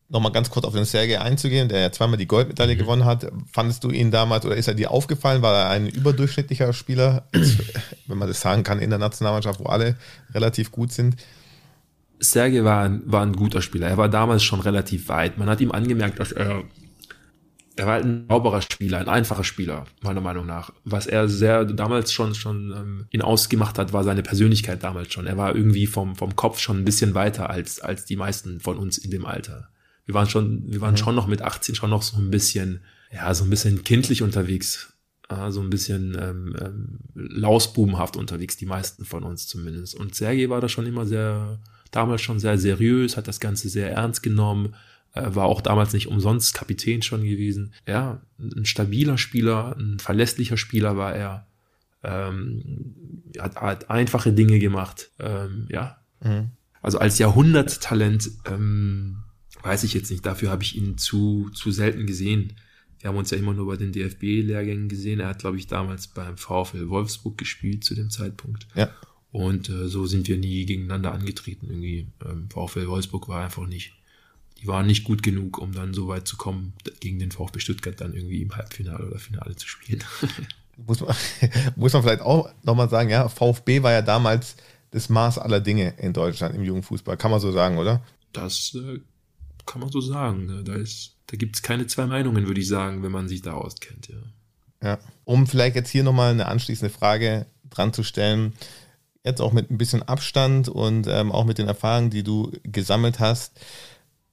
nochmal 0.09 0.31
ganz 0.31 0.49
kurz 0.49 0.65
auf 0.65 0.73
den 0.73 0.85
Sergei 0.85 1.19
einzugehen, 1.19 1.67
der 1.69 1.81
ja 1.81 1.91
zweimal 1.91 2.17
die 2.17 2.27
Goldmedaille 2.27 2.75
mhm. 2.75 2.79
gewonnen 2.79 3.05
hat. 3.05 3.29
Fandest 3.51 3.83
du 3.83 3.89
ihn 3.89 4.11
damals 4.11 4.45
oder 4.45 4.55
ist 4.55 4.67
er 4.67 4.75
dir 4.75 4.91
aufgefallen? 4.91 5.41
War 5.41 5.53
er 5.55 5.69
ein 5.69 5.87
überdurchschnittlicher 5.87 6.71
Spieler, 6.71 7.27
wenn 8.07 8.17
man 8.17 8.27
das 8.27 8.41
sagen 8.41 8.63
kann, 8.63 8.79
in 8.79 8.89
der 8.89 8.99
Nationalmannschaft, 8.99 9.59
wo 9.59 9.65
alle 9.65 9.97
relativ 10.33 10.71
gut 10.71 10.91
sind? 10.91 11.17
Sergei 12.19 12.63
war, 12.63 12.89
war 13.05 13.23
ein 13.23 13.33
guter 13.33 13.61
Spieler. 13.61 13.87
Er 13.87 13.97
war 13.97 14.07
damals 14.07 14.43
schon 14.43 14.61
relativ 14.61 15.09
weit. 15.09 15.37
Man 15.37 15.49
hat 15.49 15.59
ihm 15.59 15.71
angemerkt, 15.71 16.19
dass 16.19 16.31
er 16.31 16.63
er 17.75 17.85
war 17.85 17.93
halt 17.93 18.05
ein 18.05 18.25
sauberer 18.29 18.61
Spieler, 18.61 18.99
ein 18.99 19.09
einfacher 19.09 19.43
Spieler, 19.43 19.85
meiner 20.01 20.21
Meinung 20.21 20.45
nach. 20.45 20.71
Was 20.83 21.07
er 21.07 21.27
sehr 21.27 21.65
damals 21.65 22.11
schon, 22.11 22.35
schon 22.35 22.71
ähm, 22.71 23.05
ihn 23.09 23.21
ausgemacht 23.21 23.77
hat, 23.79 23.93
war 23.93 24.03
seine 24.03 24.21
Persönlichkeit 24.21 24.83
damals 24.83 25.11
schon. 25.11 25.25
Er 25.25 25.37
war 25.37 25.55
irgendwie 25.55 25.87
vom, 25.87 26.15
vom 26.15 26.35
Kopf 26.35 26.59
schon 26.59 26.79
ein 26.79 26.85
bisschen 26.85 27.15
weiter 27.15 27.49
als, 27.49 27.79
als 27.79 28.05
die 28.05 28.15
meisten 28.15 28.59
von 28.59 28.77
uns 28.77 28.97
in 28.97 29.11
dem 29.11 29.25
Alter. 29.25 29.69
Wir 30.05 30.13
waren 30.13 30.29
schon, 30.29 30.63
wir 30.71 30.81
waren 30.81 30.93
mhm. 30.93 30.97
schon 30.97 31.15
noch 31.15 31.27
mit 31.27 31.41
18 31.41 31.75
schon 31.75 31.89
noch 31.89 32.03
so 32.03 32.17
ein 32.17 32.29
bisschen, 32.29 32.81
ja, 33.11 33.33
so 33.33 33.43
ein 33.43 33.49
bisschen 33.49 33.83
kindlich 33.83 34.21
unterwegs. 34.21 34.93
Ja, 35.31 35.51
so 35.51 35.61
ein 35.61 35.69
bisschen 35.69 36.15
ähm, 36.19 36.55
ähm, 36.61 36.99
lausbubenhaft 37.15 38.17
unterwegs, 38.17 38.57
die 38.57 38.65
meisten 38.65 39.05
von 39.05 39.23
uns 39.23 39.47
zumindest. 39.47 39.95
Und 39.95 40.13
Sergei 40.13 40.49
war 40.49 40.61
da 40.61 40.69
schon 40.69 40.85
immer 40.85 41.05
sehr, 41.05 41.59
damals 41.89 42.21
schon 42.21 42.39
sehr 42.39 42.57
seriös, 42.59 43.17
hat 43.17 43.27
das 43.27 43.39
Ganze 43.39 43.69
sehr 43.69 43.89
ernst 43.89 44.21
genommen, 44.21 44.75
war 45.13 45.45
auch 45.45 45.61
damals 45.61 45.93
nicht 45.93 46.07
umsonst 46.07 46.53
Kapitän 46.55 47.01
schon 47.01 47.23
gewesen. 47.23 47.73
Ja, 47.87 48.21
ein 48.39 48.65
stabiler 48.65 49.17
Spieler, 49.17 49.75
ein 49.77 49.99
verlässlicher 49.99 50.57
Spieler 50.57 50.97
war 50.97 51.15
er. 51.15 51.47
Ähm, 52.03 52.95
hat, 53.39 53.55
hat 53.55 53.89
einfache 53.89 54.33
Dinge 54.33 54.59
gemacht. 54.59 55.11
Ähm, 55.19 55.67
ja. 55.69 55.97
Mhm. 56.21 56.49
Also 56.81 56.97
als 56.97 57.17
Jahrhunderttalent 57.17 58.29
ähm, 58.45 59.23
weiß 59.61 59.83
ich 59.83 59.93
jetzt 59.93 60.11
nicht. 60.11 60.25
Dafür 60.25 60.49
habe 60.49 60.63
ich 60.63 60.75
ihn 60.75 60.97
zu, 60.97 61.49
zu 61.53 61.71
selten 61.71 62.05
gesehen. 62.05 62.53
Wir 62.99 63.09
haben 63.09 63.17
uns 63.17 63.31
ja 63.31 63.37
immer 63.37 63.53
nur 63.53 63.67
bei 63.67 63.77
den 63.77 63.91
DFB-Lehrgängen 63.91 64.89
gesehen. 64.89 65.19
Er 65.19 65.29
hat, 65.29 65.39
glaube 65.39 65.57
ich, 65.57 65.67
damals 65.67 66.07
beim 66.07 66.37
VfL 66.37 66.89
Wolfsburg 66.89 67.37
gespielt 67.37 67.83
zu 67.83 67.95
dem 67.95 68.09
Zeitpunkt. 68.09 68.67
Ja. 68.75 68.89
Und 69.31 69.69
äh, 69.69 69.87
so 69.87 70.05
sind 70.05 70.27
wir 70.27 70.37
nie 70.37 70.65
gegeneinander 70.65 71.13
angetreten. 71.13 71.67
Irgendwie 71.69 72.07
ähm, 72.25 72.49
VfL 72.49 72.87
Wolfsburg 72.87 73.27
war 73.27 73.43
einfach 73.43 73.67
nicht 73.67 73.93
die 74.63 74.67
waren 74.67 74.87
nicht 74.87 75.03
gut 75.03 75.23
genug, 75.23 75.57
um 75.57 75.73
dann 75.73 75.93
so 75.93 76.07
weit 76.07 76.25
zu 76.25 76.37
kommen, 76.37 76.71
gegen 77.01 77.19
den 77.19 77.31
VfB 77.31 77.59
Stuttgart 77.59 77.99
dann 77.99 78.13
irgendwie 78.13 78.41
im 78.41 78.55
Halbfinale 78.55 79.05
oder 79.05 79.19
Finale 79.19 79.57
zu 79.57 79.67
spielen. 79.67 80.01
muss, 80.87 81.01
man, 81.01 81.13
muss 81.75 81.91
man 81.91 82.01
vielleicht 82.01 82.21
auch 82.21 82.49
nochmal 82.63 82.89
sagen, 82.89 83.09
ja, 83.09 83.27
VfB 83.27 83.83
war 83.83 83.91
ja 83.91 84.01
damals 84.01 84.55
das 84.91 85.09
Maß 85.09 85.37
aller 85.37 85.59
Dinge 85.59 85.95
in 85.97 86.13
Deutschland 86.13 86.55
im 86.55 86.63
Jugendfußball. 86.63 87.17
Kann 87.17 87.29
man 87.29 87.41
so 87.41 87.51
sagen, 87.51 87.77
oder? 87.77 88.01
Das 88.31 88.73
äh, 88.75 89.01
kann 89.65 89.81
man 89.81 89.91
so 89.91 89.99
sagen. 89.99 90.45
Ne? 90.45 90.63
Da, 90.63 90.75
da 90.75 91.37
gibt 91.37 91.57
es 91.57 91.61
keine 91.61 91.85
zwei 91.87 92.05
Meinungen, 92.05 92.47
würde 92.47 92.61
ich 92.61 92.67
sagen, 92.69 93.03
wenn 93.03 93.11
man 93.11 93.27
sich 93.27 93.41
da 93.41 93.53
auskennt, 93.53 94.07
ja. 94.07 94.15
Ja, 94.81 94.99
um 95.25 95.45
vielleicht 95.47 95.75
jetzt 95.75 95.89
hier 95.89 96.03
nochmal 96.03 96.31
eine 96.31 96.47
anschließende 96.47 96.93
Frage 96.93 97.47
dran 97.69 97.93
zu 97.93 98.03
stellen, 98.03 98.53
jetzt 99.23 99.41
auch 99.41 99.53
mit 99.53 99.71
ein 99.71 99.77
bisschen 99.77 100.03
Abstand 100.03 100.69
und 100.69 101.07
ähm, 101.07 101.31
auch 101.31 101.45
mit 101.45 101.57
den 101.57 101.67
Erfahrungen, 101.67 102.09
die 102.09 102.23
du 102.23 102.51
gesammelt 102.63 103.19
hast. 103.19 103.59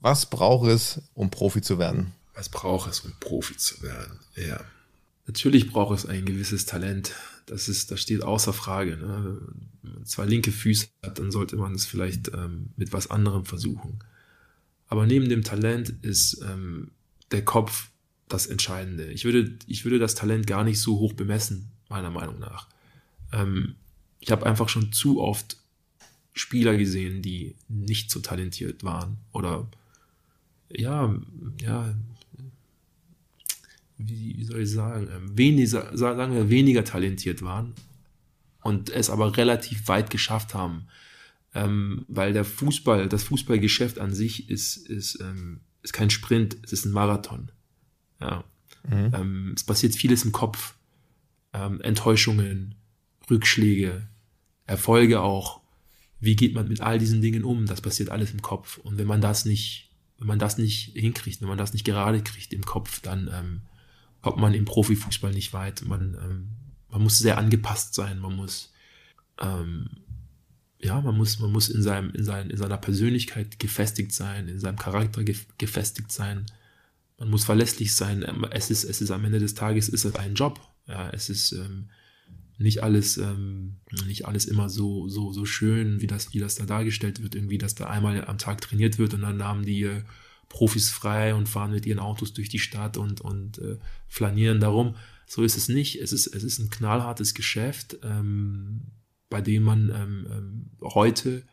Was 0.00 0.28
braucht 0.28 0.68
es, 0.68 1.02
um 1.14 1.30
Profi 1.30 1.60
zu 1.60 1.78
werden? 1.78 2.12
Was 2.34 2.48
braucht 2.48 2.90
es, 2.90 3.00
um 3.00 3.12
Profi 3.20 3.56
zu 3.56 3.82
werden? 3.82 4.18
Ja. 4.36 4.60
Natürlich 5.26 5.70
braucht 5.70 5.98
es 5.98 6.06
ein 6.06 6.24
gewisses 6.24 6.66
Talent. 6.66 7.12
Das 7.46 7.68
ist, 7.68 7.90
das 7.90 8.00
steht 8.00 8.22
außer 8.22 8.52
Frage. 8.52 8.96
Ne? 8.96 9.38
Wenn 9.82 9.92
man 9.92 10.06
zwei 10.06 10.24
linke 10.24 10.52
Füße 10.52 10.88
hat, 11.04 11.18
dann 11.18 11.30
sollte 11.30 11.56
man 11.56 11.74
es 11.74 11.84
vielleicht 11.84 12.28
ähm, 12.28 12.70
mit 12.76 12.92
was 12.92 13.10
anderem 13.10 13.44
versuchen. 13.44 13.98
Aber 14.88 15.06
neben 15.06 15.28
dem 15.28 15.44
Talent 15.44 15.90
ist 16.02 16.42
ähm, 16.42 16.90
der 17.30 17.44
Kopf 17.44 17.90
das 18.28 18.46
Entscheidende. 18.46 19.06
Ich 19.12 19.24
würde, 19.24 19.52
ich 19.66 19.84
würde 19.84 19.98
das 19.98 20.14
Talent 20.14 20.46
gar 20.46 20.64
nicht 20.64 20.80
so 20.80 20.98
hoch 20.98 21.12
bemessen, 21.12 21.70
meiner 21.88 22.10
Meinung 22.10 22.38
nach. 22.38 22.68
Ähm, 23.32 23.74
ich 24.20 24.30
habe 24.30 24.46
einfach 24.46 24.68
schon 24.68 24.92
zu 24.92 25.20
oft 25.20 25.56
Spieler 26.32 26.76
gesehen, 26.76 27.22
die 27.22 27.54
nicht 27.68 28.10
so 28.10 28.20
talentiert 28.20 28.84
waren 28.84 29.18
oder 29.32 29.68
ja, 30.70 31.14
ja, 31.60 31.94
wie, 33.98 34.36
wie 34.36 34.44
soll 34.44 34.62
ich 34.62 34.70
sagen, 34.70 35.08
ähm, 35.14 35.36
weniger, 35.36 35.96
sagen 35.96 36.34
wir, 36.34 36.48
weniger 36.48 36.84
talentiert 36.84 37.42
waren 37.42 37.74
und 38.62 38.90
es 38.90 39.10
aber 39.10 39.36
relativ 39.36 39.88
weit 39.88 40.10
geschafft 40.10 40.54
haben. 40.54 40.86
Ähm, 41.52 42.04
weil 42.08 42.32
der 42.32 42.44
Fußball, 42.44 43.08
das 43.08 43.24
Fußballgeschäft 43.24 43.98
an 43.98 44.14
sich 44.14 44.48
ist, 44.48 44.76
ist, 44.76 45.20
ähm, 45.20 45.60
ist 45.82 45.92
kein 45.92 46.10
Sprint, 46.10 46.56
es 46.62 46.72
ist 46.72 46.84
ein 46.84 46.92
Marathon. 46.92 47.50
Ja. 48.20 48.44
Mhm. 48.88 49.14
Ähm, 49.14 49.52
es 49.56 49.64
passiert 49.64 49.94
vieles 49.94 50.24
im 50.24 50.32
Kopf. 50.32 50.74
Ähm, 51.52 51.80
Enttäuschungen, 51.80 52.76
Rückschläge, 53.28 54.06
Erfolge 54.66 55.20
auch. 55.20 55.60
Wie 56.20 56.36
geht 56.36 56.54
man 56.54 56.68
mit 56.68 56.80
all 56.80 56.98
diesen 56.98 57.20
Dingen 57.20 57.44
um? 57.44 57.66
Das 57.66 57.80
passiert 57.80 58.10
alles 58.10 58.30
im 58.30 58.42
Kopf. 58.42 58.78
Und 58.78 58.98
wenn 58.98 59.08
man 59.08 59.20
das 59.20 59.44
nicht 59.44 59.89
wenn 60.20 60.28
man 60.28 60.38
das 60.38 60.58
nicht 60.58 60.92
hinkriegt, 60.94 61.40
wenn 61.40 61.48
man 61.48 61.58
das 61.58 61.72
nicht 61.72 61.84
gerade 61.84 62.22
kriegt 62.22 62.52
im 62.52 62.64
Kopf, 62.64 63.00
dann 63.00 63.28
ähm, 63.32 63.62
kommt 64.22 64.36
man 64.38 64.54
im 64.54 64.64
Profifußball 64.64 65.32
nicht 65.32 65.52
weit. 65.52 65.84
Man, 65.84 66.16
ähm, 66.22 66.48
man 66.88 67.02
muss 67.02 67.18
sehr 67.18 67.38
angepasst 67.38 67.94
sein, 67.94 68.20
man 68.20 68.36
muss 68.36 68.72
ähm, 69.40 69.88
ja, 70.82 71.00
man 71.00 71.16
muss, 71.16 71.38
man 71.40 71.52
muss 71.52 71.68
in 71.68 71.82
seinem, 71.82 72.10
in, 72.14 72.24
sein, 72.24 72.50
in 72.50 72.56
seiner 72.56 72.78
Persönlichkeit 72.78 73.58
gefestigt 73.58 74.12
sein, 74.12 74.48
in 74.48 74.60
seinem 74.60 74.78
Charakter 74.78 75.22
gefestigt 75.58 76.10
sein. 76.10 76.46
Man 77.18 77.28
muss 77.28 77.44
verlässlich 77.44 77.94
sein. 77.94 78.24
Ähm, 78.26 78.46
es 78.50 78.70
ist, 78.70 78.84
es 78.84 79.00
ist 79.00 79.10
am 79.10 79.24
Ende 79.24 79.40
des 79.40 79.54
Tages 79.54 79.88
ist 79.88 80.04
es 80.04 80.14
ein 80.16 80.34
Job. 80.34 80.60
Ja, 80.86 81.10
es 81.10 81.28
ist 81.28 81.52
ähm, 81.52 81.90
nicht 82.60 82.82
alles, 82.82 83.16
ähm, 83.16 83.76
nicht 84.06 84.26
alles 84.26 84.44
immer 84.44 84.68
so, 84.68 85.08
so, 85.08 85.32
so 85.32 85.46
schön, 85.46 86.00
wie 86.00 86.06
das, 86.06 86.34
wie 86.34 86.38
das 86.38 86.56
da 86.56 86.66
dargestellt 86.66 87.22
wird, 87.22 87.34
irgendwie, 87.34 87.58
dass 87.58 87.74
da 87.74 87.86
einmal 87.86 88.24
am 88.26 88.38
Tag 88.38 88.60
trainiert 88.60 88.98
wird 88.98 89.14
und 89.14 89.22
dann 89.22 89.42
haben 89.42 89.64
die 89.64 89.84
äh, 89.84 90.02
Profis 90.48 90.90
frei 90.90 91.34
und 91.34 91.48
fahren 91.48 91.70
mit 91.70 91.86
ihren 91.86 91.98
Autos 91.98 92.34
durch 92.34 92.50
die 92.50 92.58
Stadt 92.58 92.96
und, 92.98 93.22
und 93.22 93.58
äh, 93.58 93.78
flanieren 94.08 94.60
darum. 94.60 94.96
So 95.26 95.42
ist 95.42 95.56
es 95.56 95.68
nicht. 95.68 96.00
Es 96.00 96.12
ist, 96.12 96.26
es 96.26 96.42
ist 96.42 96.58
ein 96.58 96.70
knallhartes 96.70 97.34
Geschäft, 97.34 97.98
ähm, 98.02 98.82
bei 99.30 99.40
dem 99.40 99.62
man 99.62 99.88
ähm, 99.88 100.26
ähm, 100.30 100.70
heute 100.82 101.44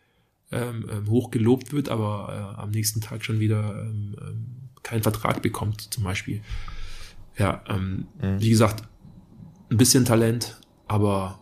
ähm, 0.52 0.90
ähm 0.92 1.10
hoch 1.10 1.32
gelobt 1.32 1.72
wird, 1.72 1.90
aber 1.90 2.56
äh, 2.58 2.62
am 2.62 2.72
nächsten 2.72 3.00
Tag 3.00 3.24
schon 3.24 3.40
wieder 3.40 3.84
ähm, 3.84 4.16
keinen 4.84 5.04
Vertrag 5.04 5.42
bekommt, 5.42 5.94
zum 5.94 6.04
Beispiel. 6.04 6.42
Ja, 7.38 7.64
mhm. 7.70 8.08
wie 8.40 8.50
gesagt, 8.50 8.84
ein 9.70 9.78
bisschen 9.78 10.06
Talent, 10.06 10.60
aber 10.88 11.40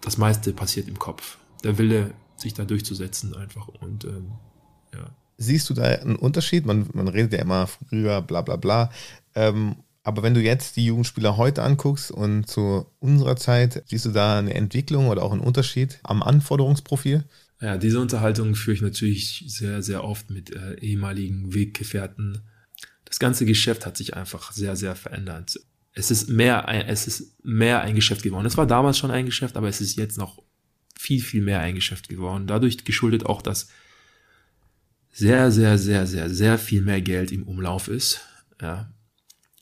das 0.00 0.18
meiste 0.18 0.52
passiert 0.52 0.88
im 0.88 0.98
Kopf. 0.98 1.38
Der 1.64 1.78
Wille, 1.78 2.14
sich 2.36 2.54
da 2.54 2.64
durchzusetzen 2.64 3.34
einfach 3.36 3.68
und 3.68 4.04
ähm, 4.04 4.32
ja. 4.94 5.10
Siehst 5.38 5.70
du 5.70 5.74
da 5.74 5.84
einen 5.84 6.16
Unterschied? 6.16 6.66
Man, 6.66 6.88
man 6.92 7.08
redet 7.08 7.32
ja 7.32 7.40
immer 7.40 7.66
früher, 7.66 8.20
bla 8.20 8.42
bla 8.42 8.56
bla. 8.56 8.90
Ähm, 9.34 9.76
aber 10.02 10.22
wenn 10.22 10.34
du 10.34 10.40
jetzt 10.40 10.76
die 10.76 10.84
Jugendspieler 10.86 11.36
heute 11.36 11.62
anguckst 11.62 12.10
und 12.10 12.48
zu 12.48 12.86
unserer 12.98 13.36
Zeit, 13.36 13.84
siehst 13.86 14.04
du 14.04 14.10
da 14.10 14.38
eine 14.38 14.54
Entwicklung 14.54 15.08
oder 15.08 15.22
auch 15.22 15.32
einen 15.32 15.40
Unterschied 15.40 16.00
am 16.02 16.22
Anforderungsprofil? 16.22 17.24
Ja, 17.60 17.76
diese 17.76 18.00
Unterhaltung 18.00 18.56
führe 18.56 18.74
ich 18.74 18.82
natürlich 18.82 19.44
sehr, 19.46 19.82
sehr 19.82 20.02
oft 20.02 20.30
mit 20.30 20.50
äh, 20.50 20.74
ehemaligen 20.80 21.54
Weggefährten. 21.54 22.42
Das 23.04 23.20
ganze 23.20 23.46
Geschäft 23.46 23.86
hat 23.86 23.96
sich 23.96 24.14
einfach 24.14 24.50
sehr, 24.50 24.74
sehr 24.74 24.96
verändert 24.96 25.60
es 25.94 26.10
ist 26.10 26.28
mehr, 26.28 26.68
ein, 26.68 26.86
es 26.86 27.06
ist 27.06 27.44
mehr 27.44 27.82
ein 27.82 27.94
Geschäft 27.94 28.22
geworden. 28.22 28.46
Es 28.46 28.56
war 28.56 28.66
damals 28.66 28.98
schon 28.98 29.10
ein 29.10 29.26
Geschäft, 29.26 29.56
aber 29.56 29.68
es 29.68 29.80
ist 29.80 29.96
jetzt 29.96 30.16
noch 30.18 30.42
viel, 30.98 31.20
viel 31.20 31.42
mehr 31.42 31.60
ein 31.60 31.74
Geschäft 31.74 32.08
geworden. 32.08 32.46
Dadurch 32.46 32.84
geschuldet 32.84 33.26
auch, 33.26 33.42
dass 33.42 33.68
sehr, 35.10 35.50
sehr, 35.50 35.76
sehr, 35.76 36.06
sehr, 36.06 36.30
sehr 36.30 36.58
viel 36.58 36.80
mehr 36.80 37.02
Geld 37.02 37.32
im 37.32 37.42
Umlauf 37.42 37.88
ist. 37.88 38.22
Ja. 38.60 38.92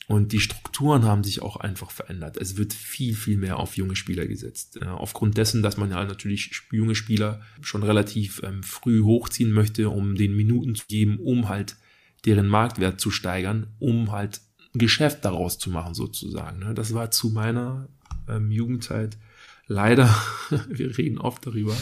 Und 0.06 0.32
die 0.32 0.40
Strukturen 0.40 1.04
haben 1.04 1.24
sich 1.24 1.40
auch 1.40 1.56
einfach 1.56 1.90
verändert. 1.90 2.36
Es 2.36 2.56
wird 2.56 2.72
viel, 2.72 3.14
viel 3.14 3.36
mehr 3.36 3.58
auf 3.58 3.76
junge 3.76 3.96
Spieler 3.96 4.26
gesetzt. 4.26 4.78
Ja, 4.80 4.94
aufgrund 4.94 5.36
dessen, 5.36 5.62
dass 5.62 5.76
man 5.76 5.90
ja 5.90 6.04
natürlich 6.04 6.50
junge 6.72 6.94
Spieler 6.94 7.42
schon 7.60 7.82
relativ 7.82 8.42
ähm, 8.44 8.62
früh 8.62 9.02
hochziehen 9.02 9.52
möchte, 9.52 9.88
um 9.88 10.16
den 10.16 10.34
Minuten 10.36 10.74
zu 10.74 10.86
geben, 10.88 11.18
um 11.18 11.48
halt 11.48 11.76
deren 12.24 12.48
Marktwert 12.48 13.00
zu 13.00 13.10
steigern, 13.10 13.68
um 13.78 14.10
halt 14.10 14.40
Geschäft 14.72 15.24
daraus 15.24 15.58
zu 15.58 15.70
machen, 15.70 15.94
sozusagen. 15.94 16.60
Ne? 16.60 16.74
Das 16.74 16.94
war 16.94 17.10
zu 17.10 17.30
meiner 17.30 17.88
ähm, 18.28 18.50
Jugendzeit 18.50 19.18
leider, 19.66 20.14
wir 20.68 20.96
reden 20.96 21.18
oft 21.18 21.46
darüber, 21.46 21.76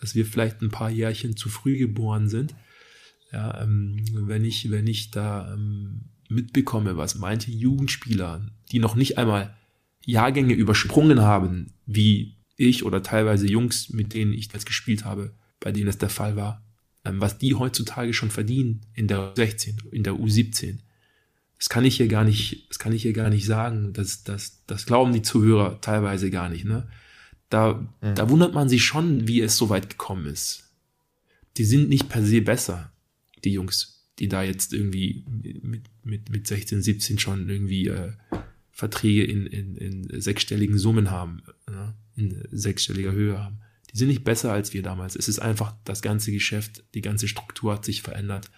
dass 0.00 0.14
wir 0.14 0.26
vielleicht 0.26 0.62
ein 0.62 0.70
paar 0.70 0.90
Jährchen 0.90 1.36
zu 1.36 1.48
früh 1.48 1.76
geboren 1.76 2.28
sind. 2.28 2.54
Ja, 3.32 3.62
ähm, 3.62 4.04
wenn 4.12 4.44
ich, 4.44 4.70
wenn 4.70 4.86
ich 4.86 5.10
da 5.10 5.52
ähm, 5.52 6.02
mitbekomme, 6.28 6.96
was 6.96 7.16
manche 7.16 7.50
Jugendspieler, 7.50 8.46
die 8.70 8.78
noch 8.78 8.94
nicht 8.94 9.18
einmal 9.18 9.56
Jahrgänge 10.04 10.54
übersprungen 10.54 11.22
haben, 11.22 11.72
wie 11.86 12.36
ich 12.56 12.84
oder 12.84 13.02
teilweise 13.02 13.46
Jungs, 13.46 13.90
mit 13.90 14.14
denen 14.14 14.32
ich 14.32 14.48
das 14.48 14.64
gespielt 14.64 15.04
habe, 15.04 15.32
bei 15.60 15.72
denen 15.72 15.88
es 15.88 15.98
der 15.98 16.10
Fall 16.10 16.36
war, 16.36 16.62
ähm, 17.04 17.20
was 17.20 17.38
die 17.38 17.54
heutzutage 17.54 18.12
schon 18.14 18.30
verdienen 18.30 18.82
in 18.94 19.08
der 19.08 19.34
U16, 19.34 19.90
in 19.90 20.04
der 20.04 20.14
U17. 20.14 20.78
Das 21.64 21.70
kann 21.70 21.86
ich 21.86 21.96
hier 21.96 22.08
gar 22.08 22.24
nicht, 22.24 22.68
das 22.68 22.78
kann 22.78 22.92
ich 22.92 23.00
hier 23.00 23.14
gar 23.14 23.30
nicht 23.30 23.46
sagen. 23.46 23.94
Das, 23.94 24.22
das, 24.22 24.62
das 24.66 24.84
glauben 24.84 25.14
die 25.14 25.22
Zuhörer 25.22 25.80
teilweise 25.80 26.30
gar 26.30 26.50
nicht. 26.50 26.66
Ne? 26.66 26.86
Da, 27.48 27.88
mhm. 28.02 28.14
da 28.14 28.28
wundert 28.28 28.52
man 28.52 28.68
sich 28.68 28.84
schon, 28.84 29.26
wie 29.26 29.40
es 29.40 29.56
so 29.56 29.70
weit 29.70 29.88
gekommen 29.88 30.26
ist. 30.26 30.70
Die 31.56 31.64
sind 31.64 31.88
nicht 31.88 32.10
per 32.10 32.22
se 32.22 32.42
besser, 32.42 32.92
die 33.44 33.52
Jungs, 33.52 34.04
die 34.18 34.28
da 34.28 34.42
jetzt 34.42 34.74
irgendwie 34.74 35.24
mit, 35.62 35.84
mit, 36.02 36.28
mit 36.28 36.46
16, 36.46 36.82
17 36.82 37.18
schon 37.18 37.48
irgendwie 37.48 37.88
äh, 37.88 38.12
Verträge 38.70 39.24
in, 39.24 39.46
in, 39.46 39.76
in 39.78 40.20
sechsstelligen 40.20 40.76
Summen 40.76 41.10
haben, 41.10 41.44
ja? 41.66 41.94
in 42.14 42.46
sechsstelliger 42.52 43.12
Höhe 43.12 43.42
haben. 43.42 43.60
Die 43.90 43.96
sind 43.96 44.08
nicht 44.08 44.24
besser 44.24 44.52
als 44.52 44.74
wir 44.74 44.82
damals. 44.82 45.16
Es 45.16 45.28
ist 45.28 45.38
einfach 45.38 45.74
das 45.86 46.02
ganze 46.02 46.30
Geschäft, 46.30 46.84
die 46.92 47.00
ganze 47.00 47.26
Struktur 47.26 47.72
hat 47.72 47.86
sich 47.86 48.02
verändert. 48.02 48.50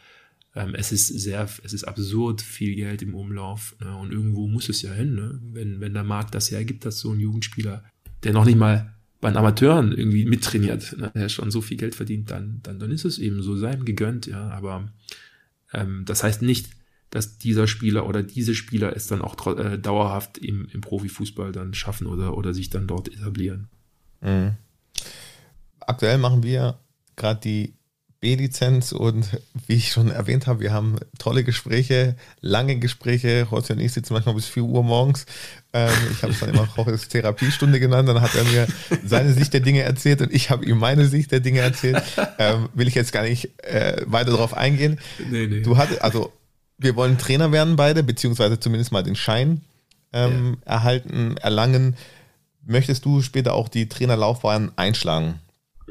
Ähm, 0.56 0.74
es 0.74 0.90
ist 0.90 1.08
sehr, 1.08 1.46
es 1.62 1.72
ist 1.74 1.84
absurd 1.84 2.40
viel 2.40 2.74
Geld 2.74 3.02
im 3.02 3.14
Umlauf 3.14 3.76
ne? 3.78 3.94
und 3.94 4.10
irgendwo 4.10 4.48
muss 4.48 4.70
es 4.70 4.80
ja 4.80 4.92
hin, 4.92 5.14
ne? 5.14 5.38
wenn, 5.52 5.80
wenn 5.80 5.92
der 5.92 6.02
Markt 6.02 6.34
das 6.34 6.50
hergibt, 6.50 6.86
dass 6.86 6.98
so 6.98 7.12
ein 7.12 7.20
Jugendspieler, 7.20 7.84
der 8.22 8.32
noch 8.32 8.46
nicht 8.46 8.56
mal 8.56 8.94
bei 9.20 9.30
den 9.30 9.36
Amateuren 9.36 9.92
irgendwie 9.92 10.24
mittrainiert, 10.24 10.96
ne? 10.96 11.12
der 11.14 11.28
schon 11.28 11.50
so 11.50 11.60
viel 11.60 11.76
Geld 11.76 11.94
verdient, 11.94 12.30
dann, 12.30 12.60
dann, 12.62 12.78
dann 12.78 12.90
ist 12.90 13.04
es 13.04 13.18
eben 13.18 13.42
so 13.42 13.56
sein 13.56 13.84
gegönnt, 13.84 14.26
ja. 14.26 14.48
Aber 14.48 14.90
ähm, 15.74 16.04
das 16.06 16.22
heißt 16.22 16.40
nicht, 16.40 16.70
dass 17.10 17.36
dieser 17.36 17.66
Spieler 17.66 18.06
oder 18.06 18.22
diese 18.22 18.54
Spieler 18.54 18.96
es 18.96 19.06
dann 19.06 19.20
auch 19.20 19.58
äh, 19.58 19.78
dauerhaft 19.78 20.38
im, 20.38 20.68
im 20.72 20.80
Profifußball 20.80 21.52
dann 21.52 21.74
schaffen 21.74 22.06
oder, 22.06 22.36
oder 22.36 22.54
sich 22.54 22.70
dann 22.70 22.86
dort 22.86 23.12
etablieren. 23.12 23.68
Mhm. 24.22 24.52
Aktuell 25.80 26.18
machen 26.18 26.42
wir 26.42 26.78
gerade 27.14 27.40
die 27.40 27.75
B-Lizenz 28.26 28.90
und 28.90 29.38
wie 29.68 29.74
ich 29.74 29.92
schon 29.92 30.10
erwähnt 30.10 30.48
habe, 30.48 30.58
wir 30.58 30.72
haben 30.72 30.96
tolle 31.16 31.44
Gespräche, 31.44 32.16
lange 32.40 32.76
Gespräche. 32.80 33.46
Heute 33.52 33.74
und 33.74 33.78
ich 33.78 33.92
sitzen 33.92 34.14
manchmal 34.14 34.34
bis 34.34 34.46
4 34.46 34.64
Uhr 34.64 34.82
morgens. 34.82 35.26
Ähm, 35.72 35.92
ich 36.10 36.24
habe 36.24 36.32
es 36.32 36.40
dann 36.40 36.48
immer 36.48 36.68
Jorges 36.76 37.06
Therapiestunde 37.06 37.78
genannt. 37.78 38.08
Dann 38.08 38.20
hat 38.20 38.34
er 38.34 38.42
mir 38.42 38.66
seine 39.04 39.32
Sicht 39.32 39.54
der 39.54 39.60
Dinge 39.60 39.82
erzählt 39.82 40.22
und 40.22 40.32
ich 40.32 40.50
habe 40.50 40.64
ihm 40.64 40.78
meine 40.78 41.06
Sicht 41.06 41.30
der 41.30 41.38
Dinge 41.38 41.60
erzählt. 41.60 42.02
Ähm, 42.38 42.68
will 42.74 42.88
ich 42.88 42.96
jetzt 42.96 43.12
gar 43.12 43.22
nicht 43.22 43.62
äh, 43.62 44.02
weiter 44.06 44.32
darauf 44.32 44.54
eingehen. 44.54 44.98
Nee, 45.30 45.46
nee. 45.46 45.60
Du 45.60 45.76
hattest, 45.76 46.02
also 46.02 46.32
wir 46.78 46.96
wollen 46.96 47.18
Trainer 47.18 47.52
werden 47.52 47.76
beide, 47.76 48.02
beziehungsweise 48.02 48.58
zumindest 48.58 48.90
mal 48.90 49.04
den 49.04 49.14
Schein 49.14 49.60
ähm, 50.12 50.56
ja. 50.66 50.72
erhalten, 50.72 51.36
erlangen. 51.36 51.96
Möchtest 52.66 53.04
du 53.04 53.22
später 53.22 53.54
auch 53.54 53.68
die 53.68 53.88
Trainerlaufbahn 53.88 54.72
einschlagen? 54.74 55.38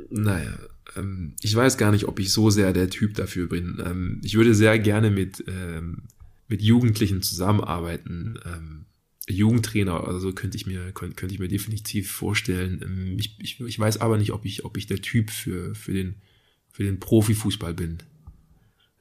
Naja, 0.10 0.52
ähm, 0.96 1.36
ich 1.42 1.56
weiß 1.56 1.78
gar 1.78 1.92
nicht, 1.92 2.06
ob 2.06 2.20
ich 2.20 2.32
so 2.32 2.50
sehr 2.50 2.74
der 2.74 2.90
Typ 2.90 3.16
dafür 3.16 3.48
bin. 3.48 3.82
Ähm, 3.86 4.22
ich 4.24 4.36
würde 4.36 4.56
sehr 4.56 4.78
gerne 4.80 5.12
mit, 5.12 5.44
ähm, 5.48 6.04
mit 6.48 6.62
Jugendlichen 6.62 7.22
zusammenarbeiten. 7.22 8.40
Ähm, 8.46 8.86
Jugendtrainer, 9.28 10.08
also 10.08 10.34
könnte 10.34 10.58
ich 10.58 10.68
mir, 10.68 10.92
könnte, 10.92 11.16
könnte 11.16 11.34
ich 11.34 11.40
mir 11.40 11.48
definitiv 11.48 12.12
vorstellen. 12.12 12.82
Ähm, 12.84 13.18
ich, 13.20 13.38
ich, 13.40 13.60
ich 13.60 13.80
weiß 13.80 14.02
aber 14.02 14.18
nicht, 14.18 14.32
ob 14.32 14.46
ich, 14.46 14.66
ob 14.66 14.78
ich 14.78 14.88
der 14.88 15.02
Typ 15.02 15.32
für, 15.32 15.74
für 15.76 15.94
den, 15.94 16.16
für 16.72 16.84
den 16.84 17.00
Profifußball 17.00 17.74
bin. 17.74 17.98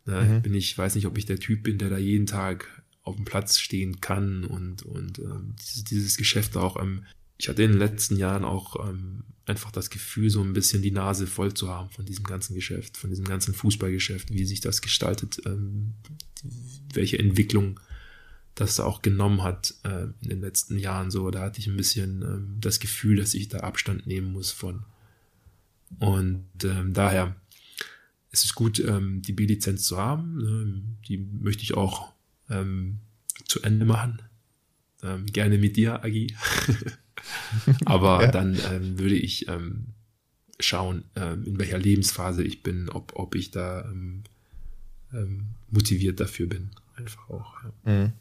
Ne? 0.07 0.23
Mhm. 0.23 0.43
Bin 0.43 0.55
ich 0.55 0.77
weiß 0.77 0.95
nicht, 0.95 1.07
ob 1.07 1.19
ich 1.19 1.27
der 1.27 1.39
Typ 1.39 1.63
bin, 1.63 1.79
der 1.79 1.91
da 1.91 1.99
jeden 1.99 2.27
Tag 2.27 2.83
auf 3.03 3.17
dem 3.17 3.27
Platz 3.27 3.59
stehen 3.59 4.01
kann 4.01 4.45
und, 4.45 4.83
und 4.83 5.19
ähm, 5.19 5.55
dieses, 5.61 5.85
dieses 5.85 6.17
Geschäft 6.17 6.57
auch. 6.57 6.81
Ähm, 6.81 7.05
ich 7.37 7.49
hatte 7.49 7.63
in 7.63 7.73
den 7.73 7.79
letzten 7.79 8.17
Jahren 8.17 8.45
auch 8.45 8.89
ähm, 8.89 9.25
einfach 9.47 9.71
das 9.71 9.91
Gefühl, 9.91 10.31
so 10.31 10.43
ein 10.43 10.53
bisschen 10.53 10.83
die 10.83 10.91
Nase 10.91 11.27
voll 11.27 11.55
zu 11.55 11.69
haben 11.69 11.91
von 11.91 12.05
diesem 12.05 12.25
ganzen 12.25 12.55
Geschäft, 12.55 12.97
von 12.97 13.11
diesem 13.11 13.27
ganzen 13.27 13.55
Fußballgeschäft, 13.55 14.33
wie 14.33 14.45
sich 14.45 14.61
das 14.61 14.81
gestaltet, 14.81 15.43
ähm, 15.45 15.95
welche 16.93 17.19
Entwicklung 17.19 17.81
das 18.55 18.81
auch 18.81 19.03
genommen 19.03 19.43
hat 19.43 19.75
äh, 19.83 20.05
in 20.23 20.29
den 20.29 20.41
letzten 20.41 20.79
Jahren. 20.79 21.11
So, 21.11 21.31
da 21.31 21.41
hatte 21.41 21.61
ich 21.61 21.67
ein 21.67 21.77
bisschen 21.77 22.23
ähm, 22.23 22.57
das 22.61 22.81
Gefühl, 22.81 23.17
dass 23.17 23.35
ich 23.35 23.49
da 23.49 23.61
Abstand 23.61 24.07
nehmen 24.07 24.33
muss 24.33 24.51
von. 24.51 24.85
Und 25.99 26.47
ähm, 26.65 26.95
daher 26.95 27.37
es 28.35 28.43
ist 28.43 28.57
gut, 28.57 28.81
ähm, 28.81 29.23
die 29.23 29.33
B-Lizenz 29.33 29.85
zu 29.85 29.97
haben. 29.97 30.41
Ähm, 30.41 30.97
die 31.09 31.19
möchte 31.19 31.63
ich 31.63 31.75
auch 31.75 32.13
ähm, 32.51 32.99
zu 33.47 33.63
Ende 33.63 33.87
machen. 33.87 34.23
Ähm, 35.05 35.27
gerne 35.27 35.57
mit 35.57 35.77
dir, 35.77 36.03
Agi. 36.03 36.35
Aber 37.85 38.23
ja. 38.23 38.31
dann 38.31 38.59
ähm, 38.73 38.99
würde 38.99 39.17
ich 39.17 39.49
ähm, 39.49 39.87
schauen, 40.61 41.05
ähm, 41.17 41.45
in 41.45 41.59
welcher 41.59 41.79
Lebensphase 41.79 42.43
ich 42.43 42.63
bin, 42.63 42.89
ob, 42.89 43.13
ob 43.17 43.35
ich 43.35 43.51
da 43.51 43.85
ähm, 43.85 44.23
ähm, 45.13 45.47
motiviert 45.71 46.21
dafür 46.21 46.49
bin. 46.49 46.71
Einfach 46.97 47.29
auch. 47.29 47.55
Ja. 47.63 47.93
Mhm. 47.93 48.13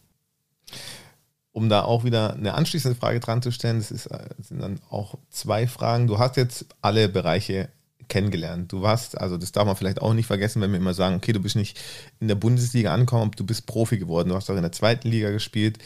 Um 1.52 1.70
da 1.70 1.84
auch 1.84 2.04
wieder 2.04 2.34
eine 2.34 2.56
anschließende 2.56 2.98
Frage 2.98 3.20
dran 3.20 3.44
zu 3.44 3.52
stellen, 3.52 3.78
das, 3.78 3.92
ist, 3.92 4.10
das 4.10 4.22
äh, 4.22 4.30
sind 4.42 4.60
dann 4.60 4.80
auch 4.90 5.20
zwei 5.30 5.68
Fragen. 5.68 6.08
Du 6.08 6.18
hast 6.18 6.36
jetzt 6.36 6.66
alle 6.82 7.10
Bereiche 7.10 7.70
kennengelernt. 8.08 8.72
Du 8.72 8.82
warst, 8.82 9.18
also 9.20 9.38
das 9.38 9.52
darf 9.52 9.66
man 9.66 9.76
vielleicht 9.76 10.02
auch 10.02 10.14
nicht 10.14 10.26
vergessen, 10.26 10.62
wenn 10.62 10.72
wir 10.72 10.80
immer 10.80 10.94
sagen, 10.94 11.16
okay, 11.16 11.32
du 11.32 11.40
bist 11.40 11.56
nicht 11.56 11.80
in 12.20 12.28
der 12.28 12.36
Bundesliga 12.36 12.94
angekommen, 12.94 13.32
du 13.36 13.46
bist 13.46 13.66
Profi 13.66 13.98
geworden. 13.98 14.30
Du 14.30 14.36
hast 14.36 14.50
auch 14.50 14.56
in 14.56 14.62
der 14.62 14.72
zweiten 14.72 15.10
Liga 15.10 15.30
gespielt. 15.30 15.78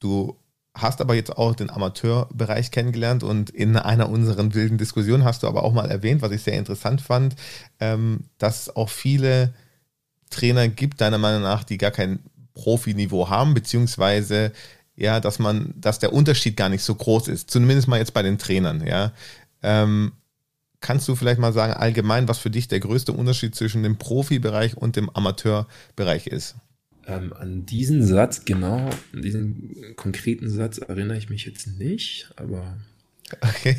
Du 0.00 0.36
hast 0.76 1.00
aber 1.00 1.14
jetzt 1.14 1.36
auch 1.36 1.54
den 1.54 1.70
Amateurbereich 1.70 2.70
kennengelernt 2.70 3.22
und 3.22 3.50
in 3.50 3.76
einer 3.76 4.08
unserer 4.08 4.54
wilden 4.54 4.78
Diskussionen 4.78 5.24
hast 5.24 5.42
du 5.42 5.48
aber 5.48 5.64
auch 5.64 5.72
mal 5.72 5.90
erwähnt, 5.90 6.22
was 6.22 6.32
ich 6.32 6.42
sehr 6.42 6.58
interessant 6.58 7.00
fand, 7.00 7.34
ähm, 7.80 8.20
dass 8.38 8.62
es 8.62 8.76
auch 8.76 8.90
viele 8.90 9.54
Trainer 10.30 10.68
gibt, 10.68 11.00
deiner 11.00 11.18
Meinung 11.18 11.42
nach, 11.42 11.64
die 11.64 11.78
gar 11.78 11.90
kein 11.90 12.18
Profiniveau 12.54 13.30
haben, 13.30 13.54
beziehungsweise 13.54 14.52
ja, 14.96 15.20
dass 15.20 15.38
man, 15.38 15.74
dass 15.76 15.98
der 15.98 16.12
Unterschied 16.12 16.56
gar 16.56 16.68
nicht 16.68 16.82
so 16.82 16.94
groß 16.94 17.28
ist, 17.28 17.50
zumindest 17.50 17.88
mal 17.88 17.98
jetzt 17.98 18.14
bei 18.14 18.22
den 18.22 18.38
Trainern, 18.38 18.86
ja. 18.86 19.12
Ähm, 19.62 20.12
kannst 20.80 21.08
du 21.08 21.16
vielleicht 21.16 21.40
mal 21.40 21.52
sagen, 21.52 21.74
allgemein, 21.74 22.28
was 22.28 22.38
für 22.38 22.50
dich 22.50 22.68
der 22.68 22.80
größte 22.80 23.12
Unterschied 23.12 23.54
zwischen 23.54 23.82
dem 23.82 23.96
Profibereich 23.98 24.76
und 24.76 24.96
dem 24.96 25.10
Amateurbereich 25.10 26.26
ist? 26.26 26.56
Ähm, 27.06 27.32
an 27.32 27.66
diesen 27.66 28.04
Satz, 28.04 28.44
genau, 28.44 28.90
an 29.12 29.22
diesen 29.22 29.94
konkreten 29.96 30.50
Satz 30.50 30.78
erinnere 30.78 31.18
ich 31.18 31.30
mich 31.30 31.46
jetzt 31.46 31.66
nicht, 31.78 32.30
aber. 32.36 32.76
Okay. 33.40 33.76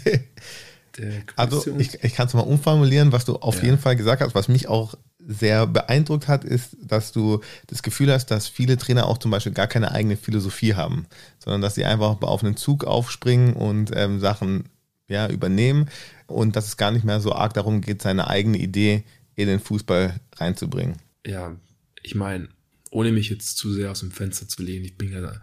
also, 1.36 1.78
ich, 1.78 2.04
ich 2.04 2.16
kann 2.16 2.28
es 2.28 2.34
mal 2.34 2.42
umformulieren, 2.42 3.12
was 3.12 3.26
du 3.26 3.36
auf 3.36 3.58
ja. 3.58 3.66
jeden 3.66 3.78
Fall 3.78 3.96
gesagt 3.96 4.22
hast, 4.22 4.34
was 4.34 4.48
mich 4.48 4.68
auch 4.68 4.96
sehr 5.28 5.68
beeindruckt 5.68 6.30
hat, 6.30 6.46
ist, 6.46 6.78
dass 6.82 7.12
du 7.12 7.42
das 7.68 7.84
Gefühl 7.84 8.12
hast, 8.12 8.28
dass 8.28 8.48
viele 8.48 8.78
Trainer 8.78 9.08
auch 9.08 9.18
zum 9.18 9.30
Beispiel 9.30 9.52
gar 9.52 9.68
keine 9.68 9.92
eigene 9.92 10.16
Philosophie 10.16 10.74
haben, 10.74 11.06
sondern 11.38 11.62
dass 11.62 11.76
sie 11.76 11.84
einfach 11.84 12.22
auf 12.22 12.44
einen 12.44 12.56
Zug 12.56 12.86
aufspringen 12.86 13.54
und 13.54 13.92
ähm, 13.94 14.22
Sachen 14.22 14.70
ja, 15.10 15.30
übernehmen 15.30 15.90
und 16.28 16.56
dass 16.56 16.68
es 16.68 16.78
gar 16.78 16.92
nicht 16.92 17.04
mehr 17.04 17.20
so 17.20 17.34
arg 17.34 17.54
darum 17.54 17.82
geht, 17.82 18.02
seine 18.02 18.30
eigene 18.30 18.58
Idee 18.58 19.04
in 19.36 19.48
den 19.48 19.60
Fußball 19.60 20.16
reinzubringen. 20.38 20.96
Ja, 21.26 21.56
ich 22.04 22.16
meine, 22.16 22.48
ohne 22.92 23.12
mich 23.12 23.30
jetzt 23.30 23.58
zu 23.58 23.74
sehr 23.74 23.92
aus 23.92 24.00
dem 24.00 24.12
Fenster 24.12 24.48
zu 24.48 24.64
lehnen, 24.64 24.86
ich 24.86 24.98
bin 24.98 25.12
ja, 25.12 25.42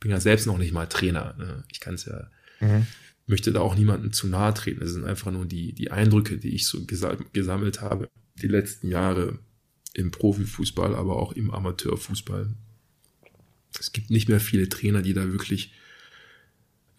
bin 0.00 0.10
ja 0.10 0.20
selbst 0.20 0.46
noch 0.46 0.58
nicht 0.58 0.72
mal 0.72 0.86
Trainer. 0.86 1.34
Ne? 1.38 1.64
Ich 1.70 1.80
kann 1.80 1.94
es 1.94 2.04
ja, 2.04 2.30
mhm. 2.60 2.86
möchte 3.26 3.52
da 3.52 3.60
auch 3.60 3.74
niemandem 3.74 4.12
zu 4.12 4.26
nahe 4.26 4.54
treten. 4.54 4.82
Es 4.82 4.92
sind 4.92 5.04
einfach 5.04 5.30
nur 5.30 5.46
die, 5.46 5.72
die 5.72 5.90
Eindrücke, 5.90 6.38
die 6.38 6.54
ich 6.54 6.66
so 6.66 6.84
gesammelt 7.32 7.80
habe, 7.80 8.08
die 8.40 8.48
letzten 8.48 8.88
Jahre 8.88 9.38
im 9.94 10.10
Profifußball, 10.10 10.94
aber 10.94 11.16
auch 11.16 11.32
im 11.32 11.50
Amateurfußball. 11.50 12.54
Es 13.78 13.92
gibt 13.92 14.10
nicht 14.10 14.28
mehr 14.28 14.40
viele 14.40 14.68
Trainer, 14.68 15.02
die 15.02 15.14
da 15.14 15.30
wirklich 15.30 15.72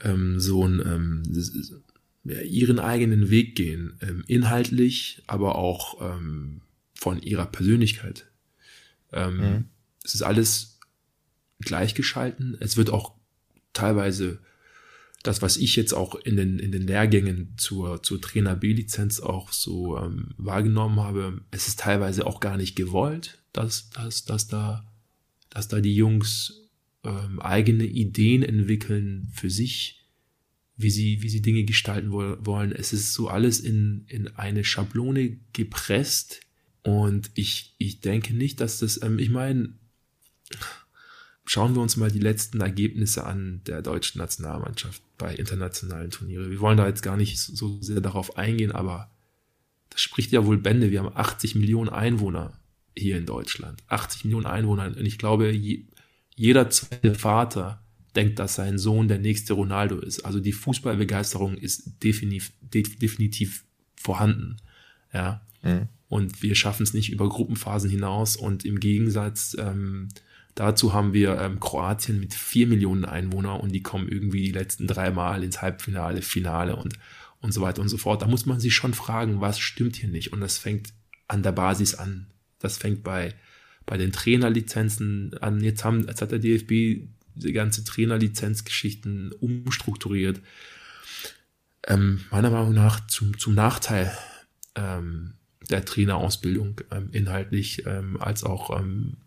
ähm, 0.01 0.39
so 0.39 0.67
ein, 0.67 0.79
ähm, 0.85 1.23
ja, 2.23 2.41
ihren 2.41 2.79
eigenen 2.79 3.29
Weg 3.29 3.55
gehen, 3.55 3.97
ähm, 4.01 4.23
inhaltlich, 4.27 5.23
aber 5.27 5.55
auch 5.55 6.15
ähm, 6.15 6.61
von 6.93 7.21
ihrer 7.21 7.45
Persönlichkeit. 7.45 8.27
Ähm, 9.13 9.37
mhm. 9.37 9.65
Es 10.03 10.15
ist 10.15 10.21
alles 10.21 10.79
gleichgeschalten. 11.59 12.57
Es 12.59 12.77
wird 12.77 12.89
auch 12.89 13.13
teilweise 13.73 14.39
das, 15.23 15.41
was 15.41 15.55
ich 15.55 15.75
jetzt 15.77 15.93
auch 15.93 16.15
in 16.15 16.35
den, 16.35 16.59
in 16.59 16.71
den 16.71 16.85
Lehrgängen 16.85 17.53
zur, 17.57 18.03
zur 18.03 18.21
Trainer 18.21 18.55
B-Lizenz 18.55 19.21
auch 19.21 19.53
so 19.53 19.97
ähm, 19.97 20.33
wahrgenommen 20.37 20.99
habe, 20.99 21.41
es 21.51 21.69
ist 21.69 21.79
teilweise 21.79 22.27
auch 22.27 22.41
gar 22.41 22.57
nicht 22.57 22.75
gewollt, 22.75 23.41
dass, 23.53 23.89
dass, 23.91 24.25
dass, 24.25 24.47
da, 24.47 24.85
dass 25.49 25.69
da 25.69 25.79
die 25.79 25.95
Jungs 25.95 26.63
ähm, 27.05 27.39
eigene 27.39 27.85
Ideen 27.85 28.43
entwickeln 28.43 29.29
für 29.33 29.49
sich, 29.49 30.05
wie 30.75 30.89
sie, 30.89 31.21
wie 31.21 31.29
sie 31.29 31.41
Dinge 31.41 31.63
gestalten 31.63 32.11
wollen. 32.11 32.73
Es 32.73 32.91
ist 32.91 33.13
so 33.13 33.29
alles 33.29 33.61
in, 33.61 34.05
in 34.07 34.27
eine 34.35 34.65
Schablone 34.65 35.37
gepresst. 35.53 36.41
Und 36.83 37.31
ich, 37.33 37.75
ich 37.77 38.01
denke 38.01 38.33
nicht, 38.33 38.59
dass 38.59 38.79
das, 38.79 39.01
ähm, 39.01 39.17
ich 39.19 39.29
meine, 39.29 39.73
schauen 41.45 41.75
wir 41.75 41.81
uns 41.81 41.97
mal 41.97 42.11
die 42.11 42.19
letzten 42.19 42.61
Ergebnisse 42.61 43.25
an 43.25 43.61
der 43.65 43.81
deutschen 43.81 44.19
Nationalmannschaft 44.19 45.01
bei 45.17 45.35
internationalen 45.35 46.11
Turnieren. 46.11 46.51
Wir 46.51 46.59
wollen 46.59 46.77
da 46.77 46.87
jetzt 46.87 47.03
gar 47.03 47.17
nicht 47.17 47.39
so 47.39 47.81
sehr 47.81 48.01
darauf 48.01 48.37
eingehen, 48.37 48.71
aber 48.71 49.11
das 49.89 50.01
spricht 50.01 50.31
ja 50.31 50.45
wohl 50.45 50.57
Bände. 50.57 50.91
Wir 50.91 50.99
haben 50.99 51.15
80 51.15 51.55
Millionen 51.55 51.89
Einwohner 51.89 52.59
hier 52.97 53.17
in 53.17 53.25
Deutschland. 53.25 53.81
80 53.87 54.25
Millionen 54.25 54.45
Einwohner. 54.45 54.87
Und 54.87 55.05
ich 55.05 55.17
glaube, 55.17 55.51
je, 55.51 55.85
jeder 56.35 56.69
zweite 56.69 57.15
Vater 57.15 57.83
denkt, 58.15 58.39
dass 58.39 58.55
sein 58.55 58.77
Sohn 58.77 59.07
der 59.07 59.19
nächste 59.19 59.53
Ronaldo 59.53 59.99
ist. 59.99 60.21
Also 60.21 60.39
die 60.39 60.51
Fußballbegeisterung 60.51 61.57
ist 61.57 62.03
definitiv, 62.03 62.53
definitiv 62.61 63.65
vorhanden. 63.95 64.57
Ja. 65.13 65.41
Mhm. 65.61 65.87
Und 66.13 66.43
wir 66.43 66.53
schaffen 66.53 66.83
es 66.83 66.93
nicht 66.93 67.11
über 67.11 67.27
Gruppenphasen 67.27 67.89
hinaus. 67.89 68.35
Und 68.35 68.65
im 68.65 68.79
Gegensatz 68.79 69.57
ähm, 69.59 70.09
dazu 70.53 70.93
haben 70.93 71.11
wir 71.11 71.41
ähm, 71.41 71.59
Kroatien 71.59 72.19
mit 72.19 72.35
vier 72.35 72.67
Millionen 72.67 73.03
Einwohnern 73.03 73.59
und 73.59 73.71
die 73.71 73.81
kommen 73.81 74.07
irgendwie 74.07 74.43
die 74.43 74.51
letzten 74.51 74.85
drei 74.85 75.09
Mal 75.09 75.43
ins 75.43 75.63
Halbfinale, 75.63 76.21
Finale 76.21 76.75
und, 76.75 76.93
und 77.41 77.51
so 77.51 77.61
weiter 77.61 77.81
und 77.81 77.89
so 77.89 77.97
fort. 77.97 78.21
Da 78.21 78.27
muss 78.27 78.45
man 78.45 78.59
sich 78.59 78.75
schon 78.75 78.93
fragen, 78.93 79.41
was 79.41 79.57
stimmt 79.57 79.95
hier 79.95 80.07
nicht? 80.07 80.31
Und 80.31 80.41
das 80.41 80.59
fängt 80.59 80.93
an 81.27 81.41
der 81.41 81.51
Basis 81.51 81.95
an. 81.95 82.27
Das 82.59 82.77
fängt 82.77 83.03
bei, 83.03 83.33
bei 83.87 83.97
den 83.97 84.11
Trainerlizenzen 84.11 85.35
an. 85.39 85.63
Jetzt, 85.63 85.83
haben, 85.83 86.05
jetzt 86.05 86.21
hat 86.21 86.31
der 86.31 86.37
DFB 86.37 87.07
diese 87.33 87.53
ganze 87.53 87.83
Trainerlizenzgeschichten 87.85 89.31
umstrukturiert. 89.31 90.41
Ähm, 91.87 92.23
meiner 92.29 92.51
Meinung 92.51 92.75
nach 92.75 93.07
zum, 93.07 93.35
zum 93.39 93.55
Nachteil 93.55 94.15
ähm, 94.75 95.33
der 95.69 95.85
Trainerausbildung 95.85 96.81
ähm, 96.91 97.09
inhaltlich, 97.11 97.85
ähm, 97.85 98.17
als 98.19 98.43
auch 98.43 98.77
ähm, 98.79 99.17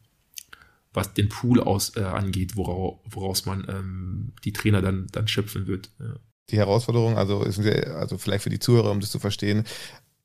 was 0.92 1.12
den 1.12 1.28
Pool 1.28 1.60
aus, 1.60 1.96
äh, 1.96 2.00
angeht, 2.00 2.56
woraus, 2.56 2.98
woraus 3.04 3.46
man 3.46 3.66
ähm, 3.68 4.32
die 4.44 4.52
Trainer 4.52 4.80
dann, 4.80 5.06
dann 5.12 5.28
schöpfen 5.28 5.66
wird. 5.66 5.90
Ja. 6.00 6.14
Die 6.50 6.56
Herausforderung, 6.56 7.18
also, 7.18 7.42
ist, 7.42 7.58
also 7.58 8.18
vielleicht 8.18 8.44
für 8.44 8.50
die 8.50 8.58
Zuhörer, 8.58 8.90
um 8.90 9.00
das 9.00 9.10
zu 9.10 9.18
verstehen, 9.18 9.64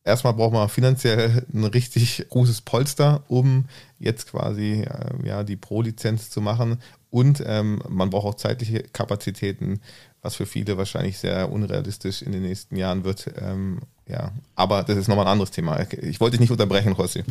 erstmal 0.04 0.34
braucht 0.34 0.54
man 0.54 0.70
finanziell 0.70 1.46
ein 1.54 1.66
richtig 1.66 2.26
großes 2.30 2.62
Polster, 2.62 3.24
um 3.28 3.66
jetzt 4.00 4.30
quasi 4.30 4.84
äh, 4.84 5.28
ja, 5.28 5.44
die 5.44 5.58
Pro-Lizenz 5.58 6.30
zu 6.30 6.42
machen. 6.42 6.78
Und 7.10 7.44
ähm, 7.46 7.82
man 7.90 8.10
braucht 8.10 8.28
auch 8.28 8.36
zeitliche 8.36 8.84
Kapazitäten, 8.84 9.82
was 10.22 10.36
für 10.36 10.46
viele 10.46 10.78
wahrscheinlich 10.78 11.18
sehr 11.18 11.52
unrealistisch 11.52 12.22
in 12.22 12.32
den 12.32 12.44
nächsten 12.44 12.76
Jahren 12.76 13.04
wird. 13.04 13.32
Ähm, 13.38 13.82
ja, 14.08 14.34
aber 14.56 14.84
das 14.84 14.98
ist 14.98 15.08
nochmal 15.08 15.26
ein 15.26 15.32
anderes 15.32 15.52
Thema. 15.52 15.82
Ich 16.02 16.20
wollte 16.20 16.34
dich 16.34 16.42
nicht 16.42 16.52
unterbrechen, 16.52 16.94
Rossi. 16.94 17.24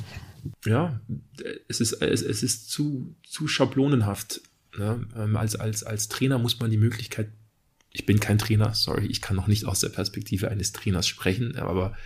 Ja, 0.64 1.00
es 1.68 1.80
ist, 1.80 1.92
es, 2.02 2.22
es 2.22 2.42
ist 2.42 2.70
zu, 2.70 3.14
zu 3.22 3.46
schablonenhaft. 3.46 4.40
Ne? 4.76 5.06
Ähm, 5.16 5.36
als, 5.36 5.56
als, 5.56 5.84
als 5.84 6.08
Trainer 6.08 6.38
muss 6.38 6.58
man 6.58 6.70
die 6.70 6.78
Möglichkeit, 6.78 7.30
ich 7.92 8.06
bin 8.06 8.20
kein 8.20 8.38
Trainer, 8.38 8.74
sorry, 8.74 9.06
ich 9.06 9.20
kann 9.20 9.36
noch 9.36 9.46
nicht 9.46 9.66
aus 9.66 9.80
der 9.80 9.88
Perspektive 9.88 10.48
eines 10.48 10.72
Trainers 10.72 11.06
sprechen, 11.06 11.56
aber 11.56 11.96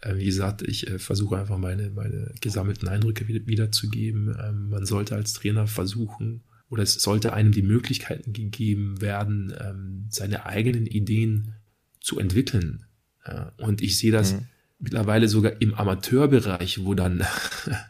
äh, 0.00 0.16
wie 0.16 0.26
gesagt, 0.26 0.62
ich 0.62 0.86
äh, 0.86 0.98
versuche 0.98 1.38
einfach 1.38 1.58
meine, 1.58 1.90
meine 1.90 2.32
gesammelten 2.40 2.88
Eindrücke 2.88 3.26
wieder, 3.26 3.46
wiederzugeben. 3.46 4.36
Ähm, 4.42 4.68
man 4.68 4.86
sollte 4.86 5.14
als 5.16 5.32
Trainer 5.32 5.66
versuchen, 5.66 6.42
oder 6.74 6.82
es 6.82 6.94
sollte 6.94 7.32
einem 7.32 7.52
die 7.52 7.62
Möglichkeiten 7.62 8.32
gegeben 8.32 9.00
werden, 9.00 9.54
ähm, 9.60 10.06
seine 10.10 10.44
eigenen 10.44 10.86
Ideen 10.86 11.54
zu 12.00 12.18
entwickeln. 12.18 12.84
und 13.58 13.80
ich 13.80 13.96
sehe 13.96 14.12
das 14.12 14.34
mhm. 14.34 14.46
mittlerweile 14.80 15.28
sogar 15.28 15.62
im 15.62 15.72
Amateurbereich, 15.72 16.84
wo 16.84 16.94
dann 16.94 17.24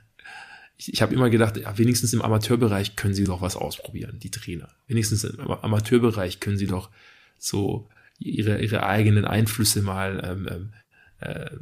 ich, 0.76 0.93
ich 0.93 1.03
habe 1.03 1.14
immer 1.14 1.30
gedacht, 1.30 1.57
ja, 1.57 1.76
wenigstens 1.78 2.12
im 2.12 2.20
Amateurbereich 2.20 2.95
können 2.95 3.14
sie 3.14 3.24
doch 3.24 3.41
was 3.41 3.57
ausprobieren, 3.57 4.18
die 4.20 4.30
Trainer. 4.30 4.68
Wenigstens 4.87 5.24
im 5.24 5.41
Amateurbereich 5.51 6.41
können 6.41 6.59
sie 6.59 6.66
doch 6.66 6.91
so 7.39 7.89
ihre, 8.18 8.61
ihre 8.61 8.85
eigenen 8.85 9.24
Einflüsse 9.24 9.82
mal 9.82 10.22
ähm, 10.24 10.49
ähm 10.51 10.72
äh, 11.20 11.57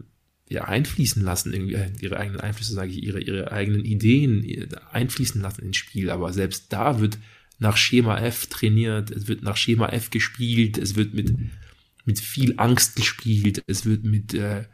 ja, 0.52 0.64
einfließen 0.64 1.22
lassen, 1.22 1.52
äh, 1.54 1.90
ihre 2.00 2.18
eigenen 2.18 2.40
Einflüsse, 2.40 2.74
sage 2.74 2.92
ich, 2.92 3.02
ihre, 3.02 3.20
ihre 3.20 3.52
eigenen 3.52 3.84
Ideen 3.84 4.68
einfließen 4.90 5.40
lassen 5.40 5.64
ins 5.64 5.78
Spiel. 5.78 6.10
Aber 6.10 6.32
selbst 6.32 6.72
da 6.72 7.00
wird 7.00 7.18
nach 7.58 7.76
Schema 7.76 8.18
F 8.18 8.46
trainiert, 8.46 9.10
es 9.10 9.28
wird 9.28 9.42
nach 9.42 9.56
Schema 9.56 9.88
F 9.88 10.10
gespielt, 10.10 10.78
es 10.78 10.94
wird 10.94 11.14
mit, 11.14 11.34
mit 12.04 12.20
viel 12.20 12.54
Angst 12.58 12.96
gespielt, 12.96 13.62
es 13.66 13.86
wird 13.86 14.04
mit, 14.04 14.34
äh, 14.34 14.64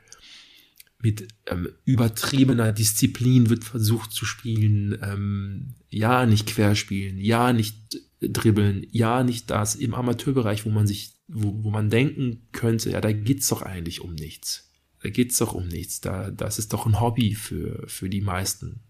mit 1.00 1.28
ähm, 1.46 1.68
übertriebener 1.84 2.72
Disziplin 2.72 3.50
wird 3.50 3.62
versucht 3.62 4.10
zu 4.10 4.24
spielen, 4.24 4.98
ähm, 5.00 5.74
ja, 5.90 6.26
nicht 6.26 6.46
querspielen, 6.46 7.18
ja, 7.18 7.52
nicht 7.52 8.00
dribbeln, 8.20 8.84
ja, 8.90 9.22
nicht 9.22 9.48
das 9.50 9.76
im 9.76 9.94
Amateurbereich, 9.94 10.64
wo 10.64 10.70
man 10.70 10.88
sich, 10.88 11.12
wo, 11.28 11.62
wo 11.62 11.70
man 11.70 11.88
denken 11.88 12.48
könnte, 12.50 12.90
ja, 12.90 13.00
da 13.00 13.12
geht's 13.12 13.48
doch 13.48 13.62
eigentlich 13.62 14.00
um 14.00 14.14
nichts 14.14 14.67
da 15.02 15.10
geht 15.10 15.32
es 15.32 15.38
doch 15.38 15.54
um 15.54 15.68
nichts. 15.68 16.00
Da, 16.00 16.30
das 16.30 16.58
ist 16.58 16.72
doch 16.72 16.86
ein 16.86 17.00
Hobby 17.00 17.34
für, 17.34 17.84
für 17.86 18.08
die 18.08 18.20
meisten. 18.20 18.80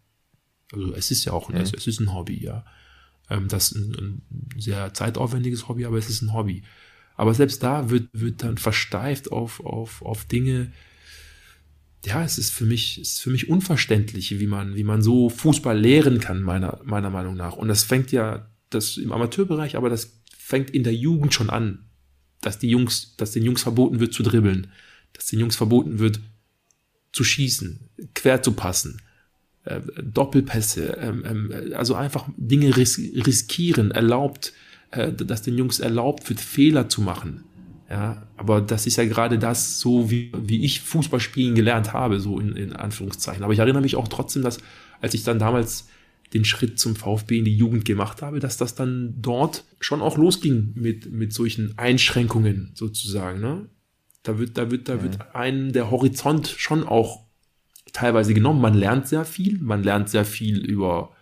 Also 0.73 0.95
es 0.95 1.11
ist 1.11 1.25
ja 1.25 1.33
auch, 1.33 1.49
mhm. 1.49 1.57
es, 1.57 1.73
es 1.73 1.87
ist 1.87 2.01
ein 2.01 2.15
Hobby, 2.15 2.43
ja. 2.43 2.65
Ähm, 3.31 3.49
das 3.49 3.73
ist 3.73 3.77
ein, 3.77 3.95
ein, 3.95 4.61
sehr 4.61 4.93
zeitaufwendiges 4.95 5.69
Hobby, 5.69 5.85
aber 5.85 5.99
es 5.99 6.09
ist 6.09 6.23
ein 6.23 6.33
Hobby. 6.33 6.63
Aber 7.17 7.35
selbst 7.35 7.63
da 7.63 7.91
wird, 7.91 8.09
wird 8.13 8.43
dann 8.43 8.59
versteift 8.59 9.33
auf, 9.33 9.61
auf, 9.61 10.03
auf 10.03 10.25
Dinge, 10.25 10.73
ja, 12.05 12.23
es 12.23 12.39
ist 12.39 12.53
für 12.53 12.65
mich, 12.65 12.99
es 12.99 13.15
ist 13.15 13.21
für 13.21 13.31
mich 13.31 13.49
unverständlich, 13.49 14.39
wie 14.39 14.47
man, 14.47 14.77
wie 14.77 14.85
man 14.85 15.03
so 15.03 15.29
Fußball 15.29 15.79
lehren 15.79 16.21
kann, 16.21 16.43
meiner, 16.43 16.81
meiner 16.85 17.11
Meinung 17.11 17.35
nach. 17.35 17.55
Und 17.55 17.69
das 17.69 17.83
fängt 17.83 18.13
ja, 18.13 18.49
das 18.71 18.97
im 18.99 19.13
Amateurbereich, 19.13 19.77
aber 19.77 19.91
das 19.91 20.21
fängt 20.37 20.71
in 20.71 20.85
der 20.85 20.95
Jugend 20.95 21.35
schon 21.35 21.51
an, 21.51 21.87
dass 22.41 22.59
die 22.59 22.69
Jungs, 22.69 23.17
dass 23.17 23.33
den 23.33 23.43
Jungs 23.43 23.63
verboten 23.63 23.99
wird 23.99 24.15
zu 24.15 24.23
dribbeln 24.23 24.69
dass 25.13 25.27
den 25.27 25.41
Jungs 25.41 25.57
verboten 25.57 25.99
wird, 25.99 26.21
zu 27.13 27.25
schießen, 27.25 27.81
quer 28.15 28.43
zu 28.43 28.53
passen, 28.53 29.01
äh, 29.65 29.81
Doppelpässe, 30.03 30.99
ähm, 31.01 31.25
ähm, 31.27 31.75
also 31.75 31.95
einfach 31.95 32.29
Dinge 32.37 32.77
ris 32.77 32.99
riskieren, 32.99 33.91
erlaubt, 33.91 34.53
äh, 34.91 35.13
dass 35.13 35.43
den 35.43 35.57
Jungs 35.57 35.81
erlaubt 35.81 36.29
wird, 36.29 36.41
Fehler 36.41 36.89
zu 36.89 37.03
machen. 37.03 37.45
Ja, 37.91 38.27
aber 38.37 38.61
das 38.61 38.87
ist 38.87 38.97
ja 38.97 39.07
gerade 39.07 39.39
das, 39.39 39.81
so 39.81 40.11
wie, 40.11 40.31
wie 40.37 40.63
ich 40.63 40.83
Fußball 40.83 41.21
spielen 41.21 41.55
gelernt 41.55 41.95
habe, 41.95 42.21
so 42.21 42.39
in, 42.39 42.55
in 42.55 42.75
Anführungszeichen. 42.75 43.43
Aber 43.43 43.55
ich 43.55 43.61
erinnere 43.61 43.83
mich 43.83 43.97
auch 43.97 44.09
trotzdem, 44.09 44.43
dass 44.43 44.59
als 45.01 45.15
ich 45.15 45.25
dann 45.25 45.39
damals 45.39 45.89
den 46.35 46.45
Schritt 46.45 46.79
zum 46.79 46.97
VfB 46.97 47.39
in 47.39 47.47
die 47.47 47.57
Jugend 47.57 47.87
gemacht 47.87 48.21
habe, 48.21 48.41
dass 48.41 48.59
das 48.59 48.75
dann 48.75 49.15
dort 49.23 49.65
schon 49.81 50.03
auch 50.03 50.19
losging 50.19 50.73
mit, 50.75 51.11
mit 51.11 51.33
solchen 51.33 51.79
Einschränkungen 51.79 52.73
sozusagen. 52.75 53.41
Ne? 53.41 53.67
Da 54.23 54.39
wird, 54.39 54.59
da 54.59 54.71
wird, 54.71 54.89
da 54.89 55.03
wird 55.03 55.19
mhm. 55.19 55.25
einem 55.33 55.73
der 55.73 55.91
Horizont 55.91 56.49
schon 56.49 56.85
auch 56.87 57.25
teilweise 57.93 58.35
genommen. 58.35 58.61
Man 58.61 58.75
lernt 58.75 59.09
sehr 59.09 59.25
viel, 59.25 59.59
man 59.59 59.83
lernt 59.83 60.09
sehr 60.11 60.25
viel 60.25 60.59
über 60.59 61.15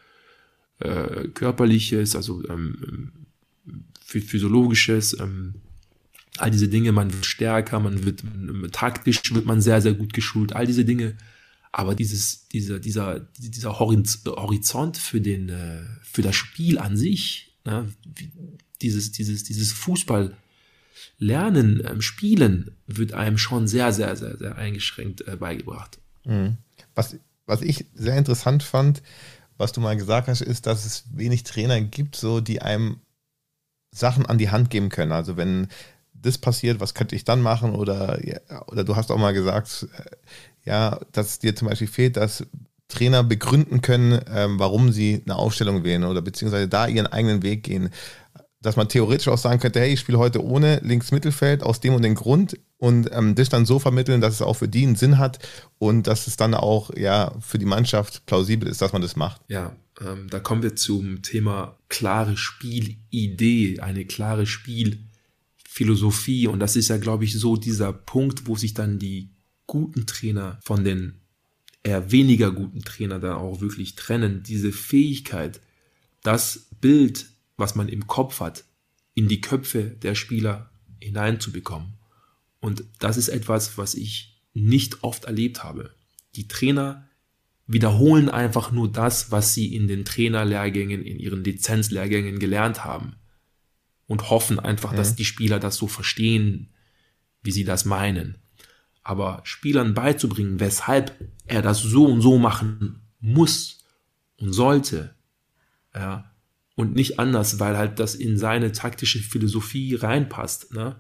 äh, 0.81 1.29
körperliches, 1.29 2.17
also 2.17 2.47
ähm, 2.49 3.13
physiologisches, 4.05 5.19
ähm, 5.19 5.55
all 6.39 6.51
diese 6.51 6.69
Dinge, 6.69 6.93
man 6.93 7.13
wird 7.13 7.27
stärker, 7.27 7.81
man 7.81 8.05
wird 8.05 8.23
taktisch 8.73 9.35
wird 9.35 9.47
man 9.47 9.61
sehr, 9.61 9.81
sehr 9.81 9.95
gut 9.95 10.13
geschult, 10.13 10.55
all 10.55 10.67
diese 10.67 10.85
Dinge. 10.85 11.17
Aber 11.73 11.95
dieses, 11.95 12.49
dieser, 12.49 12.79
dieser, 12.79 13.21
dieser 13.39 13.79
Horizont 13.79 14.97
für 14.97 15.21
den, 15.21 15.49
äh, 15.49 15.83
für 16.03 16.23
das 16.23 16.35
Spiel 16.35 16.79
an 16.79 16.97
sich, 16.97 17.55
ne, 17.65 17.89
dieses, 18.81 19.13
dieses, 19.13 19.45
dieses 19.45 19.73
Fußball, 19.73 20.37
Lernen, 21.19 21.83
ähm, 21.87 22.03
Spielen 22.03 22.77
wird 22.87 23.13
einem 23.13 23.39
schon 23.39 23.67
sehr, 23.67 23.93
sehr, 23.93 24.17
sehr, 24.17 24.37
sehr 24.37 24.57
eingeschränkt 24.57 25.27
äh, 25.27 25.37
beigebracht. 25.37 25.99
Mhm. 26.25 26.59
Was, 26.95 27.17
was 27.47 27.63
ich 27.63 27.87
sehr 27.95 28.17
interessant 28.17 28.63
fand, 28.63 29.03
was 29.57 29.73
du 29.73 29.81
mal 29.81 29.97
gesagt 29.97 30.29
hast, 30.29 30.43
ist, 30.43 30.67
dass 30.67 30.85
es 30.85 31.05
wenig 31.13 31.45
Trainer 31.45 31.81
gibt, 31.81 32.17
so 32.17 32.41
die 32.41 32.61
einem 32.63 33.01
Sachen 33.91 34.27
an 34.27 34.39
die 34.39 34.51
Hand 34.51 34.71
geben 34.71 34.91
können. 34.91 35.13
Also 35.13 35.37
wenn 35.37 35.69
das 36.13 36.39
passiert, 36.39 36.81
was 36.81 36.95
könnte 36.95 37.15
ich 37.15 37.25
dann 37.25 37.41
machen? 37.41 37.75
Oder, 37.75 38.19
oder 38.67 38.85
du 38.85 38.97
hast 38.97 39.11
auch 39.11 39.19
mal 39.19 39.33
gesagt, 39.33 39.87
äh, 39.97 40.17
ja, 40.65 41.01
dass 41.13 41.39
dir 41.39 41.55
zum 41.55 41.69
Beispiel 41.69 41.87
fehlt, 41.87 42.17
dass 42.17 42.45
Trainer 42.89 43.25
begründen 43.25 43.83
können, 43.83 44.21
ähm, 44.33 44.59
warum 44.59 44.93
sie 44.93 45.23
eine 45.25 45.37
Aufstellung 45.37 45.85
wählen 45.85 46.05
oder 46.05 46.23
beziehungsweise 46.23 46.69
da 46.69 46.87
ihren 46.87 47.07
eigenen 47.07 47.43
Weg 47.43 47.65
gehen 47.65 47.91
dass 48.67 48.75
man 48.75 48.89
theoretisch 48.89 49.29
auch 49.29 49.39
sagen 49.39 49.61
könnte, 49.61 49.79
hey, 49.79 49.93
ich 49.93 50.01
spiele 50.01 50.19
heute 50.19 50.45
ohne 50.45 50.81
Links-Mittelfeld 50.83 51.63
aus 51.63 51.79
dem 51.79 51.95
und 51.95 52.03
dem 52.03 52.17
Grund 52.17 52.59
und 52.79 53.09
ähm, 53.13 53.37
das 53.37 53.49
dann 53.49 53.65
so 53.65 53.79
vermitteln, 53.79 54.21
dass 54.21 54.35
es 54.35 54.43
auch 54.43 54.55
für 54.55 54.67
die 54.67 54.83
einen 54.83 54.97
Sinn 54.97 55.19
hat 55.19 55.39
und 55.79 56.09
dass 56.09 56.27
es 56.27 56.37
dann 56.37 56.53
auch 56.53 56.91
ja 56.97 57.33
für 57.41 57.61
die 57.61 57.65
Mannschaft 57.65 58.27
plausibel 58.27 58.69
ist, 58.69 58.83
dass 58.83 58.93
man 58.93 59.03
das 59.03 59.15
macht. 59.15 59.41
Ja, 59.47 59.77
ähm, 60.01 60.27
da 60.31 60.41
kommen 60.41 60.65
wir 60.65 60.75
zum 60.75 61.23
Thema 61.23 61.79
klare 61.89 62.37
Spielidee, 62.37 63.79
eine 63.79 64.05
klare 64.05 64.47
Spielphilosophie 64.47 66.49
und 66.49 66.59
das 66.59 66.75
ist 66.75 66.89
ja, 66.89 66.97
glaube 66.97 67.25
ich, 67.25 67.39
so 67.39 67.57
dieser 67.57 67.93
Punkt, 67.93 68.49
wo 68.49 68.57
sich 68.57 68.75
dann 68.75 68.99
die 68.99 69.31
guten 69.69 70.07
Trainer 70.07 70.59
von 70.65 70.83
den 70.83 71.21
eher 71.85 72.11
weniger 72.11 72.51
guten 72.51 72.83
Trainer 72.83 73.21
dann 73.21 73.37
auch 73.37 73.61
wirklich 73.61 73.95
trennen. 73.95 74.43
Diese 74.43 74.73
Fähigkeit, 74.73 75.61
das 76.25 76.67
Bild 76.81 77.27
was 77.57 77.75
man 77.75 77.89
im 77.89 78.07
Kopf 78.07 78.41
hat, 78.41 78.65
in 79.15 79.29
die 79.29 79.41
Köpfe 79.41 79.85
der 79.85 80.15
Spieler 80.15 80.71
hineinzubekommen. 81.01 81.95
Und 82.61 82.85
das 82.99 83.17
ist 83.17 83.29
etwas, 83.29 83.79
was 83.79 83.95
ich 83.95 84.43
nicht 84.55 85.03
oft 85.03 85.25
erlebt 85.25 85.63
habe. 85.63 85.95
Die 86.35 86.49
Trainer 86.49 87.09
wiederholen 87.67 88.29
einfach 88.29 88.71
nur 88.71 88.91
das, 88.91 89.31
was 89.31 89.55
sie 89.55 89.75
in 89.75 89.89
den 89.89 90.05
Trainerlehrgängen, 90.05 91.03
in 91.03 91.19
ihren 91.19 91.45
Lizenzlehrgängen 91.45 92.39
gelernt 92.39 92.85
haben. 92.85 93.17
Und 94.07 94.31
hoffen 94.31 94.61
einfach, 94.61 94.93
mhm. 94.93 94.97
dass 94.97 95.17
die 95.17 95.25
Spieler 95.25 95.59
das 95.59 95.77
so 95.77 95.89
verstehen, 95.89 96.73
wie 97.43 97.51
sie 97.51 97.65
das 97.65 97.85
meinen. 97.85 98.39
Aber 99.03 99.41
Spielern 99.45 99.95
beizubringen, 99.95 100.61
weshalb 100.61 101.17
er 101.47 101.63
das 101.63 101.81
so 101.81 102.07
und 102.07 102.21
so 102.21 102.39
machen 102.39 103.03
muss 103.21 103.85
und 104.37 104.53
sollte, 104.53 105.15
ja, 105.95 106.31
und 106.77 106.95
nicht 106.95 107.19
anders, 107.19 107.59
weil 107.59 107.77
halt 107.77 107.99
das 107.99 108.15
in 108.15 108.39
seine 108.39 108.71
taktische 108.71 109.19
Philosophie 109.19 109.97
reinpasst, 109.97 110.73
ne? 110.73 110.97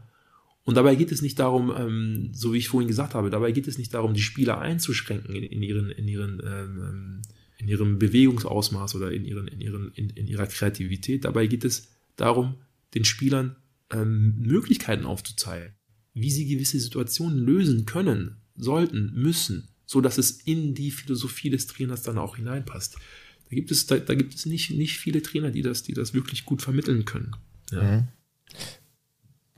Und 0.65 0.75
dabei 0.75 0.97
geht 0.97 1.13
es 1.13 1.23
nicht 1.23 1.39
darum, 1.39 1.73
ähm, 1.79 2.31
so 2.33 2.53
wie 2.53 2.59
ich 2.59 2.69
vorhin 2.69 2.89
gesagt 2.89 3.15
habe, 3.15 3.31
dabei 3.31 3.53
geht 3.53 3.69
es 3.69 3.79
nicht 3.79 3.95
darum, 3.95 4.15
die 4.15 4.21
Spieler 4.21 4.59
einzuschränken 4.59 5.33
in, 5.33 5.45
in 5.45 5.63
ihren, 5.63 5.91
in 5.91 6.09
ihren, 6.09 6.43
ähm, 6.45 7.23
in 7.59 7.69
ihrem 7.69 8.01
Bewegungsausmaß 8.01 8.97
oder 8.97 9.13
in 9.13 9.25
ihren, 9.25 9.47
in 9.47 9.61
ihren, 9.61 9.93
in, 9.93 10.11
in 10.11 10.27
ihrer 10.27 10.49
Kreativität. 10.49 11.25
Dabei 11.25 11.47
geht 11.47 11.65
es 11.65 11.93
darum, 12.17 12.57
den 12.95 13.05
Spielern 13.05 13.55
ähm, 13.93 14.41
Möglichkeiten 14.41 15.07
aufzuzeigen, 15.07 15.73
wie 16.15 16.33
sie 16.33 16.49
gewisse 16.49 16.81
Situationen 16.81 17.39
lösen 17.39 17.87
können, 17.87 18.39
sollten, 18.57 19.13
müssen, 19.15 19.69
so 19.85 20.01
dass 20.01 20.19
es 20.19 20.33
in 20.33 20.75
die 20.75 20.91
Philosophie 20.91 21.51
des 21.51 21.69
Trainers 21.69 22.03
dann 22.03 22.19
auch 22.19 22.37
hineinpasst. 22.37 22.97
Da 23.49 23.55
gibt 23.55 23.71
es, 23.71 23.87
da, 23.87 23.97
da 23.97 24.15
gibt 24.15 24.35
es 24.35 24.47
nicht, 24.47 24.71
nicht 24.71 24.99
viele 24.99 25.23
Trainer, 25.23 25.51
die 25.51 25.63
das, 25.63 25.83
die 25.83 25.95
das 25.95 26.15
wirklich 26.15 26.45
gut 26.45 26.63
vermitteln 26.63 27.05
können. 27.05 27.37
Ja. 27.71 27.83
Mhm. 27.83 28.09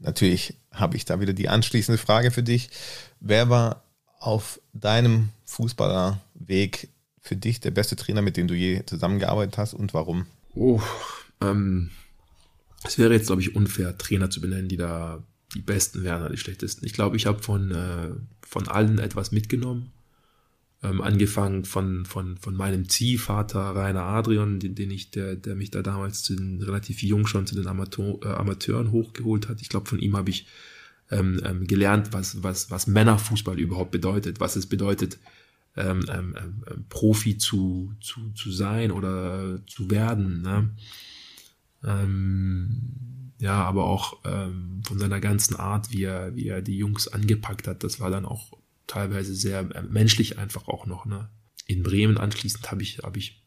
Natürlich 0.00 0.54
habe 0.70 0.96
ich 0.96 1.04
da 1.04 1.20
wieder 1.20 1.32
die 1.32 1.48
anschließende 1.48 1.98
Frage 1.98 2.30
für 2.30 2.42
dich. 2.42 2.70
Wer 3.20 3.48
war 3.48 3.84
auf 4.20 4.60
deinem 4.72 5.30
Fußballerweg 5.46 6.88
für 7.20 7.36
dich 7.36 7.60
der 7.60 7.70
beste 7.70 7.96
Trainer, 7.96 8.22
mit 8.22 8.36
dem 8.36 8.46
du 8.46 8.54
je 8.54 8.82
zusammengearbeitet 8.86 9.58
hast 9.58 9.74
und 9.74 9.94
warum? 9.94 10.26
Oh, 10.54 10.80
ähm, 11.40 11.90
es 12.84 12.98
wäre 12.98 13.12
jetzt, 13.12 13.26
glaube 13.26 13.42
ich, 13.42 13.56
unfair, 13.56 13.96
Trainer 13.98 14.30
zu 14.30 14.40
benennen, 14.40 14.68
die 14.68 14.76
da 14.76 15.22
die 15.54 15.60
besten 15.60 16.04
wären 16.04 16.22
oder 16.22 16.30
die 16.30 16.38
schlechtesten. 16.38 16.84
Ich 16.84 16.92
glaube, 16.92 17.16
ich 17.16 17.26
habe 17.26 17.42
von, 17.42 17.70
äh, 17.70 18.10
von 18.42 18.68
allen 18.68 18.98
etwas 18.98 19.32
mitgenommen. 19.32 19.92
Ähm, 20.80 21.00
angefangen 21.00 21.64
von, 21.64 22.04
von, 22.04 22.36
von 22.36 22.54
meinem 22.54 22.88
Ziehvater 22.88 23.58
Rainer 23.58 24.04
Adrian, 24.04 24.60
den, 24.60 24.76
den 24.76 24.92
ich, 24.92 25.10
der, 25.10 25.34
der 25.34 25.56
mich 25.56 25.72
da 25.72 25.82
damals 25.82 26.22
zu 26.22 26.36
den, 26.36 26.62
relativ 26.62 27.02
jung 27.02 27.26
schon 27.26 27.48
zu 27.48 27.56
den 27.56 27.66
Amateur, 27.66 28.20
äh, 28.22 28.28
Amateuren 28.28 28.92
hochgeholt 28.92 29.48
hat. 29.48 29.60
Ich 29.60 29.70
glaube, 29.70 29.88
von 29.88 29.98
ihm 29.98 30.16
habe 30.16 30.30
ich 30.30 30.46
ähm, 31.10 31.40
ähm, 31.44 31.66
gelernt, 31.66 32.12
was, 32.12 32.44
was, 32.44 32.70
was 32.70 32.86
Männerfußball 32.86 33.58
überhaupt 33.58 33.90
bedeutet, 33.90 34.38
was 34.38 34.54
es 34.54 34.66
bedeutet, 34.66 35.18
ähm, 35.76 36.04
ähm, 36.12 36.36
ähm, 36.38 36.64
ähm 36.70 36.84
Profi 36.88 37.38
zu, 37.38 37.92
zu, 38.00 38.30
zu 38.34 38.52
sein 38.52 38.92
oder 38.92 39.58
zu 39.66 39.90
werden. 39.90 40.42
Ne? 40.42 40.70
Ähm, 41.84 43.32
ja, 43.40 43.64
aber 43.64 43.84
auch 43.84 44.18
ähm, 44.24 44.82
von 44.86 44.98
seiner 44.98 45.20
ganzen 45.20 45.56
Art, 45.56 45.92
wie 45.92 46.04
er, 46.04 46.34
wie 46.34 46.48
er 46.48 46.60
die 46.60 46.76
Jungs 46.76 47.08
angepackt 47.08 47.68
hat, 47.68 47.84
das 47.84 48.00
war 48.00 48.10
dann 48.10 48.24
auch 48.24 48.57
teilweise 48.88 49.34
sehr 49.34 49.60
äh, 49.60 49.82
menschlich 49.82 50.38
einfach 50.38 50.66
auch 50.66 50.86
noch. 50.86 51.06
Ne? 51.06 51.28
In 51.66 51.84
Bremen 51.84 52.18
anschließend 52.18 52.70
habe 52.72 52.82
ich, 52.82 52.98
hab 52.98 53.16
ich 53.16 53.44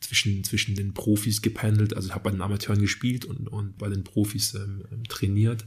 zwischen, 0.00 0.44
zwischen 0.44 0.76
den 0.76 0.94
Profis 0.94 1.42
gependelt. 1.42 1.96
Also 1.96 2.08
ich 2.08 2.14
habe 2.14 2.24
bei 2.24 2.30
den 2.30 2.42
Amateuren 2.42 2.80
gespielt 2.80 3.24
und, 3.24 3.48
und 3.48 3.78
bei 3.78 3.88
den 3.88 4.04
Profis 4.04 4.54
ähm, 4.54 4.84
ähm 4.92 5.04
trainiert. 5.04 5.64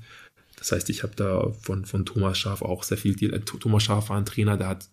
Das 0.55 0.71
heißt, 0.71 0.89
ich 0.89 1.03
habe 1.03 1.15
da 1.15 1.51
von, 1.61 1.85
von 1.85 2.05
Thomas 2.05 2.37
Schaf 2.37 2.61
auch 2.61 2.83
sehr 2.83 2.97
viel. 2.97 3.15
Thomas 3.41 3.83
Schaf 3.83 4.09
war 4.09 4.17
ein 4.17 4.25
Trainer, 4.25 4.57
der 4.57 4.69
hat 4.69 4.89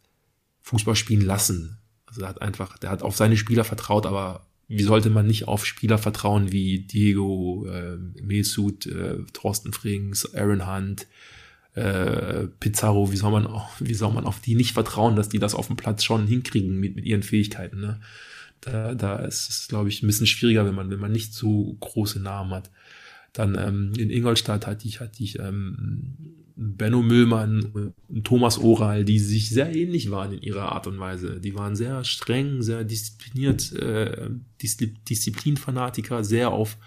Fußball 0.63 0.97
spielen 0.97 1.25
lassen. 1.25 1.79
Also 2.07 2.21
der 2.21 2.29
hat 2.29 2.43
einfach, 2.43 2.79
der 2.79 2.91
hat 2.91 3.03
auf 3.03 3.17
seine 3.17 3.37
Spieler 3.37 3.65
vertraut, 3.65 4.07
aber 4.07 4.47
wie 4.69 4.83
sollte 4.83 5.11
man 5.11 5.27
nicht 5.27 5.47
auf 5.47 5.67
Spieler 5.67 5.99
vertrauen 5.99 6.53
wie 6.53 6.81
Diego, 6.81 7.67
äh, 7.67 7.97
Mesut, 8.23 8.87
äh, 8.87 9.19
Thorsten 9.33 9.73
Frings, 9.73 10.35
Aaron 10.35 10.67
Hunt, 10.67 11.07
äh, 11.75 12.47
Pizarro, 12.61 13.11
wie 13.11 13.17
soll 13.17 13.33
man 13.33 13.49
wie 13.81 13.95
soll 13.95 14.13
man 14.13 14.25
auf 14.25 14.41
die 14.41 14.55
nicht 14.55 14.73
vertrauen, 14.73 15.17
dass 15.17 15.29
die 15.29 15.39
das 15.39 15.55
auf 15.55 15.67
dem 15.67 15.77
Platz 15.77 16.05
schon 16.05 16.27
hinkriegen 16.27 16.79
mit, 16.79 16.97
mit 16.97 17.05
ihren 17.05 17.23
Fähigkeiten, 17.23 17.81
ne? 17.81 18.01
Da, 18.61 18.95
da 18.95 19.17
ist 19.17 19.51
es, 19.51 19.69
glaube 19.69 19.91
ich, 19.91 20.03
ein 20.03 20.07
bisschen 20.07 20.27
schwieriger, 20.27 20.65
wenn 20.65 20.75
man, 20.75 20.91
wenn 20.91 21.01
man 21.01 21.13
nicht 21.13 21.35
so 21.35 21.77
große 21.81 22.19
Namen 22.19 22.53
hat. 22.53 22.71
Dann 23.35 23.59
ähm, 23.59 23.93
in 23.99 24.11
Ingolstadt 24.11 24.67
hatte 24.67 24.89
ich, 24.89 25.01
hatte 25.01 25.23
ich 25.23 25.39
ähm, 25.39 26.15
Benno 26.57 27.03
Müllmann 27.03 27.93
und 28.09 28.25
Thomas 28.25 28.59
Oral, 28.59 29.05
die 29.05 29.19
sich 29.19 29.51
sehr 29.51 29.75
ähnlich 29.75 30.11
waren 30.11 30.33
in 30.33 30.41
ihrer 30.41 30.73
Art 30.73 30.87
und 30.87 30.99
Weise. 31.01 31.41
Die 31.41 31.55
waren 31.55 31.75
sehr 31.75 32.05
streng, 32.05 32.63
sehr 32.63 32.85
diszipliniert, 32.85 33.73
äh, 33.73 34.31
Disziplinfanatiker, 34.63 36.23
sehr 36.23 36.51
auf, 36.51 36.79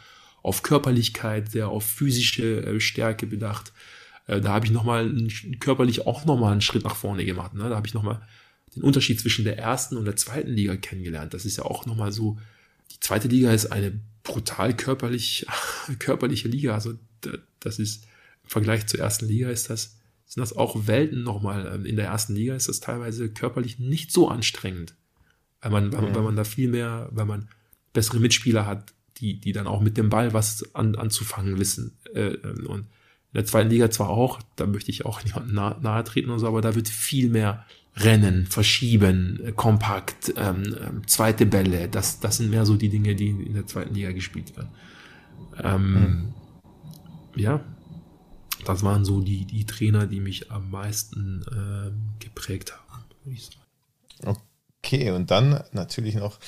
auf 0.42 0.64
Körperlichkeit, 0.64 1.52
sehr 1.52 1.68
auf 1.68 1.84
physische 1.84 2.66
äh, 2.66 2.80
Stärke 2.80 3.28
bedacht. 3.28 3.74
Äh, 4.28 4.42
da 4.42 4.50
habe 4.50 4.66
ich 4.66 4.72
nochmal 4.72 5.12
körperlich 5.60 6.06
auch 6.06 6.26
nochmal 6.26 6.52
einen 6.52 6.62
Schritt 6.62 6.84
nach 6.84 6.96
vorne 6.96 7.26
gemacht. 7.26 7.54
Ne? 7.54 7.70
Da 7.70 7.76
habe 7.76 7.88
ich 7.88 7.94
nochmal 7.94 8.22
den 8.76 8.84
Unterschied 8.84 9.20
zwischen 9.20 9.46
der 9.46 9.58
ersten 9.58 9.98
und 9.98 10.06
der 10.06 10.16
zweiten 10.16 10.52
Liga 10.52 10.76
kennengelernt. 10.76 11.34
Das 11.34 11.46
ist 11.46 11.58
ja 11.58 11.64
auch 11.64 11.86
nochmal 11.86 12.12
so, 12.12 12.38
die 12.92 13.00
zweite 13.00 13.28
Liga 13.28 13.52
ist 13.52 13.72
eine 13.72 14.00
brutal 14.24 14.76
körperlich, 14.76 15.46
körperliche 16.00 16.48
Liga. 16.48 16.74
Also 16.74 16.94
das 17.60 17.80
ist 17.80 18.06
im 18.44 18.50
Vergleich 18.50 18.86
zur 18.88 19.00
ersten 19.00 19.28
Liga 19.28 19.50
ist 19.50 19.70
das, 19.70 19.98
sind 20.26 20.42
das 20.42 20.56
auch 20.56 20.88
Welten 20.88 21.24
nochmal. 21.24 21.72
Ähm, 21.74 21.86
in 21.86 21.96
der 21.96 22.06
ersten 22.06 22.36
Liga 22.36 22.56
ist 22.56 22.68
das 22.68 22.82
teilweise 22.82 23.30
körperlich 23.30 23.80
nicht 23.80 24.12
so 24.12 24.28
anstrengend. 24.28 24.96
Weil 25.62 25.72
man, 25.72 25.92
weil, 25.92 26.14
weil 26.14 26.22
man 26.22 26.36
da 26.36 26.44
viel 26.44 26.70
mehr, 26.70 27.10
weil 27.12 27.26
man 27.26 27.50
bessere 27.94 28.20
Mitspieler 28.20 28.66
hat, 28.66 28.94
die, 29.18 29.40
die 29.40 29.54
dann 29.54 29.66
auch 29.66 29.82
mit 29.82 29.98
dem 29.98 30.10
Ball 30.10 30.34
was 30.34 30.76
an, 30.76 30.96
anzufangen 30.96 31.58
wissen. 31.58 31.98
Äh, 32.14 32.34
ähm, 32.34 32.68
und 32.68 32.88
in 33.34 33.38
der 33.38 33.46
zweiten 33.46 33.70
Liga 33.70 33.92
zwar 33.92 34.10
auch, 34.10 34.40
da 34.56 34.66
möchte 34.66 34.92
ich 34.92 35.06
auch 35.06 35.24
niemandem 35.26 35.56
nahe, 35.56 35.78
nahe 35.82 36.04
treten 36.04 36.30
und 36.30 36.40
so, 36.40 36.48
aber 36.48 36.62
da 36.62 36.76
wird 36.76 36.90
viel 36.90 37.30
mehr 37.30 37.66
Rennen, 38.00 38.46
Verschieben, 38.46 39.40
äh, 39.44 39.52
kompakt, 39.52 40.34
ähm, 40.38 40.76
ähm, 40.80 41.08
zweite 41.08 41.46
Bälle, 41.46 41.90
das, 41.90 42.20
das 42.20 42.38
sind 42.38 42.52
mehr 42.52 42.66
so 42.66 42.76
die 42.76 42.90
Dinge, 42.90 43.16
die 43.16 43.30
in 43.30 43.54
der 43.54 43.66
zweiten 43.66 43.94
Liga 43.96 44.12
gespielt 44.12 44.56
werden. 44.56 44.70
Ähm, 45.64 45.94
mhm. 45.94 46.34
Ja, 47.36 47.62
das 48.66 48.84
waren 48.84 49.04
so 49.04 49.22
die, 49.22 49.46
die 49.46 49.66
Trainer, 49.66 50.06
die 50.06 50.20
mich 50.20 50.52
am 50.52 50.70
meisten 50.70 51.44
ähm, 51.52 52.10
geprägt 52.20 52.74
haben, 52.74 53.04
würde 53.24 53.36
ich 53.36 53.46
sagen. 53.46 54.38
Okay, 54.84 55.12
und 55.12 55.32
dann 55.32 55.64
natürlich 55.72 56.16
noch, 56.16 56.40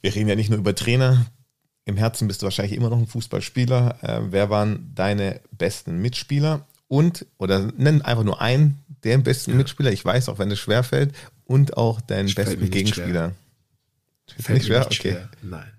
wir 0.00 0.14
reden 0.14 0.28
ja 0.28 0.36
nicht 0.36 0.50
nur 0.50 0.58
über 0.58 0.74
Trainer, 0.74 1.26
im 1.84 1.96
Herzen 1.96 2.28
bist 2.28 2.42
du 2.42 2.44
wahrscheinlich 2.44 2.76
immer 2.76 2.90
noch 2.90 2.98
ein 2.98 3.06
Fußballspieler. 3.06 3.98
Äh, 4.02 4.20
wer 4.30 4.50
waren 4.50 4.92
deine 4.94 5.40
besten 5.52 6.00
Mitspieler? 6.00 6.66
Und, 6.88 7.26
oder 7.38 7.72
nenn 7.76 8.02
einfach 8.02 8.24
nur 8.24 8.40
einen, 8.40 8.78
der 9.02 9.18
besten 9.18 9.52
ja. 9.52 9.56
Mitspieler, 9.58 9.92
ich 9.92 10.04
weiß, 10.04 10.28
auch 10.28 10.38
wenn 10.38 10.50
es 10.50 10.58
schwer 10.58 10.82
fällt, 10.82 11.14
und 11.44 11.76
auch 11.76 12.00
deinen 12.00 12.28
ich 12.28 12.34
besten 12.34 12.70
Gegenspieler. 12.70 13.34
Fällt, 14.26 14.42
fällt 14.42 14.58
nicht 14.58 14.66
schwer? 14.66 14.78
Nicht 14.88 15.00
okay. 15.00 15.12
Schwer. 15.12 15.30
Nein. 15.42 15.70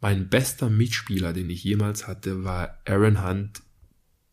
Mein 0.00 0.28
bester 0.28 0.68
Mitspieler, 0.68 1.32
den 1.32 1.50
ich 1.50 1.64
jemals 1.64 2.06
hatte, 2.06 2.44
war 2.44 2.78
Aaron 2.84 3.24
Hunt 3.24 3.62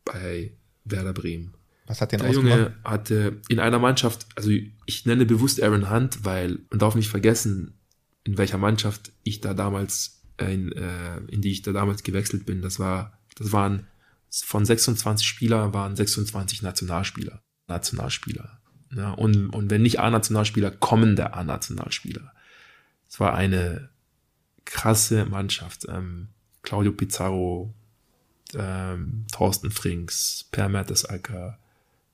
bei 0.05 0.51
Werder 0.83 1.13
Bremen. 1.13 1.53
Was 1.85 2.01
hat 2.01 2.11
der 2.11 2.19
Der 2.19 2.31
Junge 2.31 2.73
hatte 2.83 3.41
in 3.49 3.59
einer 3.59 3.79
Mannschaft, 3.79 4.25
also 4.35 4.49
ich 4.49 5.05
nenne 5.05 5.25
bewusst 5.25 5.61
Aaron 5.61 5.89
Hunt, 5.89 6.25
weil 6.25 6.59
man 6.69 6.79
darf 6.79 6.95
nicht 6.95 7.09
vergessen, 7.09 7.77
in 8.23 8.37
welcher 8.37 8.57
Mannschaft 8.57 9.11
ich 9.23 9.41
da 9.41 9.53
damals 9.53 10.22
in, 10.37 10.71
äh, 10.71 11.17
in 11.27 11.41
die 11.41 11.51
ich 11.51 11.61
da 11.61 11.71
damals 11.71 12.03
gewechselt 12.03 12.45
bin, 12.45 12.61
das 12.61 12.79
war, 12.79 13.17
das 13.35 13.51
waren 13.51 13.87
von 14.29 14.65
26 14.65 15.25
Spielern 15.27 15.73
waren 15.73 15.95
26 15.95 16.63
Nationalspieler. 16.63 17.41
Nationalspieler. 17.67 18.59
Ja, 18.95 19.11
und, 19.11 19.49
und 19.49 19.69
wenn 19.69 19.81
nicht 19.81 19.99
A-Nationalspieler, 19.99 20.71
kommende 20.71 21.33
A-Nationalspieler. 21.33 22.33
Es 23.09 23.19
war 23.19 23.33
eine 23.33 23.89
krasse 24.65 25.25
Mannschaft. 25.25 25.85
Ähm, 25.89 26.29
Claudio 26.61 26.91
Pizarro, 26.93 27.73
ähm, 28.55 29.25
Thorsten 29.31 29.71
Frings, 29.71 30.47
Per 30.51 30.69
Mertesacker, 30.69 31.59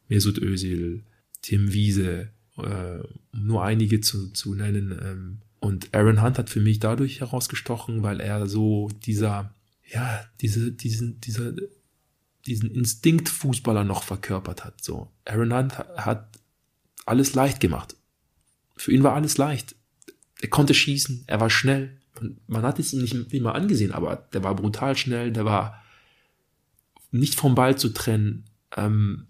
Mesut 0.07 0.37
Özil, 0.39 1.03
Tim 1.41 1.71
Wiese, 1.73 2.29
äh, 2.57 2.99
um 3.33 3.47
nur 3.47 3.63
einige 3.63 4.01
zu, 4.01 4.31
zu 4.31 4.55
nennen. 4.55 4.97
Ähm, 5.01 5.37
und 5.59 5.93
Aaron 5.93 6.21
Hunt 6.21 6.37
hat 6.37 6.49
für 6.49 6.61
mich 6.61 6.79
dadurch 6.79 7.19
herausgestochen, 7.19 8.03
weil 8.03 8.21
er 8.21 8.47
so 8.47 8.89
dieser, 9.05 9.53
ja, 9.85 10.25
diese, 10.41 10.71
diesen, 10.71 11.19
dieser, 11.21 11.53
diesen 12.45 12.71
Instinktfußballer 12.71 13.83
noch 13.83 14.03
verkörpert 14.03 14.63
hat. 14.63 14.83
So, 14.83 15.11
Aaron 15.25 15.53
Hunt 15.53 15.77
hat 15.77 16.39
alles 17.05 17.33
leicht 17.33 17.59
gemacht. 17.59 17.95
Für 18.77 18.91
ihn 18.91 19.03
war 19.03 19.13
alles 19.13 19.37
leicht. 19.37 19.75
Er 20.41 20.49
konnte 20.49 20.73
schießen, 20.73 21.25
er 21.27 21.41
war 21.41 21.49
schnell. 21.49 21.97
Man 22.47 22.63
hat 22.63 22.79
es 22.79 22.93
ihm 22.93 23.01
nicht 23.01 23.33
immer 23.33 23.55
angesehen, 23.55 23.91
aber 23.91 24.27
der 24.33 24.43
war 24.43 24.55
brutal 24.55 24.95
schnell, 24.95 25.31
der 25.31 25.45
war 25.45 25.83
nicht 27.11 27.35
vom 27.35 27.55
Ball 27.55 27.77
zu 27.77 27.89
trennen. 27.89 28.45
Ähm, 28.75 29.27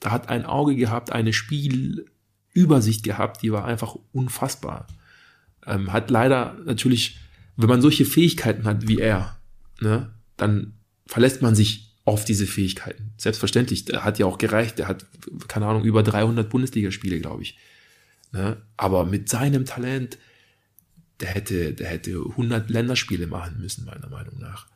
da 0.00 0.10
hat 0.10 0.28
ein 0.28 0.44
Auge 0.44 0.74
gehabt, 0.76 1.12
eine 1.12 1.32
Spiel, 1.32 2.06
Übersicht 2.52 3.02
gehabt, 3.02 3.42
die 3.42 3.52
war 3.52 3.64
einfach 3.64 3.96
unfassbar. 4.12 4.86
Ähm, 5.66 5.92
hat 5.92 6.10
leider 6.10 6.56
natürlich, 6.64 7.18
wenn 7.56 7.68
man 7.68 7.82
solche 7.82 8.04
Fähigkeiten 8.04 8.64
hat 8.64 8.88
wie 8.88 8.98
er, 8.98 9.38
ne, 9.80 10.10
dann 10.36 10.74
verlässt 11.06 11.42
man 11.42 11.54
sich 11.54 11.92
auf 12.04 12.24
diese 12.24 12.46
Fähigkeiten. 12.46 13.12
Selbstverständlich, 13.16 13.84
der 13.84 14.04
hat 14.04 14.18
ja 14.18 14.26
auch 14.26 14.38
gereicht, 14.38 14.78
der 14.78 14.88
hat, 14.88 15.06
keine 15.46 15.66
Ahnung, 15.66 15.84
über 15.84 16.02
300 16.02 16.48
Bundesligaspiele, 16.48 17.20
glaube 17.20 17.42
ich. 17.42 17.56
Ne? 18.32 18.60
Aber 18.76 19.04
mit 19.04 19.28
seinem 19.28 19.64
Talent, 19.66 20.18
der 21.20 21.28
hätte, 21.28 21.74
der 21.74 21.88
hätte 21.88 22.10
100 22.12 22.70
Länderspiele 22.70 23.28
machen 23.28 23.60
müssen, 23.60 23.84
meiner 23.84 24.08
Meinung 24.08 24.38
nach. 24.40 24.66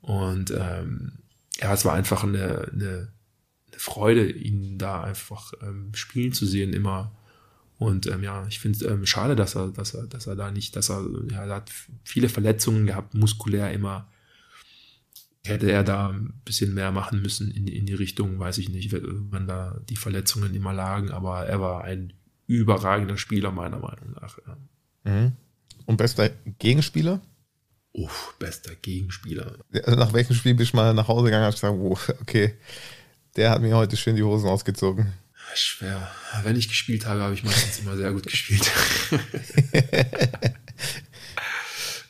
Und 0.00 0.50
ähm, 0.50 1.12
ja, 1.60 1.72
es 1.72 1.84
war 1.84 1.94
einfach 1.94 2.24
eine, 2.24 2.68
eine, 2.72 3.12
eine 3.68 3.78
Freude, 3.78 4.28
ihn 4.28 4.78
da 4.78 5.02
einfach 5.04 5.52
ähm, 5.62 5.94
spielen 5.94 6.32
zu 6.32 6.46
sehen 6.46 6.72
immer. 6.72 7.12
Und 7.82 8.06
ähm, 8.06 8.22
ja, 8.22 8.46
ich 8.46 8.60
finde 8.60 8.78
es 8.78 8.90
ähm, 8.90 9.06
schade, 9.06 9.34
dass 9.34 9.56
er, 9.56 9.68
dass 9.68 9.94
er, 9.94 10.06
dass 10.06 10.28
er 10.28 10.36
da 10.36 10.52
nicht, 10.52 10.76
dass 10.76 10.88
er, 10.88 11.04
ja, 11.32 11.44
er 11.44 11.56
hat 11.56 11.72
viele 12.04 12.28
Verletzungen 12.28 12.86
gehabt, 12.86 13.14
muskulär 13.14 13.72
immer. 13.72 14.08
Hätte 15.44 15.68
er 15.72 15.82
da 15.82 16.10
ein 16.10 16.40
bisschen 16.44 16.72
mehr 16.72 16.92
machen 16.92 17.20
müssen 17.20 17.50
in, 17.50 17.66
in 17.66 17.84
die 17.84 17.94
Richtung, 17.94 18.38
weiß 18.38 18.58
ich 18.58 18.68
nicht, 18.68 18.92
wann 18.92 19.48
da 19.48 19.80
die 19.88 19.96
Verletzungen 19.96 20.54
immer 20.54 20.72
lagen, 20.72 21.10
aber 21.10 21.46
er 21.46 21.60
war 21.60 21.82
ein 21.82 22.12
überragender 22.46 23.16
Spieler, 23.16 23.50
meiner 23.50 23.80
Meinung 23.80 24.12
nach. 24.20 24.38
Mhm. 25.02 25.32
Und 25.84 25.96
bester 25.96 26.30
Gegenspieler? 26.60 27.20
Uff, 27.92 28.36
bester 28.38 28.76
Gegenspieler. 28.76 29.56
Also 29.72 29.98
nach 29.98 30.12
welchem 30.12 30.36
Spiel 30.36 30.54
bist 30.54 30.72
du 30.72 30.76
mal 30.76 30.94
nach 30.94 31.08
Hause 31.08 31.24
gegangen 31.24 31.46
und 31.46 31.52
hast 31.52 31.60
gesagt, 31.60 31.76
oh, 31.76 31.98
okay, 32.20 32.54
der 33.34 33.50
hat 33.50 33.60
mir 33.60 33.76
heute 33.76 33.96
schön 33.96 34.14
die 34.14 34.22
Hosen 34.22 34.48
ausgezogen? 34.48 35.12
Schwer. 35.54 36.10
Wenn 36.42 36.56
ich 36.56 36.68
gespielt 36.68 37.06
habe, 37.06 37.20
habe 37.20 37.34
ich 37.34 37.44
meistens 37.44 37.80
immer 37.80 37.96
sehr 37.96 38.12
gut 38.12 38.26
gespielt. 38.26 38.70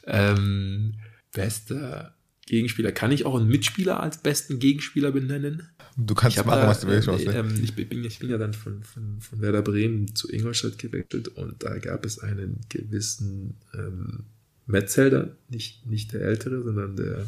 ähm, 0.07 0.95
bester 1.33 2.15
Gegenspieler. 2.47 2.93
Kann 2.93 3.13
ich 3.13 3.25
auch 3.25 3.35
einen 3.37 3.49
Mitspieler 3.49 4.01
als 4.01 4.19
besten 4.19 4.59
Gegenspieler 4.59 5.13
benennen? 5.13 5.69
Du 5.97 6.15
kannst 6.15 6.37
machen, 6.39 6.61
da, 6.61 6.69
was 6.69 6.81
du 6.81 6.89
willst. 6.89 7.09
Äh, 7.09 7.39
ähm, 7.39 7.61
ich, 7.63 7.75
bin, 7.75 8.05
ich 8.05 8.19
bin 8.19 8.31
ja 8.31 8.39
dann 8.39 8.55
von, 8.55 8.83
von, 8.83 9.21
von 9.21 9.41
Werder 9.41 9.63
Bremen 9.63 10.15
zu 10.15 10.31
Ingolstadt 10.31 10.79
gewechselt 10.79 11.29
und 11.29 11.63
da 11.63 11.79
gab 11.79 12.05
es 12.05 12.19
einen 12.19 12.61
gewissen 12.69 13.57
ähm, 13.75 14.25
Metzelder, 14.67 15.37
nicht, 15.49 15.87
nicht 15.87 16.13
der 16.13 16.23
ältere, 16.23 16.63
sondern 16.63 16.97
der, 16.97 17.27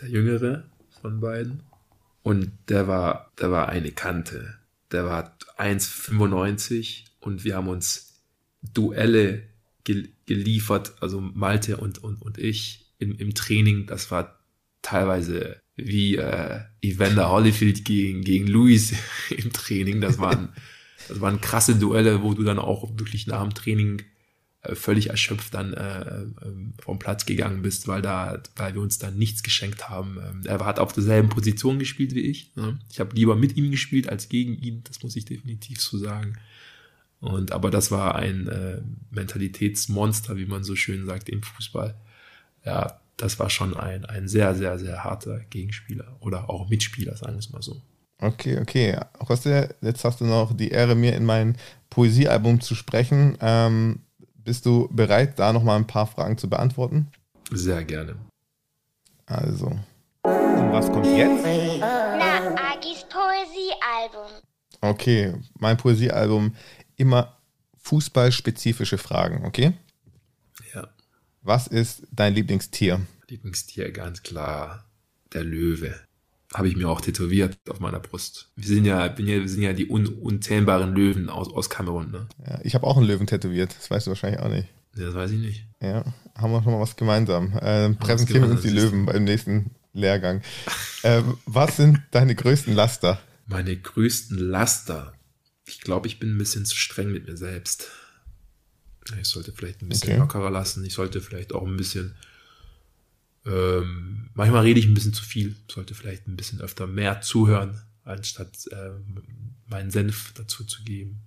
der 0.00 0.08
jüngere 0.08 0.64
von 1.00 1.20
beiden. 1.20 1.62
Und 2.22 2.50
der 2.68 2.88
war, 2.88 3.30
der 3.40 3.50
war 3.50 3.68
eine 3.68 3.92
Kante. 3.92 4.54
Der 4.90 5.04
war 5.04 5.36
1,95 5.58 7.04
und 7.20 7.44
wir 7.44 7.56
haben 7.56 7.68
uns 7.68 8.22
Duelle 8.62 9.44
geliefert, 10.26 10.94
also 11.00 11.20
Malte 11.20 11.78
und, 11.78 11.98
und, 11.98 12.20
und 12.20 12.38
ich 12.38 12.92
im, 12.98 13.16
im 13.16 13.34
Training. 13.34 13.86
Das 13.86 14.10
war 14.10 14.38
teilweise 14.82 15.60
wie 15.76 16.16
äh, 16.16 16.60
Evander 16.82 17.30
Holyfield 17.30 17.84
gegen, 17.84 18.22
gegen 18.22 18.46
Luis 18.46 18.92
im 19.30 19.52
Training. 19.52 20.00
Das 20.00 20.18
waren, 20.18 20.50
das 21.08 21.20
waren 21.20 21.40
krasse 21.40 21.76
Duelle, 21.76 22.22
wo 22.22 22.34
du 22.34 22.42
dann 22.42 22.58
auch 22.58 22.98
wirklich 22.98 23.26
nach 23.26 23.42
dem 23.42 23.54
Training 23.54 24.02
völlig 24.62 25.10
erschöpft 25.10 25.54
dann 25.54 25.72
äh, 25.72 26.02
äh, 26.02 26.26
vom 26.80 26.98
Platz 26.98 27.26
gegangen 27.26 27.62
bist, 27.62 27.86
weil 27.86 28.02
da, 28.02 28.42
weil 28.56 28.74
wir 28.74 28.82
uns 28.82 28.98
dann 28.98 29.16
nichts 29.16 29.42
geschenkt 29.42 29.88
haben. 29.88 30.18
Ähm, 30.18 30.42
er 30.44 30.64
hat 30.64 30.80
auf 30.80 30.92
derselben 30.92 31.28
Position 31.28 31.78
gespielt 31.78 32.14
wie 32.14 32.22
ich. 32.22 32.54
Ne? 32.56 32.78
Ich 32.90 32.98
habe 32.98 33.14
lieber 33.14 33.36
mit 33.36 33.56
ihm 33.56 33.70
gespielt 33.70 34.08
als 34.08 34.28
gegen 34.28 34.58
ihn, 34.58 34.82
das 34.84 35.02
muss 35.02 35.16
ich 35.16 35.24
definitiv 35.24 35.80
so 35.80 35.96
sagen. 35.96 36.38
Und 37.20 37.52
aber 37.52 37.70
das 37.70 37.90
war 37.90 38.16
ein 38.16 38.48
äh, 38.48 38.80
Mentalitätsmonster, 39.10 40.36
wie 40.36 40.46
man 40.46 40.64
so 40.64 40.76
schön 40.76 41.06
sagt 41.06 41.28
im 41.28 41.42
Fußball. 41.42 41.94
Ja, 42.64 43.00
das 43.16 43.38
war 43.38 43.50
schon 43.50 43.76
ein, 43.76 44.04
ein 44.04 44.28
sehr, 44.28 44.54
sehr, 44.54 44.78
sehr 44.78 45.04
harter 45.04 45.40
Gegenspieler 45.50 46.16
oder 46.20 46.50
auch 46.50 46.68
Mitspieler, 46.68 47.16
sagen 47.16 47.34
wir 47.34 47.40
es 47.40 47.50
mal 47.50 47.62
so. 47.62 47.80
Okay, 48.20 48.58
okay. 48.58 48.98
José, 49.20 49.74
jetzt 49.80 50.04
hast 50.04 50.20
du 50.20 50.24
noch 50.24 50.56
die 50.56 50.70
Ehre, 50.70 50.96
mir 50.96 51.14
in 51.14 51.24
mein 51.24 51.56
Poesiealbum 51.90 52.60
zu 52.60 52.74
sprechen. 52.74 53.38
Ähm, 53.40 54.00
bist 54.48 54.64
du 54.64 54.88
bereit, 54.90 55.38
da 55.38 55.52
nochmal 55.52 55.76
ein 55.76 55.86
paar 55.86 56.06
Fragen 56.06 56.38
zu 56.38 56.48
beantworten? 56.48 57.08
Sehr 57.50 57.84
gerne. 57.84 58.16
Also. 59.26 59.66
Und 60.22 60.72
was 60.72 60.90
kommt 60.90 61.04
jetzt? 61.04 61.44
Na, 61.80 62.54
Agis 62.72 63.04
Poesiealbum. 63.10 64.40
Okay, 64.80 65.34
mein 65.58 65.76
Poesiealbum 65.76 66.54
immer 66.96 67.36
fußballspezifische 67.76 68.96
Fragen, 68.96 69.44
okay? 69.44 69.74
Was 71.42 71.66
ist 71.66 72.06
dein 72.10 72.34
Lieblingstier? 72.34 73.02
Lieblingstier 73.28 73.92
ganz 73.92 74.22
klar 74.22 74.86
der 75.34 75.44
Löwe. 75.44 75.94
Habe 76.54 76.68
ich 76.68 76.76
mir 76.76 76.88
auch 76.88 77.00
tätowiert 77.00 77.58
auf 77.68 77.78
meiner 77.78 78.00
Brust. 78.00 78.50
Wir 78.56 78.68
sind 78.68 78.86
ja, 78.86 79.16
wir 79.18 79.48
sind 79.48 79.62
ja 79.62 79.74
die 79.74 79.90
un 79.90 80.06
unzähmbaren 80.06 80.94
Löwen 80.94 81.28
aus, 81.28 81.52
aus 81.52 81.68
Kamerun. 81.68 82.10
Ne? 82.10 82.28
Ja, 82.46 82.60
ich 82.62 82.74
habe 82.74 82.86
auch 82.86 82.96
einen 82.96 83.06
Löwen 83.06 83.26
tätowiert. 83.26 83.76
Das 83.76 83.90
weißt 83.90 84.06
du 84.06 84.12
wahrscheinlich 84.12 84.40
auch 84.40 84.48
nicht. 84.48 84.68
Ja, 84.96 85.06
das 85.06 85.14
weiß 85.14 85.30
ich 85.32 85.40
nicht. 85.40 85.66
Ja, 85.80 86.04
haben 86.34 86.52
wir 86.52 86.62
schon 86.62 86.72
mal 86.72 86.80
was 86.80 86.96
gemeinsam. 86.96 87.52
Äh, 87.58 87.90
präsentieren 87.94 88.44
wir 88.44 88.50
uns 88.50 88.62
die 88.62 88.70
Löwen 88.70 89.04
beim 89.04 89.24
nächsten 89.24 89.72
Lehrgang. 89.92 90.42
äh, 91.02 91.22
was 91.44 91.76
sind 91.76 92.00
deine 92.12 92.34
größten 92.34 92.74
Laster? 92.74 93.20
Meine 93.46 93.76
größten 93.76 94.38
Laster. 94.38 95.12
Ich 95.66 95.80
glaube, 95.80 96.06
ich 96.06 96.18
bin 96.18 96.34
ein 96.34 96.38
bisschen 96.38 96.64
zu 96.64 96.76
streng 96.76 97.12
mit 97.12 97.26
mir 97.26 97.36
selbst. 97.36 97.90
Ich 99.20 99.28
sollte 99.28 99.52
vielleicht 99.52 99.82
ein 99.82 99.88
bisschen 99.88 100.12
okay. 100.12 100.18
lockerer 100.18 100.50
lassen. 100.50 100.84
Ich 100.84 100.94
sollte 100.94 101.20
vielleicht 101.20 101.52
auch 101.52 101.66
ein 101.66 101.76
bisschen. 101.76 102.14
Ähm, 103.46 104.30
manchmal 104.34 104.62
rede 104.62 104.80
ich 104.80 104.86
ein 104.86 104.94
bisschen 104.94 105.14
zu 105.14 105.24
viel. 105.24 105.56
Sollte 105.70 105.94
vielleicht 105.94 106.26
ein 106.26 106.36
bisschen 106.36 106.60
öfter 106.60 106.86
mehr 106.86 107.20
zuhören, 107.20 107.80
anstatt 108.04 108.68
ähm, 108.72 109.22
meinen 109.66 109.90
Senf 109.90 110.32
dazu 110.34 110.64
zu 110.64 110.82
geben. 110.84 111.22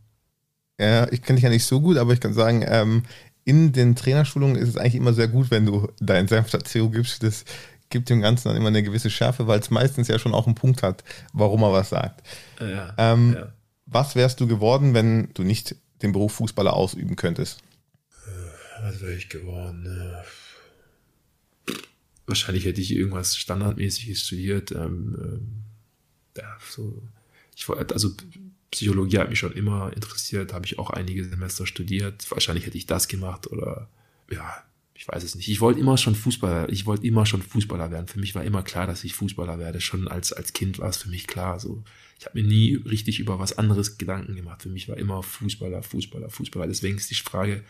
Ja, 0.79 1.11
ich 1.11 1.21
kenne 1.21 1.37
dich 1.37 1.43
ja 1.43 1.49
nicht 1.49 1.65
so 1.65 1.81
gut, 1.81 1.97
aber 1.97 2.13
ich 2.13 2.19
kann 2.19 2.33
sagen, 2.33 2.63
ähm, 2.67 3.03
in 3.43 3.71
den 3.71 3.95
Trainerschulungen 3.95 4.55
ist 4.55 4.69
es 4.69 4.77
eigentlich 4.77 4.95
immer 4.95 5.13
sehr 5.13 5.27
gut, 5.27 5.51
wenn 5.51 5.65
du 5.65 5.91
deinen 5.99 6.27
Senf 6.27 6.49
dazu 6.49 6.89
gibst. 6.89 7.23
Das 7.23 7.45
gibt 7.89 8.09
dem 8.09 8.21
Ganzen 8.21 8.47
dann 8.47 8.57
immer 8.57 8.67
eine 8.67 8.83
gewisse 8.83 9.09
Schärfe, 9.09 9.47
weil 9.47 9.59
es 9.59 9.69
meistens 9.69 10.07
ja 10.07 10.17
schon 10.17 10.33
auch 10.33 10.45
einen 10.45 10.55
Punkt 10.55 10.81
hat, 10.81 11.03
warum 11.33 11.63
er 11.63 11.73
was 11.73 11.89
sagt. 11.89 12.25
Ja, 12.59 12.93
ähm, 12.97 13.33
ja. 13.33 13.53
Was 13.85 14.15
wärst 14.15 14.39
du 14.39 14.47
geworden, 14.47 14.93
wenn 14.93 15.29
du 15.33 15.43
nicht 15.43 15.75
den 16.01 16.13
Beruf 16.13 16.33
Fußballer 16.35 16.73
ausüben 16.73 17.15
könntest? 17.15 17.61
was 18.81 19.01
wäre 19.01 19.13
ich 19.13 19.29
geworden? 19.29 19.83
Ne? 19.83 20.23
Wahrscheinlich 22.31 22.63
hätte 22.63 22.79
ich 22.79 22.95
irgendwas 22.95 23.35
Standardmäßiges 23.35 24.21
studiert. 24.25 24.71
Ähm, 24.71 25.17
ähm, 25.21 25.47
ja, 26.37 26.57
so, 26.69 27.03
ich, 27.53 27.69
also 27.69 28.11
Psychologie 28.71 29.17
hat 29.17 29.29
mich 29.29 29.39
schon 29.39 29.51
immer 29.51 29.91
interessiert, 29.93 30.53
habe 30.53 30.65
ich 30.65 30.79
auch 30.79 30.91
einige 30.91 31.25
Semester 31.25 31.67
studiert. 31.67 32.31
Wahrscheinlich 32.31 32.65
hätte 32.65 32.77
ich 32.77 32.85
das 32.85 33.09
gemacht 33.09 33.47
oder 33.47 33.89
ja, 34.31 34.63
ich 34.93 35.05
weiß 35.09 35.23
es 35.23 35.35
nicht. 35.35 35.49
Ich 35.49 35.59
wollte 35.59 35.81
immer 35.81 35.97
schon 35.97 36.15
Fußballer, 36.15 36.69
ich 36.69 36.85
wollte 36.85 37.05
immer 37.05 37.25
schon 37.25 37.41
Fußballer 37.41 37.91
werden. 37.91 38.07
Für 38.07 38.19
mich 38.19 38.33
war 38.33 38.45
immer 38.45 38.63
klar, 38.63 38.87
dass 38.87 39.03
ich 39.03 39.13
Fußballer 39.13 39.59
werde. 39.59 39.81
Schon 39.81 40.07
als, 40.07 40.31
als 40.31 40.53
Kind 40.53 40.79
war 40.79 40.87
es 40.87 40.97
für 40.97 41.09
mich 41.09 41.27
klar. 41.27 41.59
So, 41.59 41.83
ich 42.17 42.25
habe 42.25 42.41
mir 42.41 42.47
nie 42.47 42.75
richtig 42.75 43.19
über 43.19 43.39
was 43.39 43.57
anderes 43.57 43.97
Gedanken 43.97 44.37
gemacht. 44.37 44.61
Für 44.61 44.69
mich 44.69 44.87
war 44.87 44.95
immer 44.95 45.21
Fußballer, 45.21 45.83
Fußballer, 45.83 46.29
Fußballer. 46.29 46.67
Deswegen 46.67 46.95
ist 46.95 47.11
die 47.11 47.15
Frage, 47.15 47.63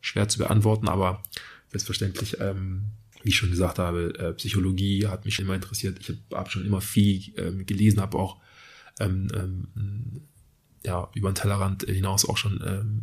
schwer 0.00 0.28
zu 0.28 0.38
beantworten, 0.38 0.88
aber 0.88 1.22
selbstverständlich, 1.70 2.40
ähm, 2.40 2.84
wie 3.22 3.30
ich 3.30 3.36
schon 3.36 3.50
gesagt 3.50 3.78
habe, 3.78 4.14
äh, 4.18 4.32
Psychologie 4.34 5.06
hat 5.06 5.24
mich 5.24 5.38
immer 5.38 5.54
interessiert. 5.54 5.98
Ich 6.00 6.08
habe 6.08 6.18
hab 6.32 6.50
schon 6.50 6.64
immer 6.64 6.80
viel 6.80 7.32
ähm, 7.36 7.66
gelesen, 7.66 8.00
habe 8.00 8.18
auch 8.18 8.40
ähm, 9.00 9.28
ähm, 9.34 10.22
ja, 10.84 11.10
über 11.14 11.30
den 11.30 11.34
Tellerrand 11.34 11.82
hinaus 11.84 12.28
auch 12.28 12.36
schon 12.36 12.62
ähm, 12.66 13.02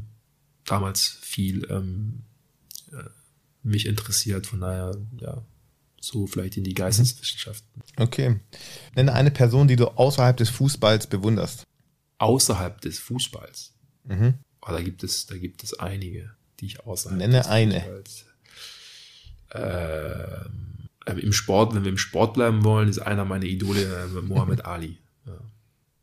damals 0.64 1.20
viel 1.22 1.68
ähm, 1.70 2.24
äh, 2.92 3.10
mich 3.64 3.86
interessiert. 3.86 4.48
Von 4.48 4.62
daher, 4.62 4.96
ja, 5.20 5.44
so 6.00 6.28
vielleicht 6.28 6.58
in 6.58 6.64
die 6.64 6.74
Geisteswissenschaften. 6.74 7.82
Okay. 7.98 8.40
Nenne 8.96 9.14
eine 9.14 9.32
Person, 9.32 9.68
die 9.68 9.76
du 9.76 9.88
außerhalb 9.88 10.38
des 10.38 10.50
Fußballs 10.50 11.08
bewunderst. 11.08 11.64
Außerhalb 12.20 12.80
des 12.82 13.00
Fußballs? 13.00 13.74
Mhm. 14.06 14.36
Oh, 14.62 14.72
da 14.72 14.82
gibt 14.82 15.04
es, 15.04 15.26
da 15.26 15.38
gibt 15.38 15.64
es 15.64 15.78
einige 15.78 16.36
die 16.60 16.66
ich 16.66 16.86
außerhalb 16.86 17.20
Nenne 17.20 17.48
eine. 17.48 18.04
Äh, 19.56 21.20
Im 21.20 21.34
Sport, 21.34 21.76
wenn 21.76 21.84
wir 21.84 21.92
im 21.92 21.98
Sport 21.98 22.34
bleiben 22.34 22.64
wollen, 22.64 22.90
ist 22.90 23.00
einer 23.00 23.26
meiner 23.26 23.46
Idole 23.46 23.84
äh, 23.84 24.22
Mohammed 24.22 24.66
Ali. 24.66 24.98
Ja. 25.26 25.40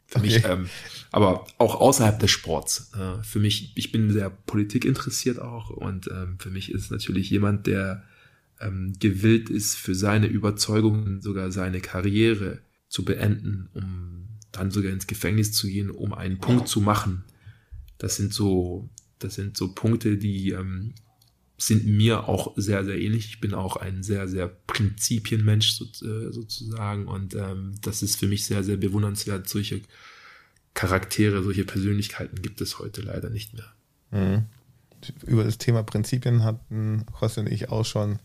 Für 0.06 0.18
okay. 0.18 0.26
mich, 0.26 0.44
ähm, 0.44 0.68
aber 1.10 1.46
auch 1.58 1.80
außerhalb 1.80 2.18
des 2.18 2.30
Sports. 2.30 2.92
Äh, 2.94 3.22
für 3.22 3.40
mich, 3.40 3.72
ich 3.76 3.92
bin 3.92 4.10
sehr 4.12 4.30
Politik 4.30 4.84
interessiert 4.84 5.38
auch 5.38 5.70
und 5.70 6.08
ähm, 6.08 6.36
für 6.38 6.50
mich 6.50 6.70
ist 6.70 6.90
natürlich 6.90 7.30
jemand, 7.30 7.66
der 7.66 8.04
ähm, 8.60 8.94
gewillt 8.98 9.50
ist, 9.50 9.76
für 9.76 9.94
seine 9.94 10.26
Überzeugungen 10.26 11.20
sogar 11.20 11.50
seine 11.50 11.80
Karriere 11.80 12.60
zu 12.88 13.04
beenden, 13.04 13.68
um 13.74 14.28
dann 14.52 14.70
sogar 14.70 14.92
ins 14.92 15.06
Gefängnis 15.06 15.52
zu 15.52 15.66
gehen, 15.66 15.90
um 15.90 16.12
einen 16.12 16.38
Punkt 16.38 16.68
zu 16.68 16.80
machen, 16.80 17.24
das 17.98 18.16
sind 18.16 18.34
so, 18.34 18.88
das 19.18 19.34
sind 19.34 19.56
so 19.56 19.74
Punkte, 19.74 20.18
die 20.18 20.50
ähm, 20.50 20.94
sind 21.66 21.86
mir 21.86 22.28
auch 22.28 22.52
sehr, 22.56 22.84
sehr 22.84 23.00
ähnlich. 23.00 23.26
Ich 23.26 23.40
bin 23.40 23.54
auch 23.54 23.76
ein 23.76 24.02
sehr, 24.02 24.26
sehr 24.26 24.48
Prinzipienmensch 24.48 25.80
äh, 25.80 26.32
sozusagen 26.32 27.06
und 27.06 27.34
ähm, 27.34 27.74
das 27.82 28.02
ist 28.02 28.16
für 28.16 28.26
mich 28.26 28.44
sehr, 28.44 28.64
sehr 28.64 28.76
bewundernswert. 28.76 29.48
Solche 29.48 29.80
Charaktere, 30.74 31.42
solche 31.42 31.64
Persönlichkeiten 31.64 32.42
gibt 32.42 32.60
es 32.60 32.78
heute 32.78 33.02
leider 33.02 33.30
nicht 33.30 33.54
mehr. 33.54 33.72
Mhm. 34.10 34.46
Über 35.26 35.44
das 35.44 35.58
Thema 35.58 35.82
Prinzipien 35.82 36.42
hatten 36.42 37.04
José 37.20 37.40
und 37.40 37.48
ich 37.48 37.68
auch 37.70 37.84
schon, 37.84 38.18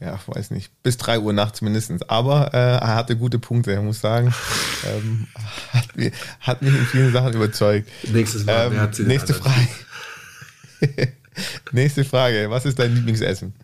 ja, 0.00 0.18
weiß 0.26 0.50
nicht, 0.50 0.72
bis 0.82 0.96
drei 0.96 1.20
Uhr 1.20 1.32
nachts 1.32 1.60
mindestens. 1.60 2.02
Aber 2.08 2.54
äh, 2.54 2.76
er 2.78 2.94
hatte 2.96 3.16
gute 3.16 3.38
Punkte, 3.38 3.72
ich 3.72 3.80
muss 3.80 4.00
sagen. 4.00 4.34
ähm, 4.84 5.26
hat, 5.72 5.88
hat, 6.40 6.62
mich 6.62 6.74
in 6.74 6.86
vielen 6.86 7.12
Sachen 7.12 7.34
überzeugt. 7.34 7.88
Nächstes 8.12 8.46
Mal. 8.46 8.72
Ähm, 8.72 9.06
nächste 9.06 9.34
Frage. 9.34 9.68
nächste 11.72 12.04
Frage. 12.04 12.50
Was 12.50 12.64
ist 12.66 12.78
dein 12.78 12.94
Lieblingsessen? 12.94 13.54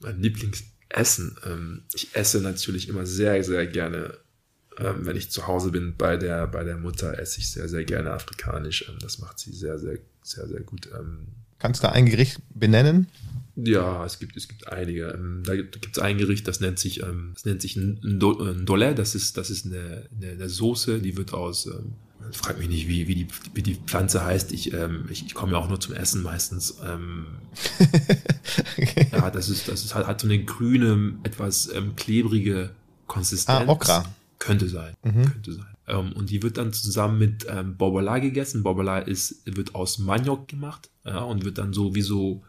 Mein 0.00 0.20
Lieblingsessen. 0.20 1.36
Ähm, 1.44 1.82
ich 1.94 2.14
esse 2.14 2.40
natürlich 2.40 2.88
immer 2.88 3.06
sehr, 3.06 3.42
sehr 3.44 3.66
gerne 3.66 4.18
ähm, 4.80 5.06
wenn 5.06 5.16
ich 5.16 5.30
zu 5.30 5.46
Hause 5.46 5.70
bin 5.70 5.94
bei 5.96 6.16
der, 6.16 6.46
bei 6.46 6.62
der 6.62 6.76
Mutter, 6.76 7.18
esse 7.18 7.40
ich 7.40 7.50
sehr, 7.50 7.68
sehr 7.68 7.84
gerne 7.84 8.12
afrikanisch. 8.12 8.88
Ähm, 8.88 8.98
das 9.00 9.18
macht 9.18 9.38
sie 9.38 9.52
sehr, 9.52 9.78
sehr, 9.78 9.98
sehr, 10.22 10.46
sehr 10.46 10.60
gut. 10.60 10.88
Kannst 11.58 11.82
du 11.82 11.90
ein 11.90 12.06
Gericht 12.06 12.40
benennen? 12.54 13.08
Ja, 13.56 14.04
es 14.04 14.20
gibt, 14.20 14.36
es 14.36 14.46
gibt 14.46 14.68
einige. 14.68 15.18
Da 15.42 15.56
gibt 15.56 15.96
es 15.96 15.98
ein 15.98 16.18
Gericht, 16.18 16.46
das 16.46 16.60
nennt 16.60 16.78
sich, 16.78 17.02
ähm, 17.02 17.32
das 17.34 17.44
nennt 17.44 17.60
sich 17.60 17.74
ein 17.74 18.20
Dole. 18.20 18.94
Das 18.94 19.16
ist, 19.16 19.36
das 19.36 19.50
ist 19.50 19.66
eine, 19.66 20.08
eine, 20.16 20.32
eine 20.32 20.48
Soße, 20.48 21.00
die 21.00 21.16
wird 21.16 21.34
aus, 21.34 21.68
frag 22.32 22.58
mich 22.58 22.68
nicht, 22.68 22.88
wie, 22.88 23.08
wie, 23.08 23.14
die, 23.14 23.28
wie 23.54 23.62
die 23.62 23.74
Pflanze 23.74 24.24
heißt. 24.24 24.52
Ich, 24.52 24.72
ähm, 24.72 25.06
ich, 25.10 25.26
ich 25.26 25.34
komme 25.34 25.52
ja 25.52 25.58
auch 25.58 25.68
nur 25.68 25.80
zum 25.80 25.94
Essen 25.94 26.22
meistens. 26.22 26.78
Ähm, 26.84 27.26
okay. 28.76 29.08
Ja, 29.12 29.30
das 29.30 29.48
ist, 29.48 29.68
das 29.68 29.84
ist 29.84 29.94
halt, 29.94 30.06
hat 30.06 30.20
so 30.20 30.26
eine 30.26 30.42
grüne, 30.44 31.18
etwas 31.22 31.72
ähm, 31.72 31.96
klebrige 31.96 32.70
Konsistenz. 33.06 33.68
Ah, 33.68 33.70
Okra. 33.70 34.04
Könnte 34.38 34.68
sein. 34.68 34.94
Mhm. 35.02 35.32
Könnte 35.32 35.52
sein. 35.52 35.76
Ähm, 35.88 36.12
und 36.12 36.30
die 36.30 36.42
wird 36.42 36.58
dann 36.58 36.72
zusammen 36.72 37.18
mit 37.18 37.46
ähm, 37.48 37.76
Bobola 37.76 38.18
gegessen. 38.18 38.62
Bobola 38.62 38.98
ist, 38.98 39.42
wird 39.46 39.74
aus 39.74 39.98
Maniok 39.98 40.46
gemacht 40.46 40.90
ja, 41.04 41.18
und 41.20 41.44
wird 41.44 41.58
dann 41.58 41.72
so 41.72 41.94
wie 41.94 42.02
so 42.02 42.42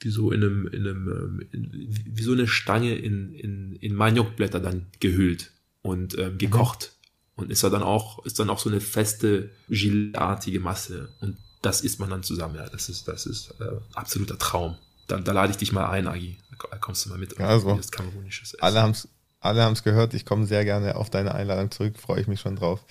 wie 0.00 0.10
so 0.10 0.30
in 0.30 0.42
einem, 0.42 0.66
in 0.68 0.80
einem 0.80 1.08
ähm, 1.08 1.46
in, 1.52 1.88
wie 2.16 2.22
so 2.22 2.32
eine 2.32 2.46
Stange 2.46 2.94
in, 2.94 3.34
in, 3.34 3.76
in 3.76 3.94
Maniokblätter 3.94 4.60
dann 4.60 4.86
gehüllt 5.00 5.52
und 5.82 6.16
ähm, 6.18 6.34
mhm. 6.34 6.38
gekocht. 6.38 6.92
Mhm. 6.92 6.97
Und 7.38 7.50
ist 7.50 7.62
dann 7.62 7.82
auch, 7.82 8.24
ist 8.26 8.38
dann 8.38 8.50
auch 8.50 8.58
so 8.58 8.68
eine 8.68 8.80
feste, 8.80 9.50
gelartige 9.68 10.60
Masse. 10.60 11.08
Und 11.20 11.36
das 11.62 11.80
isst 11.80 12.00
man 12.00 12.10
dann 12.10 12.22
zusammen. 12.22 12.56
Ja, 12.56 12.68
das 12.68 12.88
ist, 12.88 13.06
das 13.08 13.26
ist 13.26 13.54
äh, 13.60 13.64
absoluter 13.94 14.38
Traum. 14.38 14.76
Da, 15.06 15.18
da 15.18 15.32
lade 15.32 15.52
ich 15.52 15.56
dich 15.56 15.72
mal 15.72 15.88
ein, 15.88 16.08
Agi. 16.08 16.36
Da 16.70 16.76
kommst 16.78 17.06
du 17.06 17.10
mal 17.10 17.18
mit. 17.18 17.38
Ja, 17.38 17.46
also, 17.46 17.76
das 17.76 17.90
kamerunisches 17.92 18.54
Essen. 18.54 18.62
Alle 18.62 18.82
haben 18.82 18.90
es 18.90 19.08
alle 19.40 19.62
haben 19.62 19.74
es 19.74 19.84
gehört. 19.84 20.14
Ich 20.14 20.24
komme 20.26 20.46
sehr 20.46 20.64
gerne 20.64 20.96
auf 20.96 21.10
deine 21.10 21.34
Einladung 21.34 21.70
zurück. 21.70 21.94
Freue 21.98 22.20
ich 22.20 22.26
mich 22.26 22.40
schon 22.40 22.56
drauf. 22.56 22.84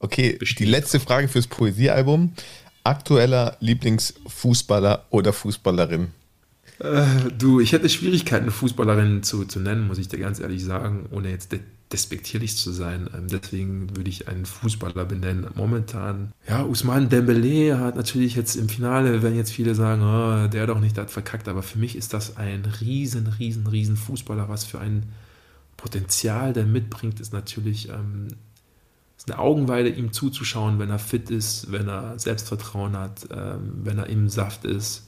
Okay, 0.00 0.36
Bestimmt. 0.38 0.60
die 0.60 0.64
letzte 0.64 1.00
Frage 1.00 1.28
fürs 1.28 1.46
Poesiealbum. 1.46 2.32
Aktueller 2.82 3.56
Lieblingsfußballer 3.60 5.06
oder 5.10 5.32
Fußballerin? 5.32 6.08
Äh, 6.80 7.04
du, 7.38 7.60
ich 7.60 7.72
hätte 7.72 7.88
Schwierigkeiten, 7.88 8.50
Fußballerin 8.50 9.22
zu, 9.22 9.44
zu 9.44 9.60
nennen, 9.60 9.86
muss 9.86 9.98
ich 9.98 10.08
dir 10.08 10.18
ganz 10.18 10.40
ehrlich 10.40 10.64
sagen, 10.64 11.08
ohne 11.10 11.30
jetzt 11.30 11.52
despektierlich 11.94 12.56
zu 12.56 12.72
sein. 12.72 13.08
Ähm, 13.14 13.28
deswegen 13.28 13.96
würde 13.96 14.10
ich 14.10 14.26
einen 14.26 14.46
Fußballer 14.46 15.04
benennen. 15.04 15.46
Momentan, 15.54 16.32
ja, 16.48 16.64
Usman 16.64 17.08
Dembele 17.08 17.78
hat 17.78 17.94
natürlich 17.94 18.34
jetzt 18.34 18.56
im 18.56 18.68
Finale, 18.68 19.22
wenn 19.22 19.36
jetzt 19.36 19.52
viele 19.52 19.76
sagen, 19.76 20.02
oh, 20.02 20.48
der 20.48 20.66
doch 20.66 20.80
nicht, 20.80 20.96
der 20.96 21.04
hat 21.04 21.12
verkackt, 21.12 21.46
aber 21.46 21.62
für 21.62 21.78
mich 21.78 21.94
ist 21.94 22.12
das 22.12 22.36
ein 22.36 22.64
riesen, 22.80 23.28
riesen, 23.38 23.68
riesen 23.68 23.96
Fußballer, 23.96 24.48
was 24.48 24.64
für 24.64 24.80
ein 24.80 25.04
Potenzial, 25.76 26.52
der 26.52 26.66
mitbringt, 26.66 27.20
ist 27.20 27.32
natürlich 27.32 27.88
ähm, 27.90 28.28
ist 29.16 29.30
eine 29.30 29.38
Augenweide, 29.38 29.88
ihm 29.88 30.12
zuzuschauen, 30.12 30.80
wenn 30.80 30.90
er 30.90 30.98
fit 30.98 31.30
ist, 31.30 31.70
wenn 31.70 31.88
er 31.88 32.18
Selbstvertrauen 32.18 32.96
hat, 32.96 33.28
ähm, 33.30 33.80
wenn 33.84 33.98
er 33.98 34.08
im 34.08 34.28
Saft 34.28 34.64
ist, 34.64 35.06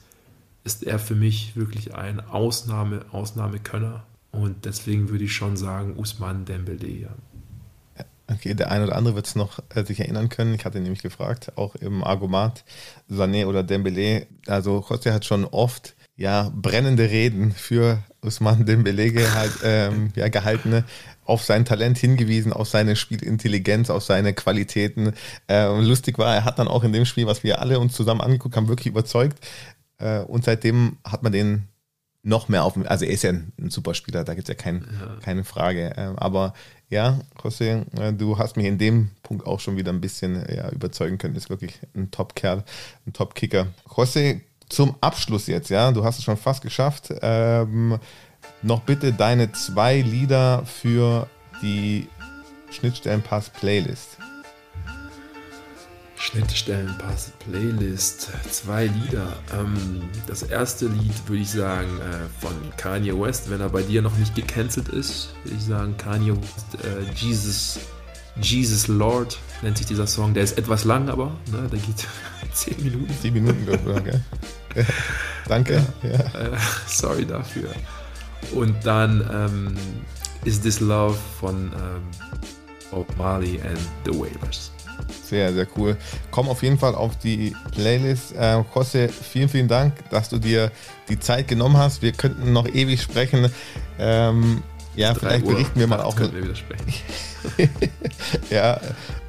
ist 0.63 0.83
er 0.83 0.99
für 0.99 1.15
mich 1.15 1.57
wirklich 1.57 1.93
ein 1.93 2.21
Ausnahme, 2.21 3.05
Ausnahmekönner. 3.11 4.05
Und 4.37 4.65
deswegen 4.65 5.09
würde 5.09 5.23
ich 5.23 5.33
schon 5.33 5.57
sagen, 5.57 5.97
Usman 5.97 6.45
Dembele, 6.45 6.87
ja. 6.87 7.09
Okay, 8.31 8.53
der 8.53 8.69
eine 8.69 8.83
oder 8.83 8.95
andere 8.95 9.15
wird 9.15 9.25
es 9.25 9.35
noch 9.35 9.59
äh, 9.73 9.83
sich 9.83 10.01
erinnern 10.01 10.29
können. 10.29 10.53
Ich 10.53 10.65
hatte 10.65 10.79
nämlich 10.79 11.01
gefragt, 11.01 11.53
auch 11.55 11.75
im 11.75 12.03
Argument, 12.03 12.63
Sané 13.09 13.47
oder 13.47 13.63
Dembele. 13.63 14.27
Also 14.45 14.79
José 14.79 15.11
hat 15.13 15.25
schon 15.25 15.45
oft 15.45 15.95
ja 16.17 16.51
brennende 16.53 17.09
Reden 17.09 17.51
für 17.51 18.03
Usman 18.21 18.65
Dembele 18.65 19.33
halt 19.33 19.53
ähm, 19.63 20.11
ja, 20.15 20.27
gehaltene, 20.27 20.83
auf 21.25 21.43
sein 21.43 21.65
Talent 21.65 21.97
hingewiesen, 21.97 22.53
auf 22.53 22.67
seine 22.67 22.95
Spielintelligenz, 22.95 23.89
auf 23.89 24.03
seine 24.03 24.33
Qualitäten. 24.33 25.13
Äh, 25.47 25.67
lustig 25.81 26.19
war, 26.19 26.35
er 26.35 26.45
hat 26.45 26.59
dann 26.59 26.67
auch 26.67 26.83
in 26.83 26.93
dem 26.93 27.05
Spiel, 27.05 27.25
was 27.25 27.43
wir 27.43 27.59
alle 27.59 27.79
uns 27.79 27.93
zusammen 27.93 28.21
angeguckt 28.21 28.55
haben, 28.55 28.67
wirklich 28.67 28.87
überzeugt. 28.87 29.39
Äh, 29.97 30.19
und 30.19 30.43
seitdem 30.43 30.97
hat 31.03 31.23
man 31.23 31.31
den 31.31 31.69
noch 32.27 32.49
mehr 32.49 32.65
auf 32.65 32.73
dem, 32.73 32.85
also 32.85 33.05
er 33.05 33.11
ist 33.11 33.23
ja 33.23 33.29
ein, 33.29 33.53
ein 33.57 33.69
super 33.69 33.93
Spieler, 33.93 34.23
da 34.25 34.33
gibt 34.33 34.49
es 34.49 34.55
ja, 34.55 34.61
kein, 34.61 34.85
ja, 34.99 35.17
keine 35.21 35.45
Frage. 35.45 35.95
Äh, 35.95 36.13
aber 36.17 36.53
ja, 36.89 37.19
José, 37.41 37.85
äh, 37.99 38.13
du 38.13 38.37
hast 38.37 38.57
mich 38.57 38.65
in 38.65 38.77
dem 38.77 39.11
Punkt 39.23 39.47
auch 39.47 39.59
schon 39.59 39.77
wieder 39.77 39.91
ein 39.91 40.01
bisschen 40.01 40.43
ja, 40.53 40.69
überzeugen 40.69 41.17
können. 41.17 41.35
Ist 41.35 41.49
wirklich 41.49 41.79
ein 41.95 42.11
Top-Kerl, 42.11 42.63
ein 43.05 43.13
Top-Kicker. 43.13 43.67
José, 43.87 44.41
zum 44.67 44.95
Abschluss 44.99 45.47
jetzt, 45.47 45.69
ja, 45.69 45.91
du 45.91 46.03
hast 46.03 46.19
es 46.19 46.25
schon 46.25 46.37
fast 46.37 46.61
geschafft. 46.61 47.13
Ähm, 47.21 47.97
noch 48.61 48.81
bitte 48.81 49.13
deine 49.13 49.53
zwei 49.53 50.01
Lieder 50.01 50.65
für 50.65 51.27
die 51.61 52.07
Schnittstellenpass-Playlist. 52.71 54.17
Schnittstellenpass-Playlist, 56.17 58.29
zwei 58.51 58.87
Lieder. 58.87 59.37
Ähm, 59.53 60.01
das 60.25 60.41
erste 60.43 60.87
Lied 60.87 61.13
würde 61.27 61.43
ich 61.43 61.51
sagen 61.51 62.01
äh, 62.01 62.27
von 62.41 62.51
Kanye 62.75 63.17
West, 63.19 63.49
wenn 63.49 63.61
er 63.61 63.69
bei 63.69 63.83
dir 63.83 64.01
noch 64.01 64.17
nicht 64.17 64.35
gecancelt 64.35 64.89
ist, 64.89 65.29
würde 65.43 65.55
ich 65.57 65.63
sagen 65.63 65.95
Kanye 65.97 66.35
West, 66.35 66.75
äh, 66.83 67.03
Jesus, 67.15 67.79
Jesus 68.41 68.87
Lord 68.87 69.37
nennt 69.61 69.77
sich 69.77 69.85
dieser 69.85 70.07
Song. 70.07 70.33
Der 70.33 70.41
ist 70.43 70.57
etwas 70.57 70.83
lang, 70.85 71.09
aber 71.09 71.27
ne, 71.51 71.67
der 71.71 71.79
geht 71.79 72.07
zehn 72.53 72.83
Minuten. 72.83 73.13
Zehn 73.21 73.33
Minuten, 73.33 73.65
glaube 73.65 74.03
ich. 74.05 74.15
Ja. 74.75 74.83
Danke. 75.47 75.81
Ja. 76.03 76.19
Äh, 76.39 76.51
sorry 76.87 77.25
dafür. 77.25 77.69
Und 78.53 78.75
dann 78.85 79.27
ähm, 79.31 79.75
Is 80.45 80.61
This 80.61 80.81
Love 80.81 81.17
von 81.39 81.71
ähm, 81.73 82.03
Bob 82.91 83.07
Marley 83.17 83.59
and 83.61 83.79
The 84.05 84.11
Wailers. 84.11 84.71
Sehr, 85.29 85.53
sehr 85.53 85.67
cool. 85.75 85.97
Komm 86.31 86.47
auf 86.47 86.63
jeden 86.63 86.77
Fall 86.77 86.95
auf 86.95 87.17
die 87.17 87.53
Playlist. 87.71 88.33
Äh, 88.35 88.63
Jose, 88.73 89.09
vielen, 89.09 89.49
vielen 89.49 89.67
Dank, 89.67 89.93
dass 90.09 90.29
du 90.29 90.37
dir 90.37 90.71
die 91.09 91.19
Zeit 91.19 91.47
genommen 91.47 91.77
hast. 91.77 92.01
Wir 92.01 92.13
könnten 92.13 92.53
noch 92.53 92.67
ewig 92.67 93.01
sprechen. 93.01 93.51
Ähm, 93.99 94.63
ja, 94.95 95.13
vielleicht 95.13 95.45
Uhr. 95.45 95.53
berichten 95.53 95.79
wir 95.79 95.87
mal 95.87 96.01
auch. 96.01 96.15
Können 96.15 96.33
wir 96.33 96.43
wieder 96.43 96.55
sprechen. 96.55 96.93
ja, 98.49 98.79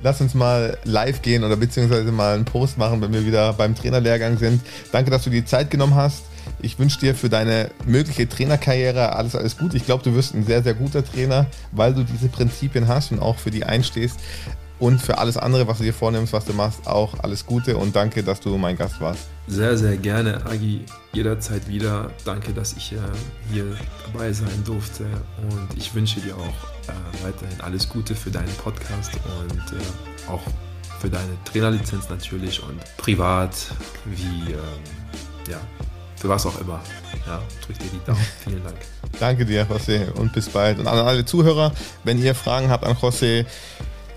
lass 0.03 0.21
uns 0.21 0.35
mal 0.35 0.79
live 0.85 1.21
gehen 1.21 1.45
oder 1.45 1.57
beziehungsweise 1.57 2.11
mal 2.13 2.35
einen 2.35 2.45
Post 2.45 2.79
machen, 2.79 3.03
wenn 3.03 3.13
wir 3.13 3.27
wieder 3.27 3.53
beim 3.53 3.75
Trainerlehrgang 3.75 4.39
sind. 4.39 4.63
Danke, 4.93 5.11
dass 5.11 5.25
du 5.25 5.31
die 5.31 5.45
Zeit 5.45 5.71
genommen 5.71 5.95
hast. 5.95 6.23
Ich 6.61 6.79
wünsche 6.79 6.99
dir 6.99 7.15
für 7.15 7.29
deine 7.29 7.71
mögliche 7.85 8.29
Trainerkarriere 8.29 9.15
alles, 9.15 9.37
alles 9.37 9.59
gut. 9.59 9.75
Ich 9.75 9.85
glaube, 9.85 10.03
du 10.03 10.15
wirst 10.15 10.35
ein 10.35 10.45
sehr, 10.45 10.63
sehr 10.63 10.75
guter 10.75 11.05
Trainer, 11.05 11.47
weil 11.73 11.93
du 11.93 12.05
diese 12.05 12.29
Prinzipien 12.29 12.89
hast 12.89 13.13
und 13.13 13.21
auch 13.21 13.37
für 13.37 13.51
die 13.51 13.65
einstehst. 13.65 14.19
Und 14.79 15.01
für 15.01 15.19
alles 15.19 15.37
andere, 15.37 15.67
was 15.67 15.79
du 15.79 15.85
dir 15.85 15.95
vornimmst, 15.95 16.33
was 16.33 16.45
du 16.45 16.53
machst, 16.53 16.87
auch 16.87 17.15
alles 17.21 17.45
Gute 17.45 17.77
und 17.77 17.97
danke, 17.97 18.23
dass 18.23 18.41
du 18.41 18.57
mein 18.57 18.77
Gast 18.77 19.01
warst. 19.01 19.27
Sehr, 19.49 19.77
sehr 19.77 19.97
gerne, 19.97 20.45
Agi. 20.47 20.85
Jederzeit 21.13 21.67
wieder. 21.69 22.11
Danke, 22.25 22.53
dass 22.53 22.75
ich 22.75 22.93
äh, 22.93 22.97
hier 23.51 23.65
dabei 24.07 24.33
sein 24.33 24.63
durfte. 24.65 25.05
Und 25.51 25.77
ich 25.77 25.95
wünsche 25.95 26.21
dir 26.21 26.37
auch 26.37 26.89
äh, 26.89 27.25
weiterhin 27.25 27.61
alles 27.61 27.89
Gute 27.89 28.15
für 28.15 28.31
deinen 28.31 28.55
Podcast 28.55 29.11
und 29.15 29.79
äh, 29.79 30.31
auch 30.31 30.43
für 31.01 31.11
deine 31.11 31.37
Trainerlizenz 31.45 32.09
natürlich 32.09 32.63
und 32.63 32.79
privat, 32.99 33.55
wie 34.05 34.53
ähm, 34.53 34.59
ja, 35.49 35.59
für 36.17 36.29
was 36.29 36.47
auch 36.47 36.61
immer. 36.61 36.81
Ja, 37.27 37.41
drück 37.65 37.79
dir 37.79 37.87
die 37.93 38.05
Daumen. 38.05 38.27
Vielen 38.45 38.63
Dank. 38.63 38.77
Danke 39.19 39.45
dir, 39.45 39.67
José, 39.67 40.11
und 40.13 40.33
bis 40.33 40.49
bald. 40.49 40.79
Und 40.79 40.87
an 40.87 40.99
alle 40.99 41.25
Zuhörer, 41.25 41.73
wenn 42.05 42.21
ihr 42.23 42.35
Fragen 42.35 42.69
habt 42.69 42.85
an 42.85 42.97
José, 42.97 43.45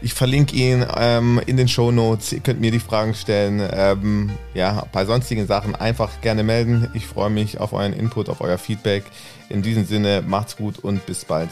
ich 0.03 0.15
verlinke 0.15 0.55
ihn 0.55 0.83
ähm, 0.97 1.39
in 1.45 1.57
den 1.57 1.67
Show 1.67 1.91
Notes. 1.91 2.33
Ihr 2.33 2.39
könnt 2.39 2.59
mir 2.59 2.71
die 2.71 2.79
Fragen 2.79 3.13
stellen. 3.13 3.61
Ähm, 3.71 4.31
ja, 4.55 4.85
bei 4.91 5.05
sonstigen 5.05 5.45
Sachen 5.45 5.75
einfach 5.75 6.21
gerne 6.21 6.43
melden. 6.43 6.89
Ich 6.95 7.05
freue 7.05 7.29
mich 7.29 7.59
auf 7.59 7.71
euren 7.73 7.93
Input, 7.93 8.27
auf 8.27 8.41
euer 8.41 8.57
Feedback. 8.57 9.03
In 9.49 9.61
diesem 9.61 9.85
Sinne, 9.85 10.23
macht's 10.25 10.57
gut 10.57 10.79
und 10.79 11.05
bis 11.05 11.23
bald. 11.23 11.49